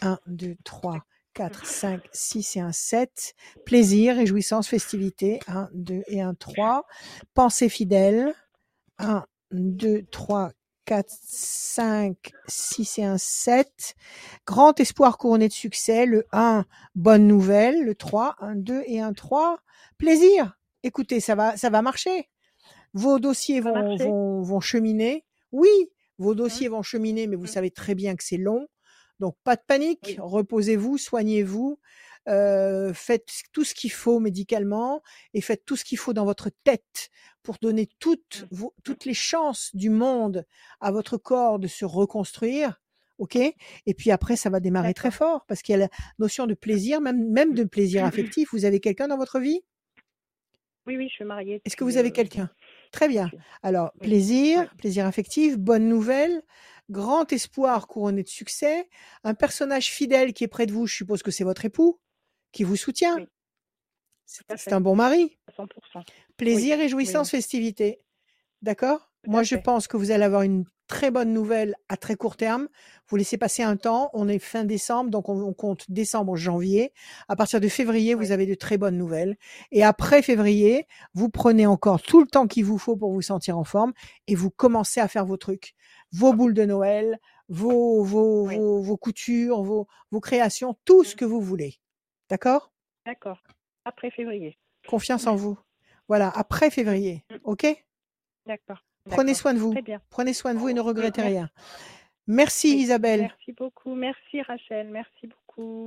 [0.00, 3.34] 1, 2, 3, 4, 5, 6 et un 7.
[3.64, 5.40] Plaisir, réjouissance, festivité.
[5.48, 6.86] 1, 2 et un 3.
[7.34, 8.34] Pensée fidèle.
[8.98, 10.52] 1, 2, 3,
[10.84, 12.16] 4, 5,
[12.48, 13.94] 6 et un 7.
[14.46, 16.06] Grand espoir couronné de succès.
[16.06, 16.64] Le 1,
[16.94, 17.84] bonne nouvelle.
[17.84, 19.58] Le 3, 1, 2 et un 3.
[19.98, 20.58] Plaisir.
[20.82, 22.28] Écoutez, ça va, ça va marcher.
[22.94, 25.24] Vos dossiers vont, vont, vont cheminer.
[25.52, 25.68] Oui,
[26.18, 27.46] vos dossiers vont cheminer, mais vous Mm.
[27.48, 28.66] savez très bien que c'est long.
[29.22, 30.00] Donc, pas de panique.
[30.08, 30.16] Oui.
[30.18, 31.78] Reposez-vous, soignez-vous.
[32.28, 35.02] euh, faites tout ce qu'il faut médicalement
[35.34, 37.10] et faites tout ce qu'il faut dans votre tête
[37.42, 38.54] pour donner toutes, Mm.
[38.54, 40.44] vos, toutes les chances du monde
[40.80, 42.80] à votre corps de se reconstruire.
[43.18, 43.34] OK?
[43.36, 45.88] Et puis après, ça va démarrer très fort parce qu'il y a la
[46.20, 48.50] notion de plaisir, même, même de plaisir affectif.
[48.52, 49.60] Vous avez quelqu'un dans votre vie?
[50.86, 51.60] Oui, oui, je suis mariée.
[51.64, 52.50] Est-ce que vous avez euh, quelqu'un?
[52.92, 53.30] Très bien.
[53.62, 56.42] Alors, plaisir, plaisir affectif, bonne nouvelle,
[56.92, 58.88] grand espoir couronné de succès,
[59.24, 61.98] un personnage fidèle qui est près de vous, je suppose que c'est votre époux,
[62.52, 63.16] qui vous soutient.
[63.16, 63.26] Oui.
[64.56, 65.36] C'est un bon mari.
[65.48, 66.04] à 100%.
[66.36, 68.00] Plaisir, Oui, réjouissance, festivité.
[68.62, 69.10] D'accord?
[69.26, 72.68] Moi, je pense que vous allez avoir une très bonne nouvelle à très court terme.
[73.08, 74.10] Vous laissez passer un temps.
[74.14, 76.92] On est fin décembre, donc on, on compte décembre, janvier.
[77.28, 79.36] À partir de février, vous avez de très bonnes nouvelles.
[79.70, 83.58] Et après février, vous prenez encore tout le temps qu'il vous faut pour vous sentir
[83.58, 83.92] en forme
[84.26, 85.74] et vous commencez à faire vos trucs,
[86.12, 88.56] vos boules de Noël, vos, vos, Oui.
[88.56, 91.16] vos, vos coutures, vos, vos créations, tout ce Mhm.
[91.18, 91.78] que vous voulez.
[92.28, 92.72] D'accord?
[93.06, 93.42] D'accord.
[93.84, 94.58] Après février.
[94.88, 95.58] Confiance en vous.
[96.08, 97.24] Voilà, après février.
[97.30, 97.34] Mm.
[97.44, 97.84] OK?
[98.46, 98.84] D'accord.
[99.10, 99.72] Prenez soin de vous.
[99.72, 100.00] Très bien.
[100.10, 100.80] Prenez soin de vous et ne
[101.20, 101.48] regrettez rien.
[102.28, 103.22] Merci Isabelle.
[103.22, 103.94] Merci beaucoup.
[103.94, 104.88] Merci Rachel.
[104.88, 105.41] Merci beaucoup.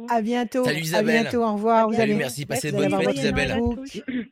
[0.10, 0.64] À bientôt.
[0.64, 1.22] Salut, À Isabelle.
[1.24, 1.44] bientôt.
[1.44, 1.88] Au revoir.
[1.88, 2.46] Vous Salut, allez, merci.
[2.46, 3.60] Passez de bonnes fêtes, Isabelle.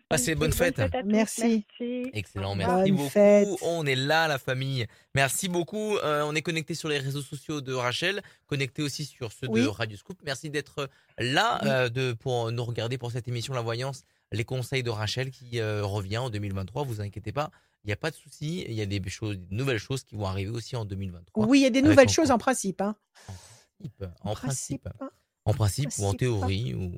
[0.09, 0.79] Passez bonne fête.
[0.79, 0.97] à tous.
[1.05, 1.65] Merci.
[1.79, 2.09] Merci.
[2.13, 3.09] Excellent, merci Bonne beaucoup.
[3.09, 3.47] fête.
[3.63, 4.86] On est là, la famille.
[5.15, 5.97] Merci beaucoup.
[5.97, 9.61] Euh, on est connecté sur les réseaux sociaux de Rachel, connecté aussi sur ceux Oui.
[9.61, 10.19] de Radio Scoop.
[10.23, 11.69] Merci d'être là Oui.
[11.69, 15.59] euh, de, pour nous regarder pour cette émission La Voyance, les conseils de Rachel qui
[15.59, 16.84] euh, revient en 2023.
[16.84, 17.49] Vous inquiétez pas,
[17.84, 18.63] il n'y a pas de souci.
[18.67, 21.45] Il y a des choses, nouvelles choses qui vont arriver aussi en 2023.
[21.47, 22.36] Oui, il y a des nouvelles choses compte.
[22.36, 22.81] en principe.
[22.81, 22.95] hein.
[23.81, 25.09] En principe, en principe, hein.
[25.45, 26.19] En principe ou en Principe.
[26.19, 26.91] théorie, ou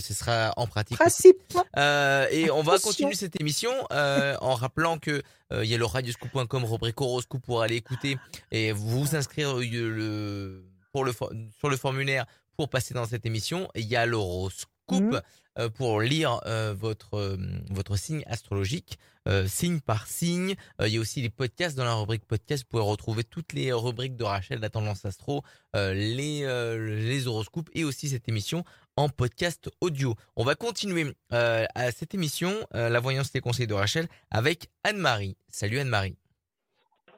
[0.00, 0.96] ce sera en pratique.
[0.96, 1.36] Principe.
[1.76, 5.22] Euh, et on va continuer cette émission euh, en rappelant que
[5.52, 8.16] euh, il y a le radioscoop.com rubrique horoscope pour aller écouter
[8.50, 11.12] et vous inscrire le, pour le,
[11.58, 12.26] sur le formulaire
[12.56, 13.68] pour passer dans cette émission.
[13.74, 15.22] Et il y a l'horoscope horoscope
[15.58, 16.40] euh, pour lire
[16.74, 17.38] votre
[17.70, 18.98] votre signe astrologique,
[19.28, 20.54] euh, signe par signe.
[20.80, 22.64] Euh, il y a aussi les podcasts dans la rubrique podcast.
[22.64, 25.42] Vous pouvez retrouver toutes les rubriques de Rachel, la tendance astro,
[25.76, 28.64] euh, les euh, les horoscopes et aussi cette émission
[28.96, 30.14] en podcast audio.
[30.36, 34.68] On va continuer euh, à cette émission, euh, la voyance des conseils de Rachel, avec
[34.84, 35.36] Anne-Marie.
[35.48, 36.16] Salut Anne-Marie.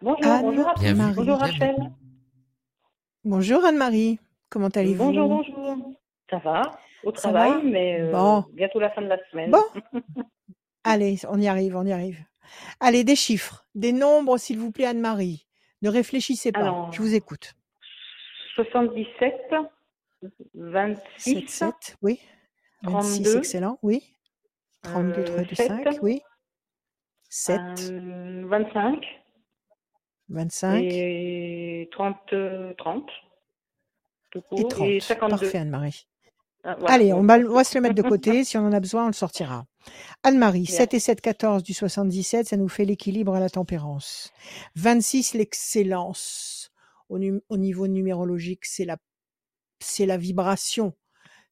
[0.03, 0.81] Bonjour, Anne bonjour à tous.
[0.83, 1.15] Bienvenue.
[1.15, 1.39] Bonjour.
[1.39, 1.77] Rachel.
[3.25, 5.05] Bonjour Anne-Marie, comment allez-vous?
[5.13, 5.93] Bonjour, bonjour.
[6.31, 6.63] Ça va?
[7.05, 7.63] Au Ça travail, va?
[7.63, 8.45] mais euh, Bon.
[8.53, 9.51] bientôt la fin de la semaine.
[9.51, 9.63] Bon,
[10.87, 12.25] allez, on y arrive, on y arrive.
[12.81, 15.47] Allez, des chiffres, des nombres, s'il vous plaît, Anne-Marie.
[15.83, 17.55] Ne réfléchissez pas, Alors, je vous écoute.
[18.55, 19.35] 77,
[20.21, 22.21] 7, 26, 7, oui.
[22.83, 24.15] 26, 32, excellent, oui.
[24.83, 26.21] 32, euh, 3, 2, 7, 5, oui.
[27.29, 27.61] 7,
[27.91, 29.05] euh, 25
[30.29, 33.09] 25 et 30, euh, 30.
[34.31, 34.89] Tout et court, 30.
[34.89, 35.37] et 52.
[35.37, 36.09] Parfait, Anne-Marie.
[36.69, 36.95] Ah, voilà.
[36.95, 38.43] Allez, on va, on va se le mettre de côté.
[38.45, 39.67] Si on en a besoin, on le sortira.
[40.25, 40.77] Anne-Marie, Bien.
[40.77, 44.33] 7 et 7, 14 du 77, ça nous fait l'équilibre à la tempérance.
[44.75, 46.71] 26, l'excellence.
[47.09, 48.97] Au, au niveau numérologique, c'est la,
[49.79, 50.93] c'est la vibration.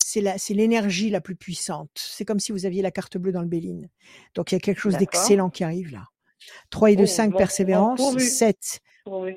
[0.04, 1.90] C'est la, c'est l'énergie la plus puissante.
[1.94, 3.88] C'est comme si vous aviez la carte bleue dans le Béline.
[4.34, 5.06] Donc, il y a quelque chose D'accord.
[5.12, 6.08] d'excellent qui arrive là.
[6.70, 7.98] 3 et 2, Oh, 5, bon, bon, persévérance.
[8.00, 8.20] pourvu.
[8.26, 9.34] 7, Oui.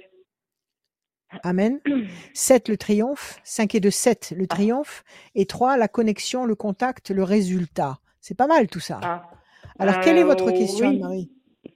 [1.43, 1.79] Amen.
[2.33, 3.39] 7, le triomphe.
[3.43, 5.03] 5 et 2, 7, le triomphe.
[5.35, 7.97] Et 3, la connexion, le contact, le résultat.
[8.21, 8.99] C'est pas mal tout ça.
[9.03, 9.29] Ah.
[9.79, 10.95] Alors, quelle est votre Euh, question, oui.
[10.95, 11.31] Anne-Marie?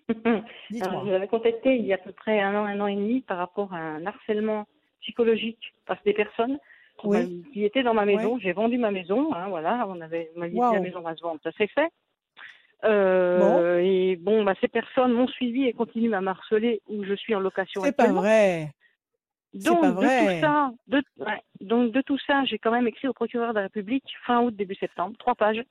[0.25, 1.01] Alors, Dites-moi.
[1.03, 2.95] je vous avais contacté il y a à peu près un an, un an et
[2.95, 4.65] demi par rapport à un harcèlement
[5.01, 6.57] psychologique par des personnes
[6.99, 7.17] qui Oui.
[7.43, 8.37] m'a- qui étaient dans ma maison.
[8.39, 10.73] J'ai vendu ma maison, hein, voilà, on avait, on dit Waouh.
[10.73, 11.89] la maison va se vendre, ça s'est fait.
[12.83, 17.35] Euh, Et bon, bah, ces personnes m'ont suivi et continuent à m'harceler où je suis
[17.35, 18.71] en location C'est pas vrai.
[19.53, 23.07] Donc, pas de tout ça, de, ouais, donc de tout ça, j'ai quand même écrit
[23.07, 25.61] au procureur de la République fin août, début septembre, trois pages.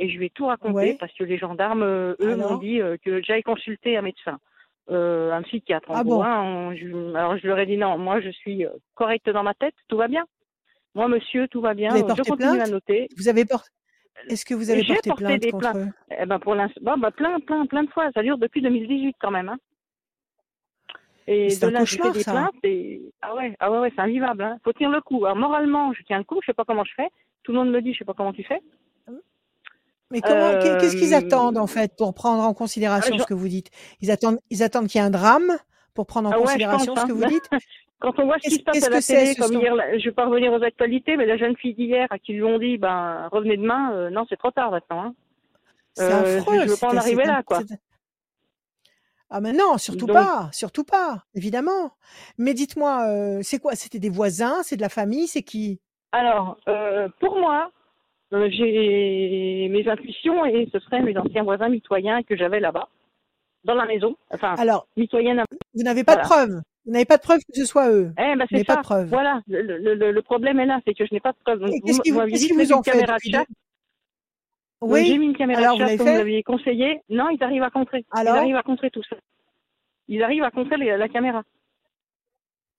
[0.00, 0.96] Et je lui ai tout raconté Ouais.
[1.00, 4.38] parce que les gendarmes, euh, eux, m'ont dit euh, que j'aille consulter un médecin,
[4.90, 5.90] euh, un psychiatre.
[5.90, 8.30] En Ah gros, bon hein, on- je- alors je leur ai dit non, moi je
[8.30, 10.24] suis euh, correcte dans ma tête, tout va bien.
[10.94, 11.88] Moi, monsieur, tout va bien.
[11.90, 13.08] Vous avez je continue plainte à noter.
[13.16, 13.68] Vous avez porté.
[14.28, 15.88] Est-ce que vous avez J'ai porté porté plainte des contre plaintes.
[16.10, 16.14] eux?
[16.20, 18.10] Eh ben pour l'instant, bon, bah, plein, plein, plein de fois.
[18.12, 19.48] Ça dure depuis 2018 quand même.
[19.48, 19.58] Hein.
[21.30, 22.32] Et C'est un là, cauchemar, des ça.
[22.32, 24.42] plaintes et ah ouais, ah ouais, ouais, c'est invivable.
[24.42, 24.58] Hein.
[24.64, 25.24] Faut tenir le coup.
[25.26, 26.38] Alors moralement, je tiens le coup.
[26.42, 27.08] Je sais pas comment je fais.
[27.42, 28.60] Tout le monde me dit, je sais pas comment tu fais.
[30.10, 33.26] Mais comment Qu'est-ce qu'ils Euh, attendent en fait pour prendre en considération ah, je- ce
[33.28, 33.70] que vous dites?
[34.00, 35.52] Ils attendent, ils attendent qu'il y ait un drame
[35.94, 37.14] pour prendre en Ah ouais, considération pense, ce que hein.
[37.14, 37.48] vous dites?
[38.00, 40.26] Quand on voit ce qui se passe à la télé, comme hier, je vais pas
[40.26, 43.56] revenir aux actualités, mais la jeune fille d'hier à qui lui ont dit, ben revenez
[43.56, 45.02] demain, euh, non, c'est trop tard maintenant.
[45.02, 45.14] Hein.
[45.94, 46.60] C'est Euh, affreux.
[46.62, 47.58] je veux pas en arriver là, quoi.
[49.30, 51.92] Ah mais non, surtout Donc- pas, surtout pas, évidemment.
[52.38, 55.80] Mais dites-moi, euh, c'est quoi C'était des voisins, c'est de la famille, c'est qui?
[56.12, 57.70] Alors, euh, pour moi,
[58.32, 62.88] euh, j'ai mes intuitions et ce seraient mes anciens voisins mitoyens que j'avais là-bas,
[63.64, 64.16] dans la maison.
[64.32, 65.44] Enfin, Alors, mitoyens.
[65.74, 66.62] vous n'avez pas de preuves.
[66.86, 68.10] Vous n'avez pas de preuves que ce soit eux.
[68.16, 68.78] Eh ben Vous c'est n'avez pas ça.
[68.80, 69.08] de preuves.
[69.08, 71.70] Voilà, le, le, le- le problème est là, c'est que je n'ai pas de preuve.
[71.84, 72.34] Qu'est-ce qu'ils vous ont une
[72.84, 73.38] fait depuis de
[74.80, 77.00] Oui, j'ai mis une caméra Alors, de vous chat l'avez comme vous l'aviez conseillé.
[77.08, 78.04] Non, ils arrivent à contrer.
[78.12, 79.16] Alors ils arrivent à contrer tout ça.
[80.06, 81.42] Ils arrivent à contrer les- la caméra.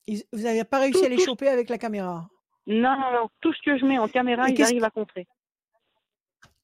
[0.07, 2.27] Ils- Vous n'avez pas réussi Tout- à les tout- choper avec la caméra.
[2.67, 3.29] Non, non, non.
[3.41, 5.27] Tout ce que je mets en caméra, Et ils arrivent à contrer.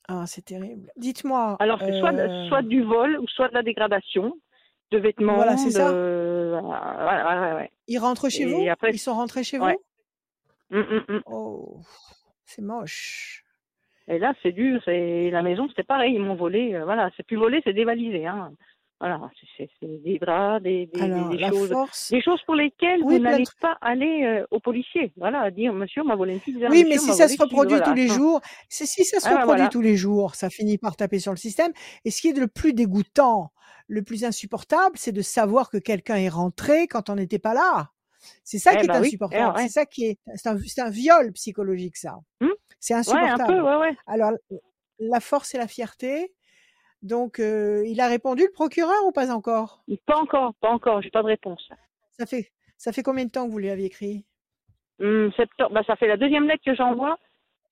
[0.08, 0.92] Ah, c'est terrible.
[0.98, 1.58] Dites-moi.
[1.60, 4.38] Alors, c'est soit, de- euh, soit du vol ou soit de la dégradation
[4.92, 5.36] de vêtements.
[5.36, 5.72] Voilà, c'est de...
[5.72, 5.92] ça.
[5.92, 7.72] Voilà, ouais, ouais, ouais.
[7.88, 11.22] Ils rentrent chez Et vous après- Ils sont rentrés chez vous Hum, hum, hum.
[11.28, 11.80] Oh,
[12.46, 13.44] c'est moche.
[14.08, 14.82] Et là, c'est dur.
[14.86, 16.14] C'est la maison, c'était pareil.
[16.16, 16.74] Ils m'ont volé.
[16.76, 18.26] euh, voilà, c'est plus volé, c'est dévalisé.
[18.28, 18.52] Hein.
[19.00, 19.20] Voilà,
[19.58, 21.70] c'est- des draps, des, des, Alors, des choses.
[21.70, 22.12] force.
[22.12, 25.12] Des choses pour lesquelles Oui, vous n'allez pas aller euh, au policier.
[25.18, 26.68] Voilà, dire monsieur on m'a volé une pizza.
[26.70, 27.86] Oui, mais si ça se ci, reproduit voilà.
[27.92, 28.40] tous les jours,
[28.70, 29.68] c'est si ça se Ah, reproduit voilà.
[29.68, 31.74] tous les jours, ça finit par taper sur le système.
[32.06, 33.52] Et ce qui est le plus dégoûtant,
[33.90, 37.90] le plus insupportable, c'est de savoir que quelqu'un est rentré quand on n'était pas là.
[38.44, 39.54] C'est ça Eh qui est bah oui, insupportable.
[39.56, 39.64] eh ouais.
[39.68, 42.16] C'est ça qui est, c'est un, c'est un viol psychologique, ça.
[42.42, 42.50] Hmm
[42.80, 43.42] C'est Ouais, insupportable.
[43.42, 43.98] un peu, ouais.
[44.08, 44.32] Alors,
[45.00, 46.34] la force et la fierté.
[47.02, 49.84] Donc, euh, il a répondu le procureur ou pas encore?
[50.06, 51.02] Pas encore, pas encore.
[51.02, 51.70] J'ai pas de réponse.
[52.12, 54.26] Ça fait, ça fait combien de temps que vous lui avez écrit?
[55.00, 57.18] Hum, septembre, bah, ça fait la deuxième lettre que j'envoie.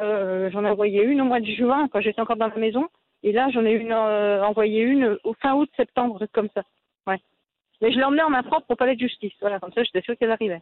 [0.01, 2.89] Euh, j'en ai envoyé une au mois de juin quand j'étais encore dans la maison.
[3.23, 6.63] Et là, j'en ai une, euh, envoyé une au fin août, septembre, comme ça.
[7.07, 7.19] Ouais.
[7.83, 9.33] Mais je l'ai emmenée en main propre au palais de justice.
[9.41, 10.61] Voilà, comme ça, j'étais sûre qu'elle arrivait.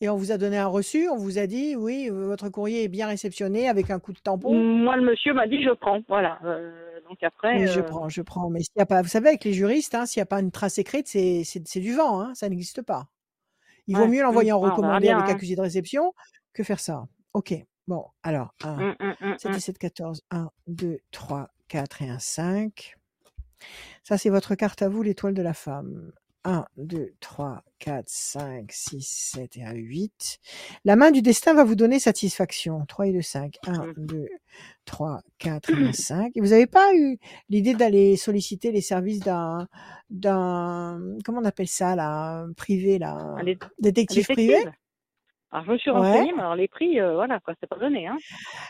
[0.00, 2.88] Et on vous a donné un reçu, on vous a dit, oui, votre courrier est
[2.88, 4.54] bien réceptionné avec un coup de tampon.
[4.54, 6.00] Moi, le monsieur m'a dit, je prends.
[6.06, 6.38] Voilà.
[6.44, 7.58] Euh, donc après.
[7.58, 8.48] Oui, je euh, prends, je prends.
[8.48, 10.52] Mais s'il a pas, vous savez, avec les juristes, hein, s'il n'y a pas une
[10.52, 13.08] trace écrite, c'est, du vent, hein, ça n'existe pas.
[13.88, 15.34] Il vaut mieux l'envoyer en verra recommandé bien, avec hein.
[15.34, 16.14] accusé de réception
[16.52, 17.08] que faire ça.
[17.34, 17.54] Ok.
[17.88, 19.56] Bon, alors, 1, Hum, hum, hum, 7 hum.
[19.56, 20.22] et 7, 14.
[20.30, 22.97] 1, 2, 3, 4 et un 5.
[24.04, 26.12] Ça, c'est votre carte à vous, l'étoile de la femme.
[26.44, 29.02] 1, 2, 3, 4, 5, 6,
[29.34, 30.38] 7 et un 8.
[30.84, 32.86] La main du destin va vous donner satisfaction.
[32.86, 33.56] 3 et 2, 5.
[33.66, 33.94] 1, Hum.
[33.98, 34.26] 2,
[34.86, 36.32] 3, 4 et un 5.
[36.36, 37.18] Et vous n'avez pas eu
[37.50, 39.68] l'idée d'aller solliciter les services d'un,
[40.10, 44.24] d'un, comment on appelle ça, là, privé, là, Un dé- un détective?
[44.26, 44.64] privé?
[45.50, 45.96] Alors, je me suis Ouais.
[46.02, 48.16] renseignée, mais alors les prix, euh, voilà, quoi, c'est pas donné, hein.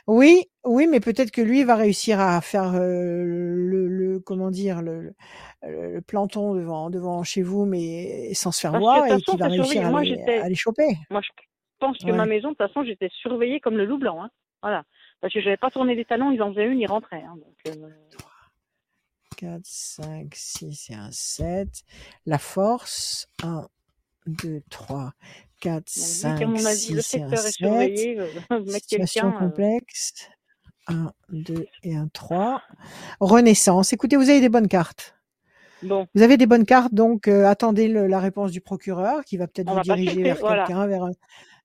[0.07, 4.81] Oui, oui, mais peut-être que lui va réussir à faire euh, le, le- comment dire
[4.81, 5.15] le,
[5.63, 9.21] le, le planton devant devant chez vous, mais sans se faire Parce que voir et
[9.23, 10.89] qu'il va réussir à Moi, les, j'étais, à les choper.
[11.11, 11.31] moi, je
[11.81, 14.31] pense que ma maison, de toute façon, j'étais surveillée comme le loup blanc, hein.
[14.63, 14.85] Voilà.
[15.21, 17.37] Parce que j'avais pas tourné les talons, ils en faisaient une, ils rentraient, hein.
[17.37, 17.89] Donc, euh,
[19.37, 21.69] 4, 5, 6 et un 7.
[22.27, 23.29] La force.
[23.43, 23.67] 1,
[24.27, 25.13] 2, 3,
[25.61, 27.53] 4, donc, vu qu'à 5, mon avis, le 6 et un secteur est 7.
[27.55, 30.13] surveillé, euh, mettre Situation euh, complexe.
[30.87, 32.63] 1, 2 et un 3.
[33.21, 33.93] Renaissance.
[33.93, 35.15] Écoutez, vous avez des bonnes cartes.
[35.83, 39.37] bon, Vous avez des bonnes cartes, donc euh, attendez le- la réponse du procureur qui
[39.37, 40.65] va peut-être vous diriger vers voilà.
[40.67, 41.11] quelqu'un, vers un,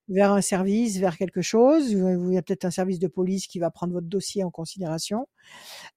[0.09, 1.91] vers un service, vers quelque chose.
[1.91, 5.27] Il y a peut-être un service de police qui va prendre votre dossier en considération.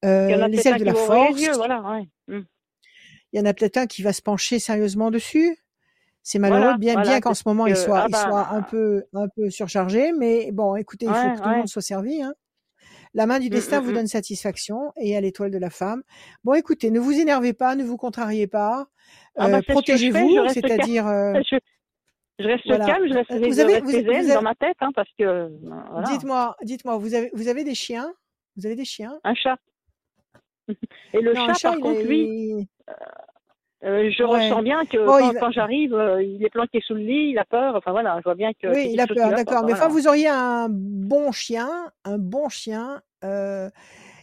[0.05, 1.83] Euh, a les peut-être ailes un de qui la va ouvrir les force, yeux, voilà,
[1.83, 2.09] ouais.
[2.29, 2.45] Hum.
[3.33, 5.59] il y en a peut-être un qui va se pencher sérieusement dessus.
[6.29, 9.05] C'est malheureux, Voilà, bien, qu'en ce moment il soit, ah il soit un bah, peu,
[9.15, 12.21] un peu surchargé, mais bon, écoutez, il faut que tout le monde soit servi.
[12.21, 12.35] Hein.
[13.15, 13.95] La main du Hum, destin hum, vous hum.
[13.95, 16.03] donne satisfaction et à l'étoile de la femme.
[16.43, 18.89] Bon, écoutez, ne vous énervez pas, ne vous contrariez pas,
[19.39, 21.35] Ah bah, euh, protégez-vous, c'est-à-dire, euh,
[22.41, 22.87] Je, reste voilà.
[22.87, 24.77] calme, je reste, Euh, je Vous avez, reste vous, zen vous avez, dans ma tête,
[24.81, 28.13] hein, parce que, euh, voilà, dites-moi, dites-moi, vous avez, vous avez des chiens?
[28.57, 29.21] Vous avez des chiens?
[29.23, 29.59] Un chat.
[31.15, 32.69] Et le Non, chat, chat, par contre, lui,
[33.87, 34.49] euh, je ouais.
[34.49, 37.01] ressens bien que Bon, quand, il va, quand j'arrive, euh, il est planqué sous le
[37.01, 39.65] lit, il a peur, enfin voilà, je vois bien a oui, il a peur, d'accord.
[39.65, 40.01] Mais enfin, voilà.
[40.01, 41.69] vous auriez un bon chien,
[42.05, 43.71] un bon chien, euh,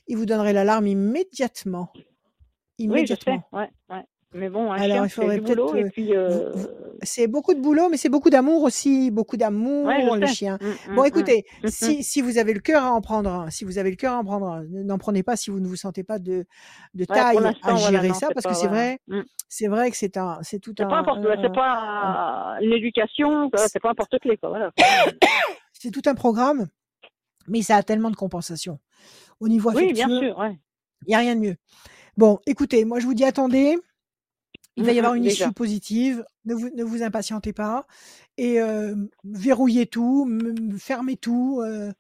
[0.07, 1.91] il vous donnerait l'alarme immédiatement.
[1.93, 3.43] Oui, je sais, Immédiatement.
[3.53, 4.03] ouais, ouais.
[4.35, 6.51] Mais bon, un Alors, chien, il faudrait peut-être et euh, puis, euh,
[7.03, 10.57] c'est beaucoup de boulot, mais c'est beaucoup d'amour aussi, beaucoup ouais, d'amour, je le chien.
[10.61, 13.49] Hum, Bon, hum, hum, écoutez, si, si vous avez le cœur à en prendre un,
[13.49, 15.59] si vous avez le cœur à en prendre un, ne- n'en prenez pas si vous
[15.59, 16.45] ne vous sentez pas de,
[16.93, 18.99] de Ouais, taille à voilà, gérer non, ça, parce que pas, c'est vrai,
[19.49, 22.73] c'est vrai que c'est un, c'est tout C'est pas un, n'importe, un- c'est pas une
[22.73, 24.71] éducation, c'est pas n'importe clé, quoi, voilà.
[25.73, 26.67] c'est tout un programme,
[27.47, 28.79] mais ça a tellement de compensations.
[29.39, 30.57] Au niveau Oui, bien affectueux, sûr, ouais.
[31.05, 31.55] il n'y a rien de mieux.
[32.17, 33.77] Bon, écoutez, moi je vous dis attendez,
[34.75, 35.45] il va y Hum, avoir hum, une déjà.
[35.45, 37.85] issue positive, ne vous, ne vous impatientez pas,
[38.37, 40.27] et euh, verrouillez tout,
[40.79, 41.93] fermez tout, euh, Ah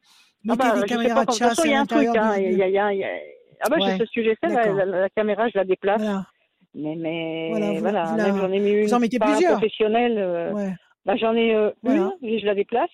[0.45, 2.37] mettez bah, des caméras de chasse façon, il à y a un truc, l'intérieur hein,
[2.37, 3.19] de, y a, y a, il y a-
[3.61, 4.85] Ah bah, Ouais, ce j'ai fait, la, d'accord.
[4.85, 6.01] la, la caméra, je la déplace.
[6.01, 6.25] Voilà,
[6.75, 6.95] Mais,
[7.47, 9.59] voilà, mais vous, voilà, vous, même la, j'en ai mis vous en une mettez plusieurs.
[9.59, 10.17] professionnel.
[10.17, 10.73] euh, Ouais,
[11.05, 12.89] bah, j'en ai euh, voilà, une et je la déplace.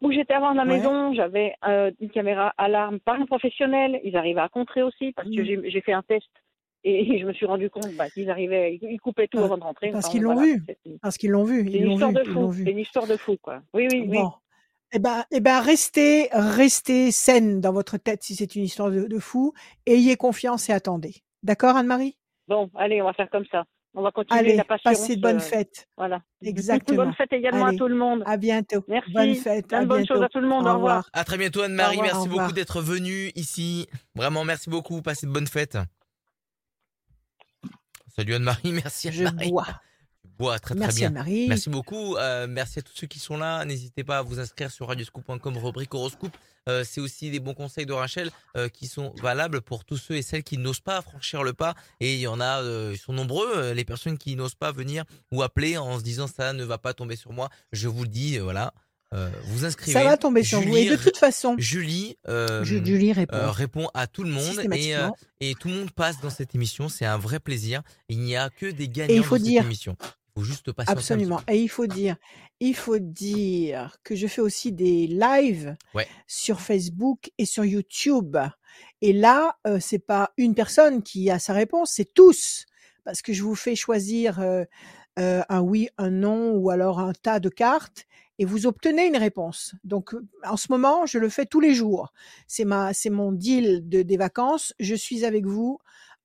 [0.00, 0.78] Où j'étais avant la ouais.
[0.78, 4.00] maison, j'avais euh, une caméra alarme par un professionnel.
[4.04, 5.44] Ils arrivaient à contrer aussi parce que Mm.
[5.44, 6.28] j'ai j'ai fait un test
[6.84, 9.64] et je me suis rendu compte bah, qu'ils arrivaient, ils coupaient tout Ah, avant de
[9.64, 9.90] rentrer.
[9.90, 12.10] Parce Enfin, qu'ils l'ont voilà, vu, c'est une, parce qu'ils l'ont vu, c'est une histoire
[12.10, 12.52] vu, de fou.
[12.52, 13.60] C'est une histoire de fou, quoi.
[13.74, 14.18] Oui, oui, oui.
[14.18, 14.32] Bon,
[14.92, 19.06] eh ben, eh ben, restez, restez saine dans votre tête si c'est une histoire de,
[19.06, 19.52] de fou.
[19.86, 21.16] Ayez confiance et attendez.
[21.42, 22.16] D'accord, Anne-Marie?
[22.48, 23.64] Bon, allez, on va faire comme ça.
[23.94, 25.88] On va continuer Allez, la passez de bonnes euh, fêtes.
[25.96, 26.22] voilà.
[26.42, 27.04] Exactement.
[27.04, 28.22] Bonne fête également à Allez, tout le monde.
[28.26, 28.84] à bientôt.
[28.86, 29.34] Bonne Merci.
[29.36, 30.66] fête, Plein à de bonnes choses à tout le monde.
[30.66, 30.96] Au Au revoir.
[30.98, 31.10] revoir.
[31.14, 33.86] À très bientôt Anne-Marie, merci beaucoup d'être venue ici.
[34.14, 35.78] Vraiment, merci beaucoup, passez de bonnes fêtes.
[38.18, 39.50] Salut Anne-Marie, merci Je Anne-Marie.
[39.52, 39.66] bois.
[40.40, 41.08] Bois très très Merci bien.
[41.10, 41.46] Anne-Marie.
[41.46, 42.16] Merci beaucoup.
[42.16, 43.64] euh, merci à tous ceux qui sont là.
[43.64, 46.36] N'hésitez pas à vous inscrire sur radioscoop.com rubrique horoscope.
[46.68, 50.16] Euh, c'est aussi des bons conseils de Rachel euh, qui sont valables pour tous ceux
[50.16, 51.76] et celles qui n'osent pas franchir le pas.
[52.00, 55.04] Et il y en a, euh, ils sont nombreux, les personnes qui n'osent pas venir
[55.30, 57.50] ou appeler en se disant ça ne va pas tomber sur moi.
[57.70, 58.74] Je vous le dis, voilà.
[59.14, 59.92] Euh, vous inscrivez.
[59.98, 60.76] Ça va tomber sur vous.
[60.76, 64.48] Et de toute façon, Julie euh, Julie répond euh, répond à tout le monde et,
[64.48, 65.16] euh, systématiquement.
[65.40, 66.88] et tout le monde passe dans cette émission.
[66.90, 67.82] C'est un vrai plaisir.
[68.10, 69.96] Il n'y a que des gagnants Et il faut dans dire- cette émission.
[70.02, 71.40] Il faut juste passer Absolument.
[71.48, 72.16] Et il faut dire,
[72.60, 76.06] il faut dire que je fais aussi des lives Ouais.
[76.26, 78.36] sur Facebook et sur YouTube.
[79.00, 82.66] Et là, euh, c'est pas une personne qui a sa réponse, c'est tous,
[83.04, 84.64] parce que je vous fais choisir euh,
[85.18, 88.04] euh, un oui, un non, ou alors un tas de cartes,
[88.38, 89.74] et vous obtenez une réponse.
[89.84, 90.14] Donc,
[90.44, 92.12] en ce moment, je le fais tous les jours.
[92.46, 94.74] C'est ma, c'est mon deal de des vacances.
[94.78, 95.78] Je suis avec vous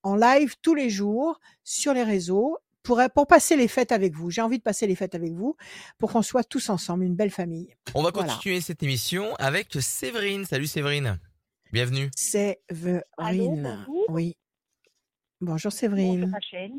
[0.04, 4.30] en live tous les jours sur les réseaux pour, pour passer les fêtes avec vous.
[4.30, 5.56] J'ai envie de passer les fêtes avec vous
[5.98, 7.74] pour qu'on soit tous ensemble, une belle famille.
[7.96, 8.34] On va Voilà.
[8.34, 10.46] continuer cette émission avec Séverine.
[10.46, 11.20] Salut Séverine.
[11.72, 12.12] Bienvenue.
[12.16, 13.86] Séverine.
[13.88, 14.06] bonjour.
[14.10, 14.36] Oui.
[15.42, 16.32] Bonjour Bonjour Séverine.
[16.32, 16.72] Rachel.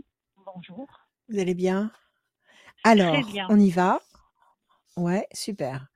[0.46, 0.86] Bonjour.
[1.28, 1.90] Vous allez bien?
[2.84, 3.46] Alors, bien.
[3.50, 4.00] on y va
[4.96, 5.86] Ouais, super.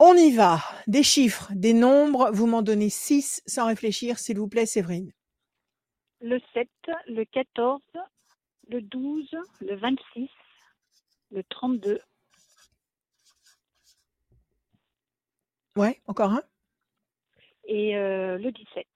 [0.00, 0.60] On y va.
[0.86, 2.30] Des chiffres, des nombres.
[2.32, 5.12] Vous m'en donnez 6 sans réfléchir, s'il vous plaît, Séverine.
[6.20, 6.68] Le 7,
[7.08, 7.80] le 14,
[8.68, 10.28] le 12, le 26,
[11.32, 12.00] le 32,
[15.76, 16.42] Ouais, encore un?
[17.64, 18.86] et euh, le 17.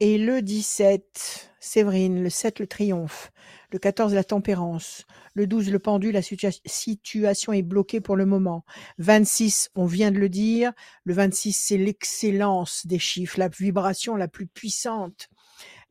[0.00, 2.22] Et le 17, Séverine.
[2.22, 3.32] Le 7, le triomphe.
[3.72, 5.04] Le 14, la tempérance.
[5.34, 6.12] Le 12, le pendu.
[6.12, 8.64] La situa- situation est bloquée pour le moment.
[8.98, 10.72] 26, on vient de le dire.
[11.04, 15.28] Le 26, c'est l'excellence des chiffres, la vibration la plus puissante,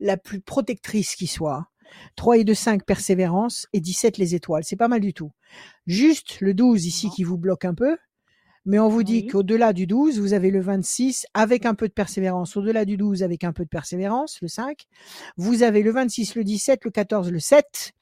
[0.00, 1.68] la plus protectrice qui soit.
[2.16, 3.66] 3 et 2, 5, persévérance.
[3.74, 4.64] Et 17, les étoiles.
[4.64, 5.32] C'est pas mal du tout.
[5.86, 7.98] Juste le 12 ici qui vous bloque un peu.
[8.68, 9.26] Mais on vous dit Oui.
[9.28, 12.54] qu'au-delà du 12, vous avez le 26 avec un peu de persévérance.
[12.54, 14.84] Au-delà du 12 avec un peu de persévérance, le 5.
[15.38, 17.94] Vous avez le 26, le 17, le 14, le 7.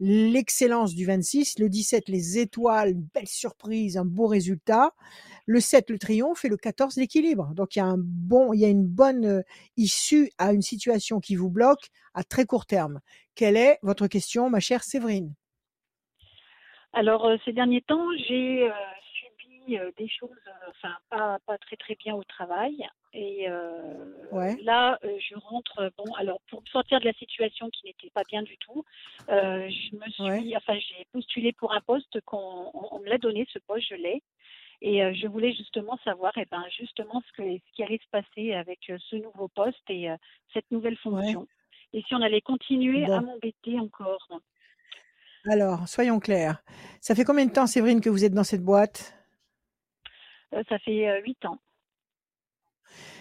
[0.00, 4.92] L'excellence du 26, le 17, les étoiles, une belle surprise, un beau résultat.
[5.46, 7.54] Le 7, le triomphe et le 14, l'équilibre.
[7.54, 9.42] Donc il y a un bon, il y a une bonne euh,
[9.78, 13.00] issue à une situation qui vous bloque à très court terme.
[13.34, 15.32] Quelle est votre question, ma chère Séverine?
[16.92, 18.72] Alors, euh, ces derniers temps, j'ai euh,
[19.70, 22.86] euh, des choses, euh, enfin, pas, pas très très bien au travail.
[23.12, 24.56] Et euh, Ouais.
[24.62, 28.42] là, je rentre, bon, alors, pour me sortir de la situation qui n'était pas bien
[28.42, 28.84] du tout,
[29.28, 30.56] euh, je me suis, Ouais.
[30.56, 33.96] enfin, j'ai postulé pour un poste qu'on on, on me l'a donné, ce poste, je
[33.96, 34.22] l'ai.
[34.80, 38.10] Et euh, je voulais justement savoir, eh ben, justement, ce, que, ce qui allait se
[38.10, 40.08] passer avec ce nouveau poste et
[40.52, 41.46] cette nouvelle fonction.
[41.92, 44.40] Et si on allait continuer à m'embêter encore.
[45.50, 46.62] Alors, soyons clairs.
[47.00, 49.14] Ça fait combien de temps, Séverine, que vous êtes dans cette boîte?
[50.68, 51.58] Ça fait euh, huit ans.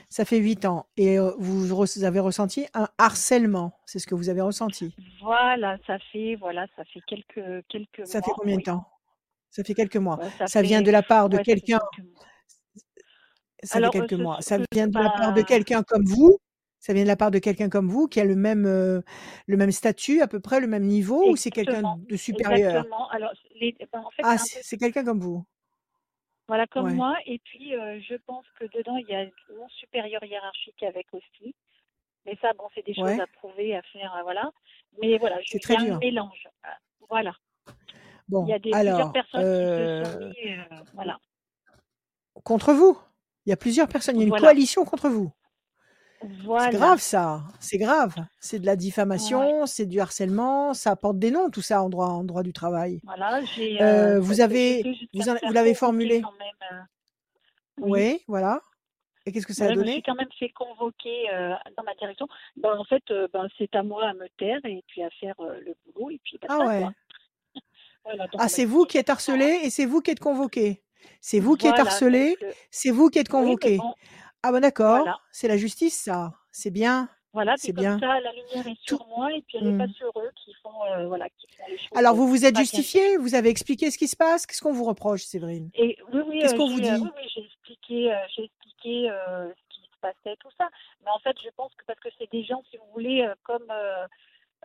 [0.10, 0.88] Ça fait huit ans.
[0.98, 1.72] Et euh, vous
[2.04, 3.80] avez ressenti un harcèlement?
[3.86, 4.94] C'est ce que vous avez ressenti?
[5.22, 8.28] Voilà, ça fait voilà, ça fait quelques quelques Ça mois.
[8.28, 8.62] fait combien oui.
[8.62, 8.86] de temps?
[9.50, 10.18] Ça fait quelques mois.
[10.18, 11.80] Ouais, Ça vient fait- de la part de ouais, ça fait quelqu'un.
[11.96, 12.26] quelques mois.
[13.64, 14.42] Ça Alors, fait euh, quelques mois.
[14.42, 16.40] Ça vient de la part de bah, quelqu'un comme vous?
[16.80, 19.02] Ça vient de la part de quelqu'un comme vous qui a le même euh,
[19.46, 22.72] le même statut, à peu près le même niveau, ou c'est quelqu'un de supérieur?
[22.72, 23.08] Exactement.
[23.12, 25.46] Alors, les, ben, en fait, Ah, c'est quelqu'un comme vous?
[26.52, 26.94] Voilà comme Ouais.
[26.96, 27.16] moi.
[27.26, 29.24] Et puis, euh, je pense que dedans, il y a
[29.58, 31.56] mon supérieur hiérarchique avec aussi.
[32.26, 33.22] Mais ça, bon, c'est des choses Ouais.
[33.22, 34.52] à prouver, à faire, euh, voilà.
[35.02, 36.44] Mais voilà, je très un mélange.
[36.66, 36.70] Euh,
[37.10, 37.34] Voilà.
[38.28, 41.20] Bon, Il y a des, plusieurs alors personnes qui se sont mis, euh, voilà.
[42.44, 43.00] contre vous.
[43.46, 44.18] Il y a plusieurs personnes.
[44.18, 44.48] Il y a une Voilà.
[44.48, 45.32] coalition contre vous.
[46.22, 48.16] C'est grave ça, c'est grave.
[48.40, 52.08] C'est de la diffamation, c'est du harcèlement, ça apporte des noms tout ça en droit,
[52.08, 53.00] en droit du travail.
[53.04, 53.82] Voilà, j'ai.
[53.82, 56.22] Euh, euh, vous avez, vous, en- l'avez formulé.
[56.72, 56.76] euh,
[57.80, 58.24] Oui, oui.
[58.28, 58.62] voilà.
[59.26, 61.54] Et qu'est-ce que ça a Voilà, je me suis donné quand même fait convoquer euh,
[61.78, 62.28] dans ma direction.
[62.56, 63.04] Ben, en fait,
[63.34, 66.40] ben, c'est à moi à me taire et puis à faire le boulot et puis
[66.50, 66.86] Ah ouais.
[68.04, 70.84] Voilà, Ah, c'est vous qui êtes harcelé et c'est vous qui êtes convoqué.
[71.20, 72.36] C'est vous qui êtes harcelé,
[72.72, 73.78] c'est vous qui êtes oui, convoqué.
[73.78, 73.94] bon,
[74.44, 75.20] Ah ben d'accord, voilà.
[75.32, 76.34] c'est la justice ça.
[76.52, 77.98] C'est bien, Voilà, c'est bien.
[78.00, 78.98] ça, la lumière est Tout.
[78.98, 79.94] sur moi et puis elle n'est pas Hmm.
[79.94, 82.60] sur eux qui font, euh, voilà, qui font les choses Alors vous vous êtes pas
[82.62, 84.46] justifié, vous avez expliqué ce qui se passe?
[84.46, 85.70] Qu'est-ce qu'on vous reproche, Séverine?
[85.76, 88.44] Et oui, oui, Qu'est-ce euh, qu'on vous euh, dit oui, oui, j'ai expliqué, euh, j'ai
[88.46, 90.68] expliqué ce qui se passait, tout ça.
[91.06, 93.72] Mais en fait, je pense que parce que c'est des gens, si vous voulez, comme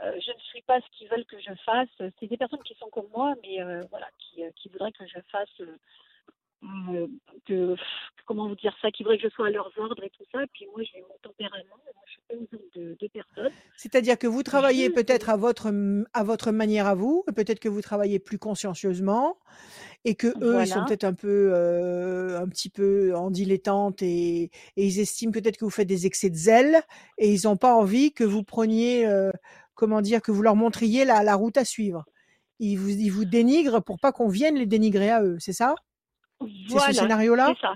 [0.02, 2.88] je ne suis pas ce qu'ils veulent que je fasse, c'est des personnes qui sont
[2.90, 3.58] comme moi, mais
[3.90, 5.62] voilà, qui, qui voudraient que je fasse,
[6.64, 7.06] euh,
[7.50, 7.86] euh, pff,
[8.24, 10.42] comment vous dire ça, qui voudraient que je sois à leurs ordres et tout ça.
[10.42, 11.76] Et puis moi, j'ai mon tempérament,
[12.06, 13.52] je suis pas sorte de, de personne.
[13.76, 15.72] C'est-à-dire que vous travaillez peut-être à votre
[16.12, 19.38] à votre manière à vous, et peut-être que vous travaillez plus consciencieusement,
[20.04, 24.50] et que eux ils sont peut-être un peu euh, un petit peu en dilettante et,
[24.76, 26.82] et ils estiment peut-être que vous faites des excès de zèle
[27.18, 29.30] et ils n'ont pas envie que vous preniez euh,
[29.74, 32.04] comment dire que vous leur montriez la, la route à suivre.
[32.58, 35.74] Ils vous ils vous dénigrent pour pas qu'on vienne les dénigrer à eux, c'est ça?
[36.40, 37.74] C'est ce Voilà, scénario-là c'est ça.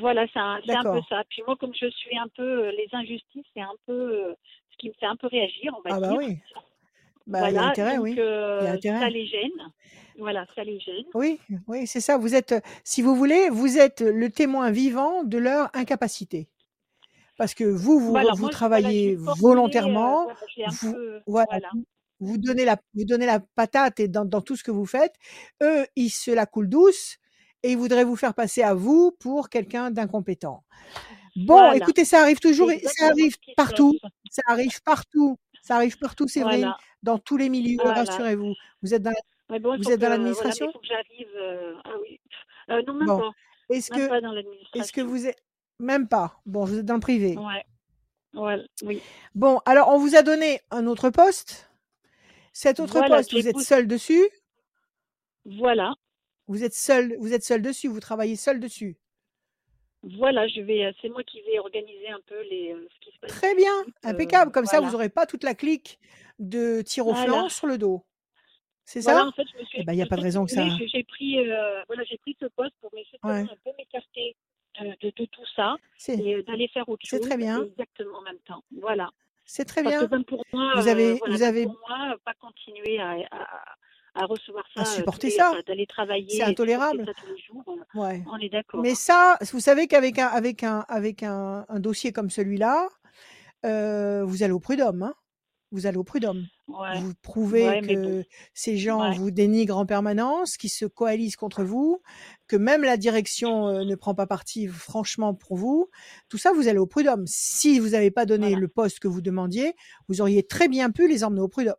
[0.00, 1.22] Voilà, c'est un, peu ça.
[1.28, 4.34] Puis moi, comme je suis un peu euh, les injustices, c'est un peu euh,
[4.72, 6.18] ce qui me fait un peu réagir, on va Ah bah dire.
[6.18, 6.38] oui,
[7.26, 9.10] bah il y a Voilà, intérêt, donc oui, il y a euh, ça intérêt.
[9.10, 9.72] les gêne.
[10.18, 11.04] Voilà, ça les gêne.
[11.14, 11.38] Oui,
[11.68, 12.18] oui, c'est ça.
[12.18, 16.48] Vous êtes, si vous voulez, vous êtes le témoin vivant de leur incapacité.
[17.36, 21.20] Parce que vous, vous, Voilà, vous moi, je- voilà, travaillez volontairement, euh, voilà, vous, peu,
[21.26, 21.70] voilà, voilà.
[21.74, 21.84] vous,
[22.20, 25.14] vous donnez la, vous donnez la patate et dans, dans tout ce que vous faites.
[25.62, 27.18] Eux, ils se la coulent douce
[27.66, 30.62] et ils voudraient vous faire passer à vous pour quelqu'un d'incompétent.
[31.34, 31.76] Bon, Voilà.
[31.76, 33.92] écoutez, ça arrive C'est toujours, ça arrive partout,
[34.30, 38.04] ça arrive partout, ça arrive partout, Séverine, Voilà, dans tous les milieux, voilà.
[38.04, 38.54] rassurez-vous.
[38.82, 39.12] Vous êtes dans,
[39.48, 40.66] bon, il vous êtes dans l'administration?
[40.68, 41.28] il faut que j'arrive.
[41.36, 42.20] euh, ah oui.
[42.70, 43.30] Euh, non, même Bon, pas.
[43.74, 44.46] est-ce que, pas dans est-ce
[44.92, 45.06] que l'administration.
[45.08, 45.42] vous êtes,
[45.80, 46.40] même pas.
[46.46, 47.36] Bon, vous êtes dans le privé.
[47.36, 47.64] Ouais.
[48.40, 49.02] Ouais, oui.
[49.34, 51.70] Bon, alors on vous a donné un autre poste.
[52.52, 54.26] Cet autre Voilà, poste, vous êtes seul dessus.
[55.44, 55.92] Voilà.
[56.48, 58.96] Vous êtes seul, vous êtes seul dessus, vous travaillez seul dessus.
[60.18, 63.12] Voilà, je vais, euh, c'est moi qui vais organiser un peu les, euh, ce qui
[63.12, 64.52] se passe Très bien, euh, impeccable.
[64.52, 65.98] Comme ça, vous n'aurez pas toute la clique
[66.38, 67.26] de tir au Voilà.
[67.26, 68.04] flanc sur le dos.
[68.84, 70.16] C'est Voilà, ça en fait, je me suis Eh ben, il n'y a je pas
[70.16, 70.62] de raison que ça.
[70.86, 73.40] j'ai pris, euh, voilà, j'ai pris ce poste pour justement Ouais.
[73.40, 74.36] un peu m'écarter
[74.80, 77.64] de, de, de tout ça C'est et d'aller faire autre c'est chose très bien.
[77.64, 78.62] exactement en même temps.
[78.80, 79.10] Voilà.
[79.44, 80.08] C'est très Parce que bien.
[80.18, 83.76] même pour moi, Vous euh, avez, voilà, vous avez pour moi, pas continuer à, à,
[84.16, 85.52] à recevoir à ça, euh, tous supporter les, ça.
[85.66, 87.04] d'aller C'est travailler supporter intolérable.
[87.06, 88.22] ça tous les jours, euh, Ouais.
[88.32, 88.80] on est d'accord.
[88.82, 92.88] Mais ça, vous savez qu'avec un, avec un, avec un, un dossier comme celui-là,
[93.64, 95.02] euh, vous allez au prud'homme.
[95.02, 95.14] Hein
[95.72, 96.46] vous allez au prud'homme.
[96.68, 99.16] Ouais, Vous prouvez ouais, mais bon, que ces gens ouais.
[99.16, 102.00] vous dénigrent en permanence, qu'ils se coalisent contre vous,
[102.46, 105.90] que même la direction euh, ne prend pas parti franchement pour vous.
[106.28, 107.24] Tout ça, vous allez au prud'homme.
[107.26, 108.60] Si vous n'avez pas donné Voilà.
[108.60, 109.74] le poste que vous demandiez,
[110.08, 111.74] vous auriez très bien pu les emmener au prud'homme.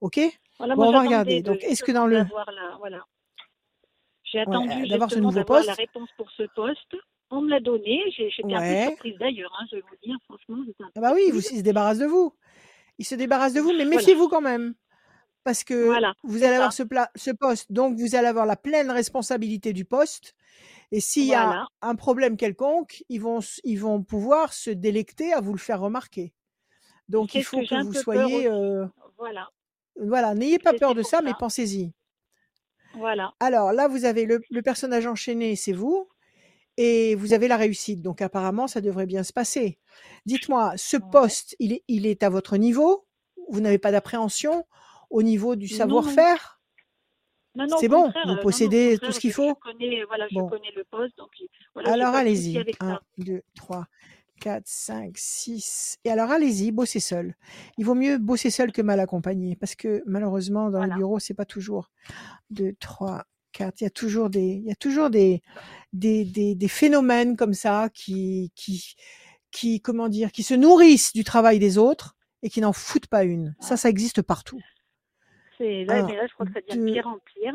[0.00, 0.18] OK?
[0.62, 1.42] Voilà, Bon, moi on va regarder.
[1.42, 2.18] de, Donc, est-ce que dans le...
[2.18, 3.04] la, voilà.
[4.22, 6.94] J'ai attendu euh, d'avoir ce nouveau d'avoir la poste réponse pour ce poste.
[7.30, 8.00] On me l'a donné.
[8.16, 8.86] J'ai- J'étais un peu Ouais.
[8.90, 11.62] surprise d'ailleurs, hein, je vais vous dire, franchement, un Ah bah oui, vous, ils se
[11.62, 12.32] débarrassent de vous.
[12.98, 14.74] Ils se débarrassent de vous, mais Voilà, méfiez-vous quand même.
[15.42, 18.54] Parce que voilà, vous allez avoir ce, pla- ce poste, donc vous allez avoir la
[18.54, 20.36] pleine responsabilité du poste.
[20.92, 25.40] Et s'il y a un problème quelconque, ils vont, ils vont pouvoir se délecter à
[25.40, 26.32] vous le faire remarquer.
[27.08, 28.46] Donc il faut que un vous soyez...
[28.46, 28.86] euh,
[29.18, 29.50] Voilà.
[30.00, 31.92] Voilà, n'ayez pas peur de ça, mais pensez-y.
[32.94, 33.34] Voilà.
[33.40, 36.08] Alors là, vous avez le, le personnage enchaîné, c'est vous,
[36.78, 38.02] et vous avez la réussite.
[38.02, 39.78] Donc apparemment, ça devrait bien se passer.
[40.26, 41.02] Dites-moi, ce Ouais.
[41.10, 43.06] poste, il est, il est à votre niveau?
[43.50, 44.66] Vous n'avez pas d'appréhension
[45.10, 46.60] au niveau du savoir-faire?
[47.54, 49.58] Non, non, C'est bon, vous euh, non, non, au possédez tout ce qu'il je faut?
[49.60, 51.30] connais, voilà, je connais le poste, donc
[51.74, 52.58] voilà, alors allez-y.
[52.58, 53.00] avec 1, ça.
[54.44, 55.98] 2, 3, 4, 5, 6.
[56.04, 57.34] Et alors allez-y, bossez seul.
[57.78, 60.96] Il vaut mieux bosser seul que mal accompagné, parce que malheureusement, dans les Voilà.
[60.96, 61.90] bureaux, c'est pas toujours
[62.50, 63.80] 2, 3, 4.
[63.80, 65.42] Il y a toujours des, il y a toujours des,
[65.92, 68.94] des, des, des phénomènes comme ça qui, qui,
[69.50, 73.24] qui, comment dire, qui se nourrissent du travail des autres et qui n'en foutent pas
[73.24, 73.54] une.
[73.60, 74.60] Ça, ça existe partout.
[75.58, 77.54] C'est là, 1, mais là, je crois que ça devient de 2, pire en pire.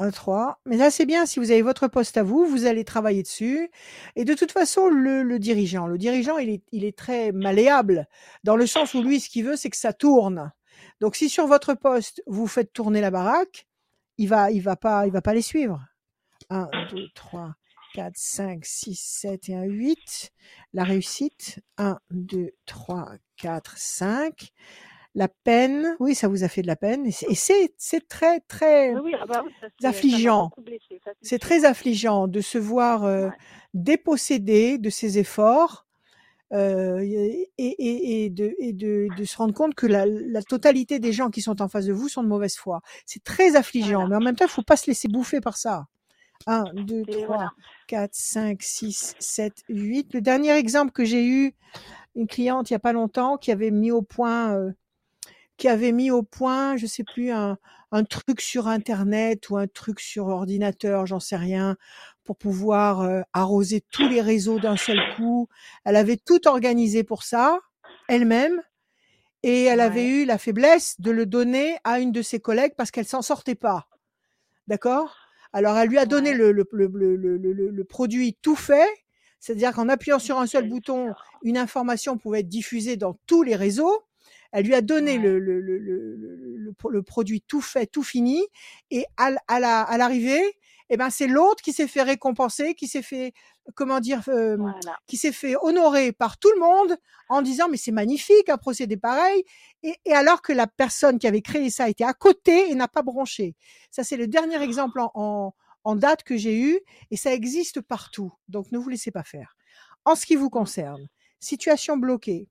[0.00, 0.60] 1, 3.
[0.66, 3.70] Mais là, c'est bien, si vous avez votre poste à vous, vous allez travailler dessus.
[4.16, 8.08] Et de toute façon, le, dirigeant, le dirigeant, il est, très malléable,
[8.42, 10.52] dans le sens où lui, ce qu'il veut, c'est que ça tourne.
[11.00, 13.66] Donc, si sur votre poste, vous faites tourner la baraque,
[14.18, 15.84] il va, il va pas, il va pas les suivre.
[16.48, 17.54] 1, 2, 3,
[17.94, 20.32] 4, 5, 6, 7 et 1, 8.
[20.72, 24.52] La réussite, 1, 2, 3, 4, 5.
[25.14, 27.04] La peine, oui, ça vous a fait de la peine.
[27.06, 30.50] Et c'est, c'est, très, très Oui, ah bah oui, ça, affligeant.
[31.22, 33.32] c'est très affligeant de se voir euh, Ouais.
[33.74, 35.86] dépossédé de ses efforts
[36.52, 40.98] euh, et, et, et, de, et de, de se rendre compte que la, la totalité
[40.98, 42.80] des gens qui sont en face de vous sont de mauvaise foi.
[43.06, 44.08] C'est très affligeant, Voilà.
[44.08, 45.86] mais en même temps, il faut pas se laisser bouffer par ça.
[46.46, 47.50] 1, 2, Et 3, voilà.
[47.86, 50.14] 4, 5, 6, 7, 8.
[50.14, 51.54] Le dernier exemple que j'ai eu,
[52.16, 54.72] une cliente il y a pas longtemps qui avait mis au point, euh,
[55.60, 57.58] qui avait mis au point, je sais plus, un,
[57.92, 61.76] un truc sur Internet ou un truc sur ordinateur, j'en sais rien,
[62.24, 65.48] pour pouvoir euh, arroser tous les réseaux d'un seul coup.
[65.84, 67.60] Elle avait tout organisé pour ça,
[68.08, 68.62] elle-même,
[69.42, 72.90] et elle avait eu la faiblesse de le donner à une de ses collègues parce
[72.90, 73.86] qu'elle s'en sortait pas.
[74.66, 75.14] D'accord?
[75.52, 76.36] Alors, elle lui a donné Ouais.
[76.36, 77.16] le, le, le,
[77.70, 78.88] le, produit tout fait,
[79.40, 83.56] c'est-à-dire qu'en appuyant sur un seul bouton, une information pouvait être diffusée dans tous les
[83.56, 84.04] réseaux.
[84.52, 85.18] Elle lui a donné Ouais.
[85.18, 88.44] le, le, le, le, le- le pro- le produit tout fait, tout fini,
[88.90, 90.42] et à, à la- à l'arrivée,
[90.88, 93.32] eh ben c'est l'autre qui s'est fait récompenser, qui s'est fait,
[93.76, 94.98] comment dire, euh, Voilà.
[95.06, 96.96] qui s'est fait honorer par tout le monde
[97.28, 99.44] en disant mais c'est magnifique un procédé pareil,
[99.84, 102.88] et, et alors que la personne qui avait créé ça était à côté et n'a
[102.88, 103.54] pas bronché.
[103.92, 106.80] Ça c'est le dernier exemple en, en, en date que j'ai eu,
[107.12, 108.32] et ça existe partout.
[108.48, 109.56] Donc ne vous laissez pas faire.
[110.04, 112.48] En ce qui vous concerne, situation bloquée.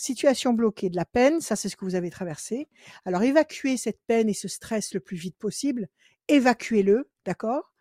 [0.00, 2.68] Situation bloquée de la peine, ça c'est ce que vous avez traversé.
[3.04, 5.88] Alors évacuez cette peine et ce stress le plus vite possible.
[6.28, 7.74] Évacuez-le, d'accord?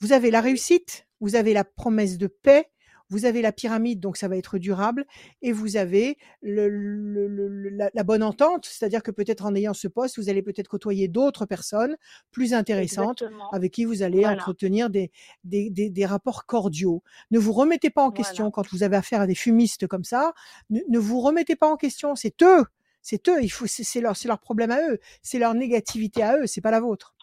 [0.00, 2.70] Vous avez la réussite, vous avez la promesse de paix,
[3.08, 5.06] vous avez la pyramide, donc ça va être durable,
[5.42, 9.54] et vous avez le, le- le- le- la, la bonne entente, c'est-à-dire que peut-être en
[9.54, 11.96] ayant ce poste, vous allez peut-être côtoyer d'autres personnes
[12.32, 13.50] plus intéressantes Exactement.
[13.50, 14.34] avec qui vous allez Voilà.
[14.42, 15.10] entretenir des,
[15.44, 17.02] des, des, des rapports cordiaux.
[17.30, 18.16] Ne vous remettez pas en Voilà.
[18.24, 20.32] question quand vous avez affaire à des fumistes comme ça.
[20.70, 22.14] Ne, ne vous remettez pas en question.
[22.16, 22.64] C'est eux.
[23.02, 23.40] C'est eux.
[23.42, 24.98] Il faut, c'est leur, c'est leur problème à eux.
[25.22, 26.46] C'est leur négativité à eux.
[26.46, 27.14] C'est pas la vôtre.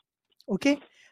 [0.47, 0.67] Ok?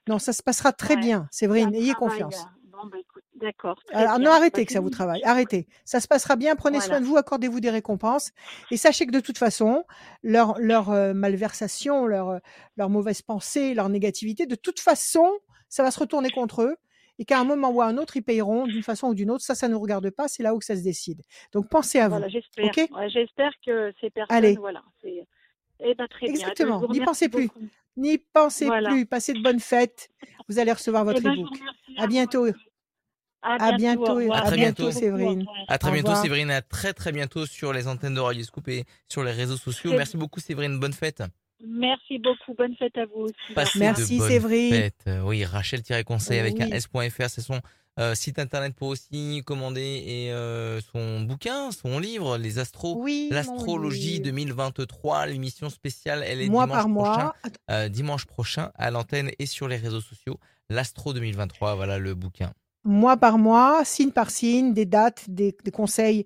[0.08, 1.02] Non, ça se passera très Ouais.
[1.02, 1.28] bien.
[1.32, 2.38] Séverine, ayez confiance.
[2.40, 3.80] euh, Bon, bah, écoute, D'accord.
[3.92, 4.26] Alors, bien.
[4.30, 5.22] non, arrêtez Bah, que ça vous travaille.
[5.24, 5.68] Arrêtez.
[5.86, 6.56] Ça se passera bien.
[6.56, 7.18] Prenez soin de vous.
[7.18, 8.32] Accordez-vous des récompenses.
[8.70, 9.84] Et sachez que de toute façon,
[10.24, 12.40] leur, leur euh, malversation, leur, euh,
[12.78, 15.28] leur mauvaise pensée, leur négativité, de toute façon,
[15.70, 16.76] ça va se retourner contre eux.
[17.20, 19.44] Et qu'à un moment ou à un autre, ils payeront d'une façon ou d'une autre.
[19.44, 20.28] Ça, ça ne nous regarde pas.
[20.28, 21.22] C'est là où que ça se décide.
[21.52, 22.16] Donc, pensez à vous.
[22.16, 22.72] Voilà, j'espère.
[22.96, 24.56] Ouais, j'espère que ces personnes, Allez.
[24.56, 24.82] voilà.
[25.02, 25.28] c'est-
[25.82, 26.28] Eh ben, très.
[26.28, 26.80] Eh Exactement.
[26.80, 27.50] vous N'y pensez plus.
[27.98, 28.90] N'y pensez Voilà.
[28.90, 29.06] plus.
[29.06, 30.10] Passez de bonnes fêtes.
[30.48, 31.60] Vous allez recevoir Eh votre ben, vous e-book.
[31.98, 32.48] À bientôt.
[33.42, 34.18] À bientôt.
[34.20, 34.92] À bientôt, bientôt.
[34.92, 35.46] Séverine.
[35.68, 36.16] À très bientôt.
[36.16, 36.52] Séverine.
[36.52, 39.92] À très très bientôt sur les antennes de Radio Scoop et sur les réseaux sociaux.
[39.94, 40.80] Merci beaucoup, Séverine.
[40.80, 41.24] Bonne fête.
[41.66, 42.56] Merci beaucoup.
[42.56, 43.54] Bonne fête à vous aussi.
[43.54, 44.90] Passez Merci, Séverine.
[45.08, 46.74] Euh, Oui, Rachel-conseil avec un Oui.
[46.74, 47.62] s.fr, c'est son
[48.00, 52.96] euh, site internet pour aussi commander et euh, son bouquin, son livre, Les Astros.
[52.98, 54.24] Oui, L'astrologie livre.
[54.26, 57.36] 2023, l'émission spéciale, elle est Mois dimanche par prochain, mois.
[57.70, 60.40] Euh, dimanche prochain à l'antenne et sur les réseaux sociaux.
[60.70, 62.54] L'Astro 2023, voilà le bouquin.
[62.84, 66.26] Mois par mois, signe par signe, des dates, des, des conseils,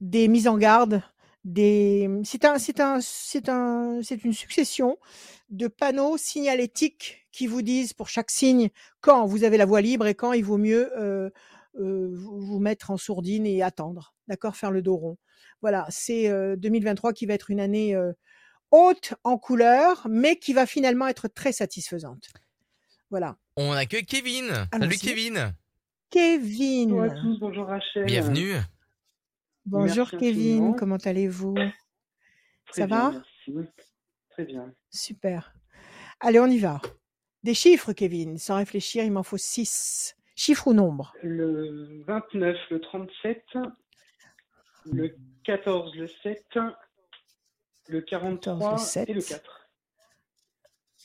[0.00, 1.02] des mises en garde,
[1.44, 2.08] des.
[2.24, 4.98] C'est un, c'est un, c'est un, c'est une succession
[5.50, 8.70] de panneaux signalétiques qui vous disent pour chaque signe
[9.00, 11.30] quand vous avez la voie libre et quand il vaut mieux euh,
[11.80, 15.18] euh, vous, mettre en sourdine et attendre, d'accord, faire le dos rond.
[15.60, 18.12] Voilà, c'est euh, 2023 qui va être une année euh,
[18.72, 22.30] haute en couleur, mais qui va finalement être très satisfaisante.
[23.10, 23.36] Voilà.
[23.56, 24.48] On accueille Kevin.
[24.48, 24.98] Salut Allons-y.
[24.98, 25.54] Kevin.
[26.10, 26.90] Kevin.
[26.90, 28.06] Bonjour à tous, bonjour Rachel.
[28.06, 28.54] Bienvenue.
[29.66, 30.72] Bonjour Merci Kevin, infiniment.
[30.74, 31.54] comment allez-vous?
[32.72, 33.22] Ça bien, va?
[33.50, 33.70] Merci.
[34.30, 34.72] Très bien.
[34.90, 35.52] Super.
[36.20, 36.80] Allez, on y va.
[37.42, 38.38] Des chiffres, Kevin.
[38.38, 40.16] Sans réfléchir, il m'en faut six.
[40.34, 41.14] Chiffres ou nombres?
[41.22, 43.44] Le 29, le 37,
[44.86, 46.44] le 14, le 7,
[47.88, 49.08] le 43 14, le 7.
[49.08, 49.68] et le 4.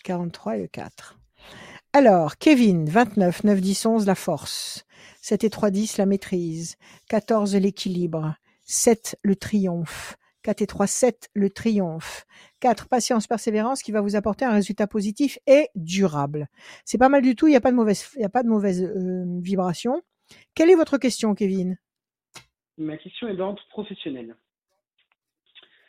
[0.04, 1.20] 43 et le 4.
[1.96, 4.84] Alors, Kevin, 29, 9, 10, 11, la force.
[5.22, 6.78] 7 et 3, 10, la maîtrise.
[7.08, 8.34] 14, l'équilibre.
[8.64, 10.18] 7, le triomphe.
[10.42, 12.26] 4 et 3, 7, le triomphe.
[12.62, 16.48] 4, patience, persévérance qui va vous apporter un résultat positif et durable.
[16.84, 18.42] C'est pas mal du tout, il n'y a pas de mauvaise, il y a pas
[18.42, 20.02] de mauvaise euh, vibration.
[20.56, 21.78] Quelle est votre question, Kevin?
[22.80, 24.36] Ma question est d'ordre professionnel.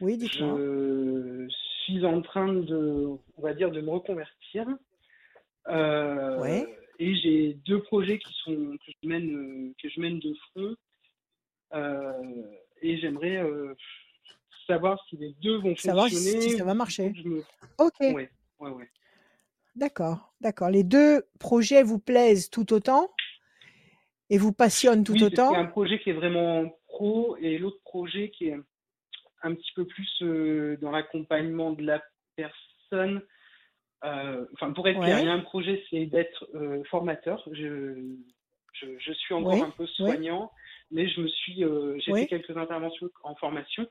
[0.03, 0.59] Oui, dites-moi.
[0.59, 1.49] Je
[1.85, 4.67] suis en train de, on va dire, de me reconvertir.
[5.69, 6.69] Euh, Ouais.
[7.01, 8.55] Et j'ai deux projets qui sont
[8.87, 10.77] que je mène euh, que je mène de front.
[11.75, 12.43] Euh,
[12.83, 13.75] et j'aimerais euh,
[14.69, 16.41] savoir si les deux vont Savoir fonctionner.
[16.41, 17.13] si ça va marcher.
[17.25, 17.43] me-
[17.79, 18.89] Ok, Ouais, ouais, ouais.
[19.75, 20.71] d'accord, d'accord.
[20.71, 23.11] Les deux projets vous plaisent tout autant
[24.31, 27.37] et vous passionnent tout Oui, autant qu'il y a un projet qui est vraiment pro
[27.39, 28.57] et l'autre projet qui est
[29.43, 32.03] un petit peu plus euh, dans l'accompagnement de la
[32.37, 33.21] personne.
[34.05, 35.23] Euh, Enfin, pour être clair, Ouais.
[35.23, 37.43] il y a un projet, c'est d'être euh, formateur.
[37.53, 37.95] Je,
[38.75, 40.51] je, je suis encore un peu soignant,
[40.91, 43.87] mais je me suis, euh, j'ai fait quelques interventions en formation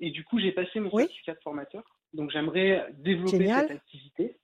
[0.00, 1.84] et du coup, j'ai passé mon certificat de formateur.
[2.14, 3.62] Donc, j'aimerais développer Génial.
[3.68, 4.36] cette activité.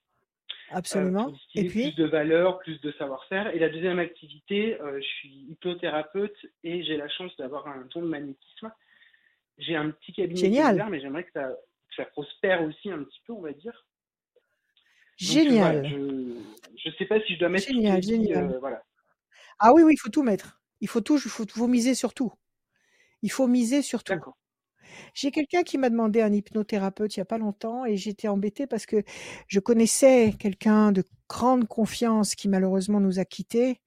[0.71, 1.25] euh, Absolument.
[1.25, 3.53] pour Et puis plus de valeur, plus de savoir-faire.
[3.55, 8.01] Et la deuxième activité, euh, je suis hypnothérapeute et j'ai la chance d'avoir un don
[8.01, 8.71] de magnétisme.
[9.57, 10.85] J'ai un petit cabinet Génial.
[10.89, 11.49] mais j'aimerais que ça,
[11.89, 13.85] que ça prospère aussi un petit peu, on va dire.
[15.21, 15.89] Donc, euh, Génial.
[15.89, 18.51] je ne sais pas si je dois mettre Génial, génial.
[18.53, 18.83] euh, voilà.
[19.59, 20.61] Ah oui, oui, il faut tout mettre.
[20.81, 22.31] Il faut tout, il faut, faut miser sur tout.
[23.21, 24.13] Il faut miser sur tout.
[24.13, 24.37] D'accord.
[25.13, 28.65] J'ai quelqu'un qui m'a demandé un hypnothérapeute il y a pas longtemps et j'étais embêtée
[28.65, 29.03] parce que
[29.47, 33.81] je connaissais quelqu'un de grande confiance qui malheureusement nous a quittés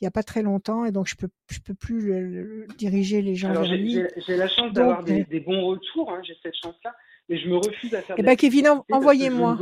[0.00, 2.66] il y a pas très longtemps et donc je peux je peux plus le- le-
[2.78, 3.92] diriger les gens Alors, vers j'ai lui.
[3.92, 6.94] j'ai- j'ai la chance d'avoir euh, des, des bons retours, hein, j'ai cette chance-là,
[7.28, 8.66] mais je me refuse à faire Eh ben Kevin,
[8.96, 9.56] envoyez-moi,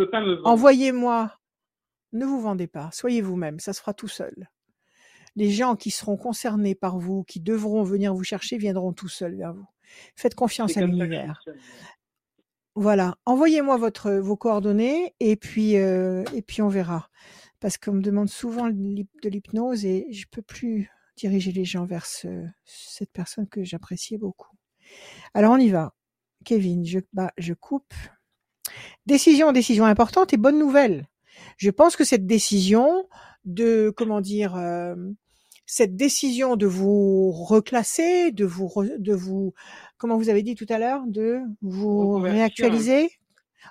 [0.45, 1.39] envoyez-moi.
[2.13, 4.49] Ne vous vendez pas, soyez vous-même, ça se fera tout seul.
[5.37, 9.35] Les gens qui seront concernés par vous, qui devront venir vous chercher, viendront tout seuls
[9.35, 9.67] vers vous.
[10.15, 11.43] Faites confiance à l'univers.
[12.77, 17.09] Voilà, envoyez-moi votre vos coordonnées et puis euh, et puis on verra.
[17.61, 22.05] Parce qu'on me demande souvent de l'hypnose et je peux plus diriger les gens vers
[22.05, 24.57] ce- cette personne que j'appréciais beaucoup.
[25.35, 25.95] Alors on y va.
[26.45, 27.93] Kevin, je, bah, je coupe.
[29.07, 31.09] Décision, décision importante et bonne nouvelle.
[31.57, 33.09] Je pense que cette décision
[33.45, 34.95] de, comment dire, euh,
[35.67, 39.53] cette décision de vous reclasser, de vous, re- de vous,
[39.99, 43.11] comment vous avez dit tout à l'heure, de vous réactualiser,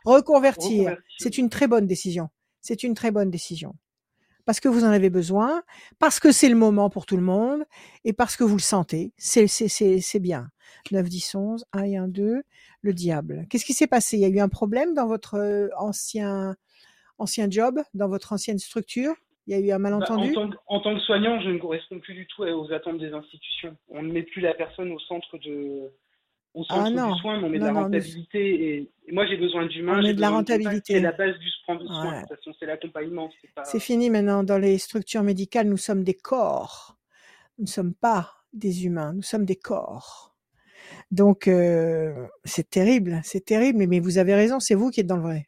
[0.06, 0.72] reconvertir.
[0.72, 0.98] Reconvertir.
[1.18, 2.30] C'est une très bonne décision.
[2.62, 3.76] C'est une très bonne décision.
[4.46, 5.64] Parce que vous en avez besoin,
[6.00, 7.64] parce que c'est le moment pour tout le monde,
[8.04, 9.14] et parce que vous le sentez.
[9.18, 10.50] C'est, c'est, c'est, c'est bien.
[10.92, 12.44] 9, 10, 11, 1 et 1, 2,
[12.82, 13.46] le diable.
[13.50, 14.18] Qu'est-ce qui s'est passé?
[14.18, 16.56] Il y a eu un problème dans votre euh, ancien,
[17.18, 19.14] ancien job, dans votre ancienne structure?
[19.48, 20.34] Il y a eu un Bah, en, malentendu?
[20.34, 23.12] tant que, en tant que soignant, je ne correspond plus du tout aux attentes des
[23.12, 23.76] institutions.
[23.90, 25.92] On ne met plus la personne au centre de
[26.54, 28.40] au centre Ah non, du soin, mais on met de non, la non, nous- rentabilité.
[28.78, 29.98] Et, et moi, j'ai besoin d'humain.
[29.98, 30.94] On met de la rentabilité.
[30.94, 31.76] C'est la base du de soin.
[32.12, 32.22] Ouais.
[32.22, 33.30] De toute façon, c'est l'accompagnement.
[33.42, 33.64] C'est pas.
[33.66, 34.44] C'est fini maintenant.
[34.44, 36.96] Dans les structures médicales, nous sommes des corps.
[37.58, 40.33] Nous ne sommes pas des humains, nous sommes des corps.
[41.14, 45.06] Donc, euh, c'est terrible, c'est terrible, mais, mais vous avez raison, c'est vous qui êtes
[45.08, 45.48] dans le vrai.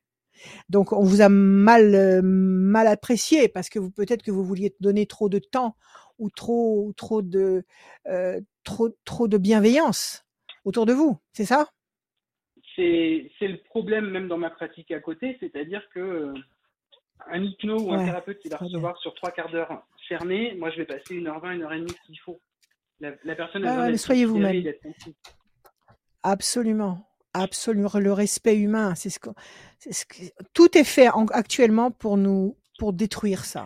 [0.69, 4.75] Donc, on vous a mal, euh, mal apprécié parce que vous peut-être que vous vouliez
[4.79, 5.75] donner trop de temps
[6.19, 7.63] ou trop, ou trop de,
[8.05, 10.23] euh, trop, trop de bienveillance
[10.65, 11.17] autour de vous.
[11.33, 11.67] C'est ça?
[12.75, 16.31] C'est c'est le problème même dans ma pratique à côté, c'est-à-dire que
[17.27, 18.67] un hypno ou un thérapeute qui va bien.
[18.67, 21.73] recevoir sur trois quarts d'heure fermé, moi je vais passer une heure vingt, une heure
[21.73, 22.39] et demie s'il faut.
[22.99, 24.63] La, la personne a Ouais, besoin soyez vous-même.
[26.27, 27.89] Absolument, absolument.
[27.99, 29.29] Le respect humain, c'est ce que,
[29.79, 30.23] c'est ce que-
[30.53, 33.63] tout est fait en- actuellement pour nous, pour détruire ça.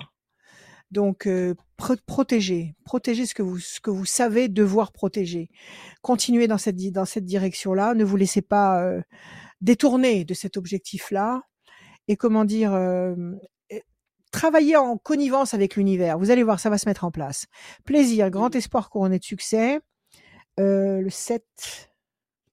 [0.91, 5.49] Donc, euh, pro- protéger, protéger ce que vous, ce que vous savez devoir protéger.
[6.02, 7.94] Continuez dans cette, dans cette direction-là.
[7.94, 9.02] Ne vous laissez pas euh,
[9.61, 11.44] détourner de cet objectif-là.
[12.10, 13.14] Et comment dire, euh,
[13.72, 13.80] euh,
[14.31, 16.18] travaillez en connivence avec l'univers.
[16.19, 17.45] Vous allez voir, ça va se mettre en place.
[17.86, 19.80] Plaisir, grand espoir couronné de succès.
[20.60, 21.45] Euh, le 7,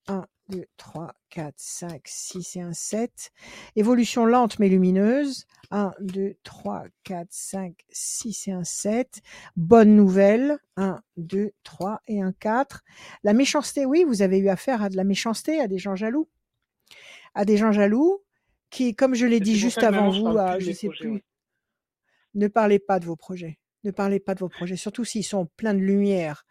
[0.09, 3.33] 1, 2, 3, 4, 5, 6 et un 7.
[3.75, 5.47] Évolution lente mais lumineuse.
[5.71, 9.23] 1, 2, 3, 4, 5, 6 et un 7.
[9.57, 10.59] Bonne nouvelle.
[10.77, 12.85] 1, 2, 3 et un 4.
[13.25, 16.29] La méchanceté, oui, vous avez eu affaire à de la méchanceté, à des gens jaloux.
[17.35, 18.23] À des gens jaloux
[18.71, 21.23] qui, comme je l'ai dit juste avant vous, à, je sais plus,
[22.35, 23.59] ne parlez pas de vos projets.
[23.87, 26.45] Ne parlez pas de vos projets, surtout s'ils sont pleins de lumière.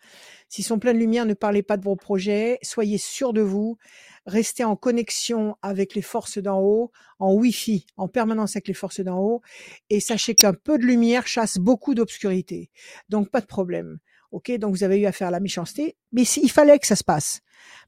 [0.47, 2.59] S'ils sont pleins de lumière, ne parlez pas de vos projets.
[2.61, 3.77] Soyez sûr de vous.
[4.25, 9.01] Restez en connexion avec les forces d'en haut, en Wi-Fi, en permanence avec les forces
[9.01, 9.41] d'en haut.
[9.89, 12.71] Et sachez qu'un peu de lumière chasse beaucoup d'obscurité.
[13.09, 13.97] Donc, pas de problème.
[14.31, 14.49] OK?
[14.57, 15.97] Donc, vous avez eu affaire à la méchanceté.
[16.13, 17.41] Mais il fallait que ça se passe.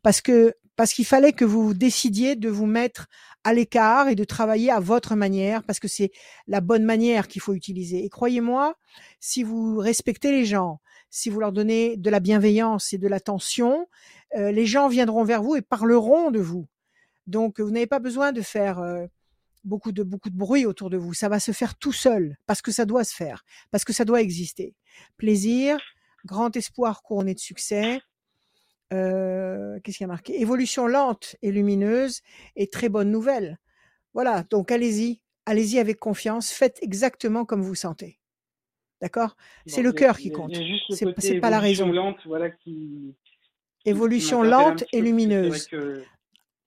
[0.04, 3.08] Parce que, parce qu'il fallait que vous décidiez de vous mettre
[3.48, 6.12] à l'écart et de travailler à votre manière parce que c'est
[6.48, 8.04] la bonne manière qu'il faut utiliser.
[8.04, 8.76] Et croyez-moi,
[9.22, 13.88] si vous respectez les gens, si vous leur donnez de la bienveillance et de l'attention,
[14.36, 16.68] euh, les gens viendront vers vous et parleront de vous.
[17.26, 19.06] Donc, vous n'avez pas besoin de faire euh,
[19.64, 21.14] beaucoup de beaucoup de bruit autour de vous.
[21.14, 24.04] Ça va se faire tout seul parce que ça doit se faire, parce que ça
[24.04, 24.76] doit exister.
[25.16, 25.80] Plaisir,
[26.26, 28.02] grand espoir couronné de succès.
[28.94, 30.40] Euh, Qu'est-ce qu'il y a marqué?
[30.42, 32.22] Évolution lente et lumineuse
[32.56, 33.58] et très bonne nouvelle.
[34.14, 38.20] Voilà, donc allez-y, allez-y avec confiance, faites exactement comme vous sentez.
[39.02, 39.36] D'accord?
[39.68, 40.56] C'est le cœur qui compte.
[40.90, 41.92] C'est pas la raison.
[41.92, 43.16] lente, voilà, qui, qui-
[43.84, 45.68] qui Évolution lente et lumineuse.
[45.68, 46.04] Que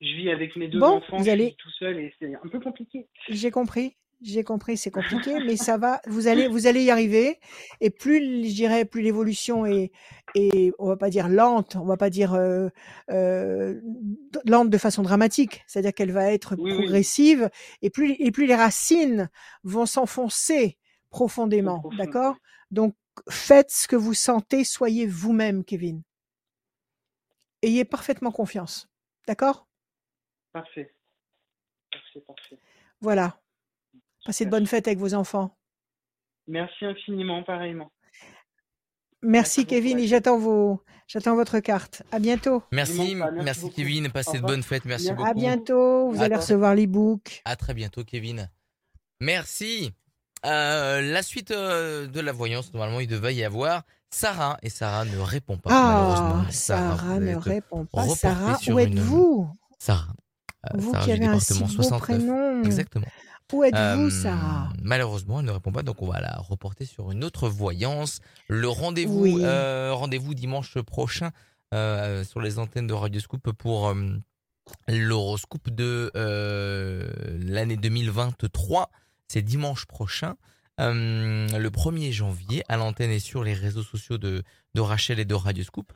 [0.01, 2.33] je vis avec mes deux Bon, enfants, vous je allez- suis tout seul et c'est
[2.35, 3.09] un peu compliqué.
[3.29, 7.39] J'ai compris, j'ai compris, c'est compliqué, mais ça va, vous allez, vous allez y arriver.
[7.81, 9.91] Et plus, je dirais, plus l'évolution est,
[10.35, 12.69] est, on va pas dire lente, on va pas dire euh,
[13.11, 13.81] euh,
[14.44, 16.78] lente de façon dramatique, c'est-à-dire qu'elle va être Oui, oui.
[16.78, 17.51] progressive,
[17.82, 19.28] et plus, et plus les racines
[19.65, 20.78] vont s'enfoncer
[21.11, 22.36] profondément, profond, d'accord?
[22.70, 22.94] Donc,
[23.28, 26.02] faites ce que vous sentez, soyez vous-même, Kevin.
[27.62, 28.89] Ayez parfaitement confiance,
[29.27, 29.66] d'accord?
[30.52, 30.94] Parfait.
[31.90, 32.59] Parfait, parfait.
[33.01, 33.40] Voilà.
[34.24, 35.57] Passez de bonnes fêtes avec vos enfants.
[36.47, 37.93] Merci infiniment, pareillement.
[39.23, 42.03] Merci Kevin et j'attends vos j'attends votre carte.
[42.13, 42.63] À bientôt.
[42.73, 43.71] Merci, merci.
[43.71, 45.15] Kevin, passez de bonnes fêtes, merci Bien.
[45.15, 45.29] beaucoup.
[45.29, 47.43] À bientôt, vous À allez recevoir l'e-book.
[47.45, 48.49] À très bientôt, Kevin.
[49.21, 49.93] Merci.
[50.47, 54.57] Euh, la suite euh, de la voyance, normalement, il devait y avoir Sarah.
[54.63, 56.45] Et Sarah ne répond pas, malheureusement.
[56.49, 58.09] Ah, Sarah vous ne répond pas.
[58.09, 59.51] Sarah, où une- êtes-vous?
[59.79, 60.13] Sarah.
[60.67, 62.01] Euh, Vous Sarah qui du avez un si département beau 69.
[62.01, 62.63] prénom.
[62.65, 63.07] Exactement.
[63.53, 64.69] Où êtes-vous, Euh, Sarah?
[64.83, 68.21] Malheureusement, elle ne répond pas, donc on va la reporter sur une autre voyance.
[68.49, 69.39] Le rendez-vous, Oui.
[69.45, 71.31] euh, rendez-vous dimanche prochain
[71.75, 73.95] euh, sur les antennes de Radio Scoop pour euh,
[74.89, 76.11] l'horoscope de
[77.41, 78.91] l'année 2023.
[79.29, 80.37] C'est dimanche prochain,
[80.79, 84.43] le 1er janvier, à l'antenne et sur les réseaux sociaux de,
[84.75, 85.93] de Rachel et de Radio Scoop.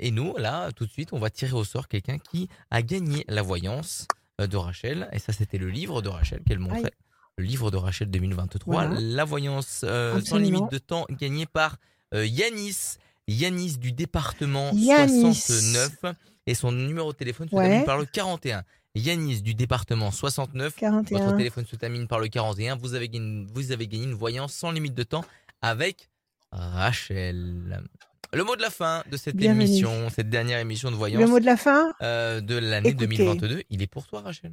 [0.00, 3.24] Et nous, là, tout de suite, on va tirer au sort quelqu'un qui a gagné
[3.28, 4.06] la voyance
[4.38, 5.08] de Rachel.
[5.12, 6.78] Et ça, c'était le livre de Rachel qu'elle montrait.
[6.84, 6.90] Aïe.
[7.38, 8.72] Le livre de Rachel 2023.
[8.86, 9.00] Voilà.
[9.00, 11.76] La voyance euh, sans limite de temps gagnée par
[12.14, 12.96] euh, Yanis.
[13.28, 15.34] Yanis du département Yanis.
[15.34, 16.14] 69.
[16.46, 17.64] Et son numéro de téléphone se Ouais.
[17.68, 18.62] termine par le 41.
[18.94, 20.64] Yanis du département 69.
[20.64, 21.36] Votre 41.
[21.36, 22.76] téléphone se termine par le 41.
[22.76, 25.24] Vous avez, gagné, vous avez gagné une voyance sans limite de temps
[25.60, 26.08] avec
[26.52, 27.82] Rachel.
[28.32, 29.64] Le mot de la fin de cette Bienvenue.
[29.64, 33.06] émission, cette dernière émission de voyance Le mot de la fin euh, de l'année Écoutez.
[33.06, 34.52] 2022, il est pour toi, Rachel.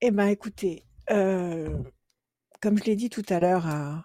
[0.00, 1.76] Eh ben, écoutez, euh,
[2.60, 4.04] comme je l'ai dit tout à l'heure à,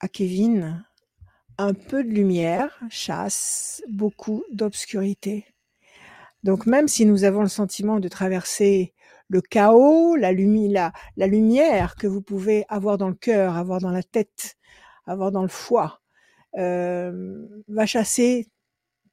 [0.00, 0.84] à Kevin,
[1.58, 5.46] un peu de lumière chasse beaucoup d'obscurité.
[6.44, 8.94] Donc même si nous avons le sentiment de traverser
[9.28, 13.90] le chaos, la, la, la lumière que vous pouvez avoir dans le cœur, avoir dans
[13.90, 14.56] la tête,
[15.06, 16.01] avoir dans le foie,
[16.54, 18.48] va chasser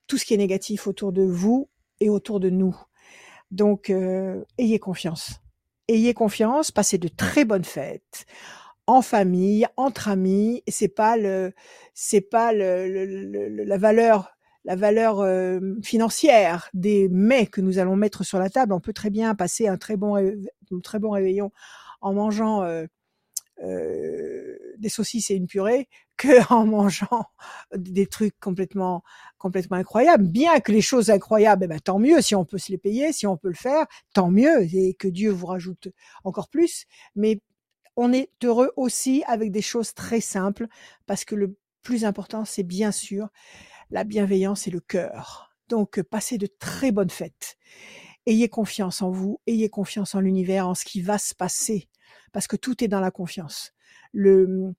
[0.07, 2.75] tout ce qui est négatif autour de vous et autour de nous.
[3.51, 5.39] Donc, euh, ayez confiance.
[5.87, 8.25] Ayez confiance, passez de très bonnes fêtes
[8.85, 10.63] en famille, entre amis.
[10.67, 11.53] C'est pas le,
[11.93, 14.31] c'est pas le, le, la valeur,
[14.65, 18.73] la valeur euh, financière des mets que nous allons mettre sur la table.
[18.73, 21.51] On peut très bien passer un très bon, un très bon réveillon
[22.01, 22.85] en mangeant euh,
[23.63, 24.48] euh,
[24.79, 25.87] des saucisses et une purée
[26.17, 27.25] que en mangeant
[27.75, 29.03] des trucs complètement
[29.37, 30.27] complètement incroyables.
[30.27, 33.13] Bien que les choses incroyables, eh ben, tant mieux si on peut se les payer,
[33.13, 35.89] si on peut le faire, tant mieux et que Dieu vous rajoute
[36.23, 36.85] encore plus.
[37.15, 37.41] Mais
[37.95, 40.67] on est heureux aussi avec des choses très simples
[41.05, 43.29] parce que le plus important, c'est bien sûr
[43.89, 45.49] la bienveillance et le cœur.
[45.69, 47.57] Donc, passez de très bonnes fêtes.
[48.25, 51.89] Ayez confiance en vous, ayez confiance en l'univers, en ce qui va se passer,
[52.31, 53.73] parce que tout est dans la confiance.
[54.11, 54.73] Le,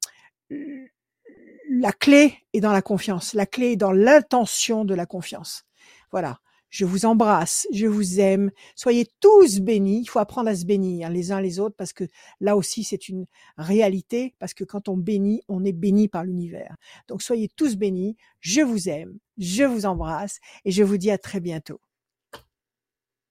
[1.70, 3.35] la clé est dans la confiance.
[3.35, 5.65] La clé est dans l'intention de la confiance.
[6.11, 6.40] Voilà.
[6.70, 8.52] Je vous embrasse, je vous aime.
[8.77, 10.02] Soyez tous bénis.
[10.02, 12.05] Il faut apprendre à se bénir les uns les autres parce que
[12.40, 13.27] là aussi c'est une
[13.57, 16.77] réalité parce que quand on bénit, on est béni par l'univers.
[17.09, 18.16] Donc soyez tous bénis.
[18.39, 21.81] Je vous aime, je vous embrasse et je vous dis à très bientôt.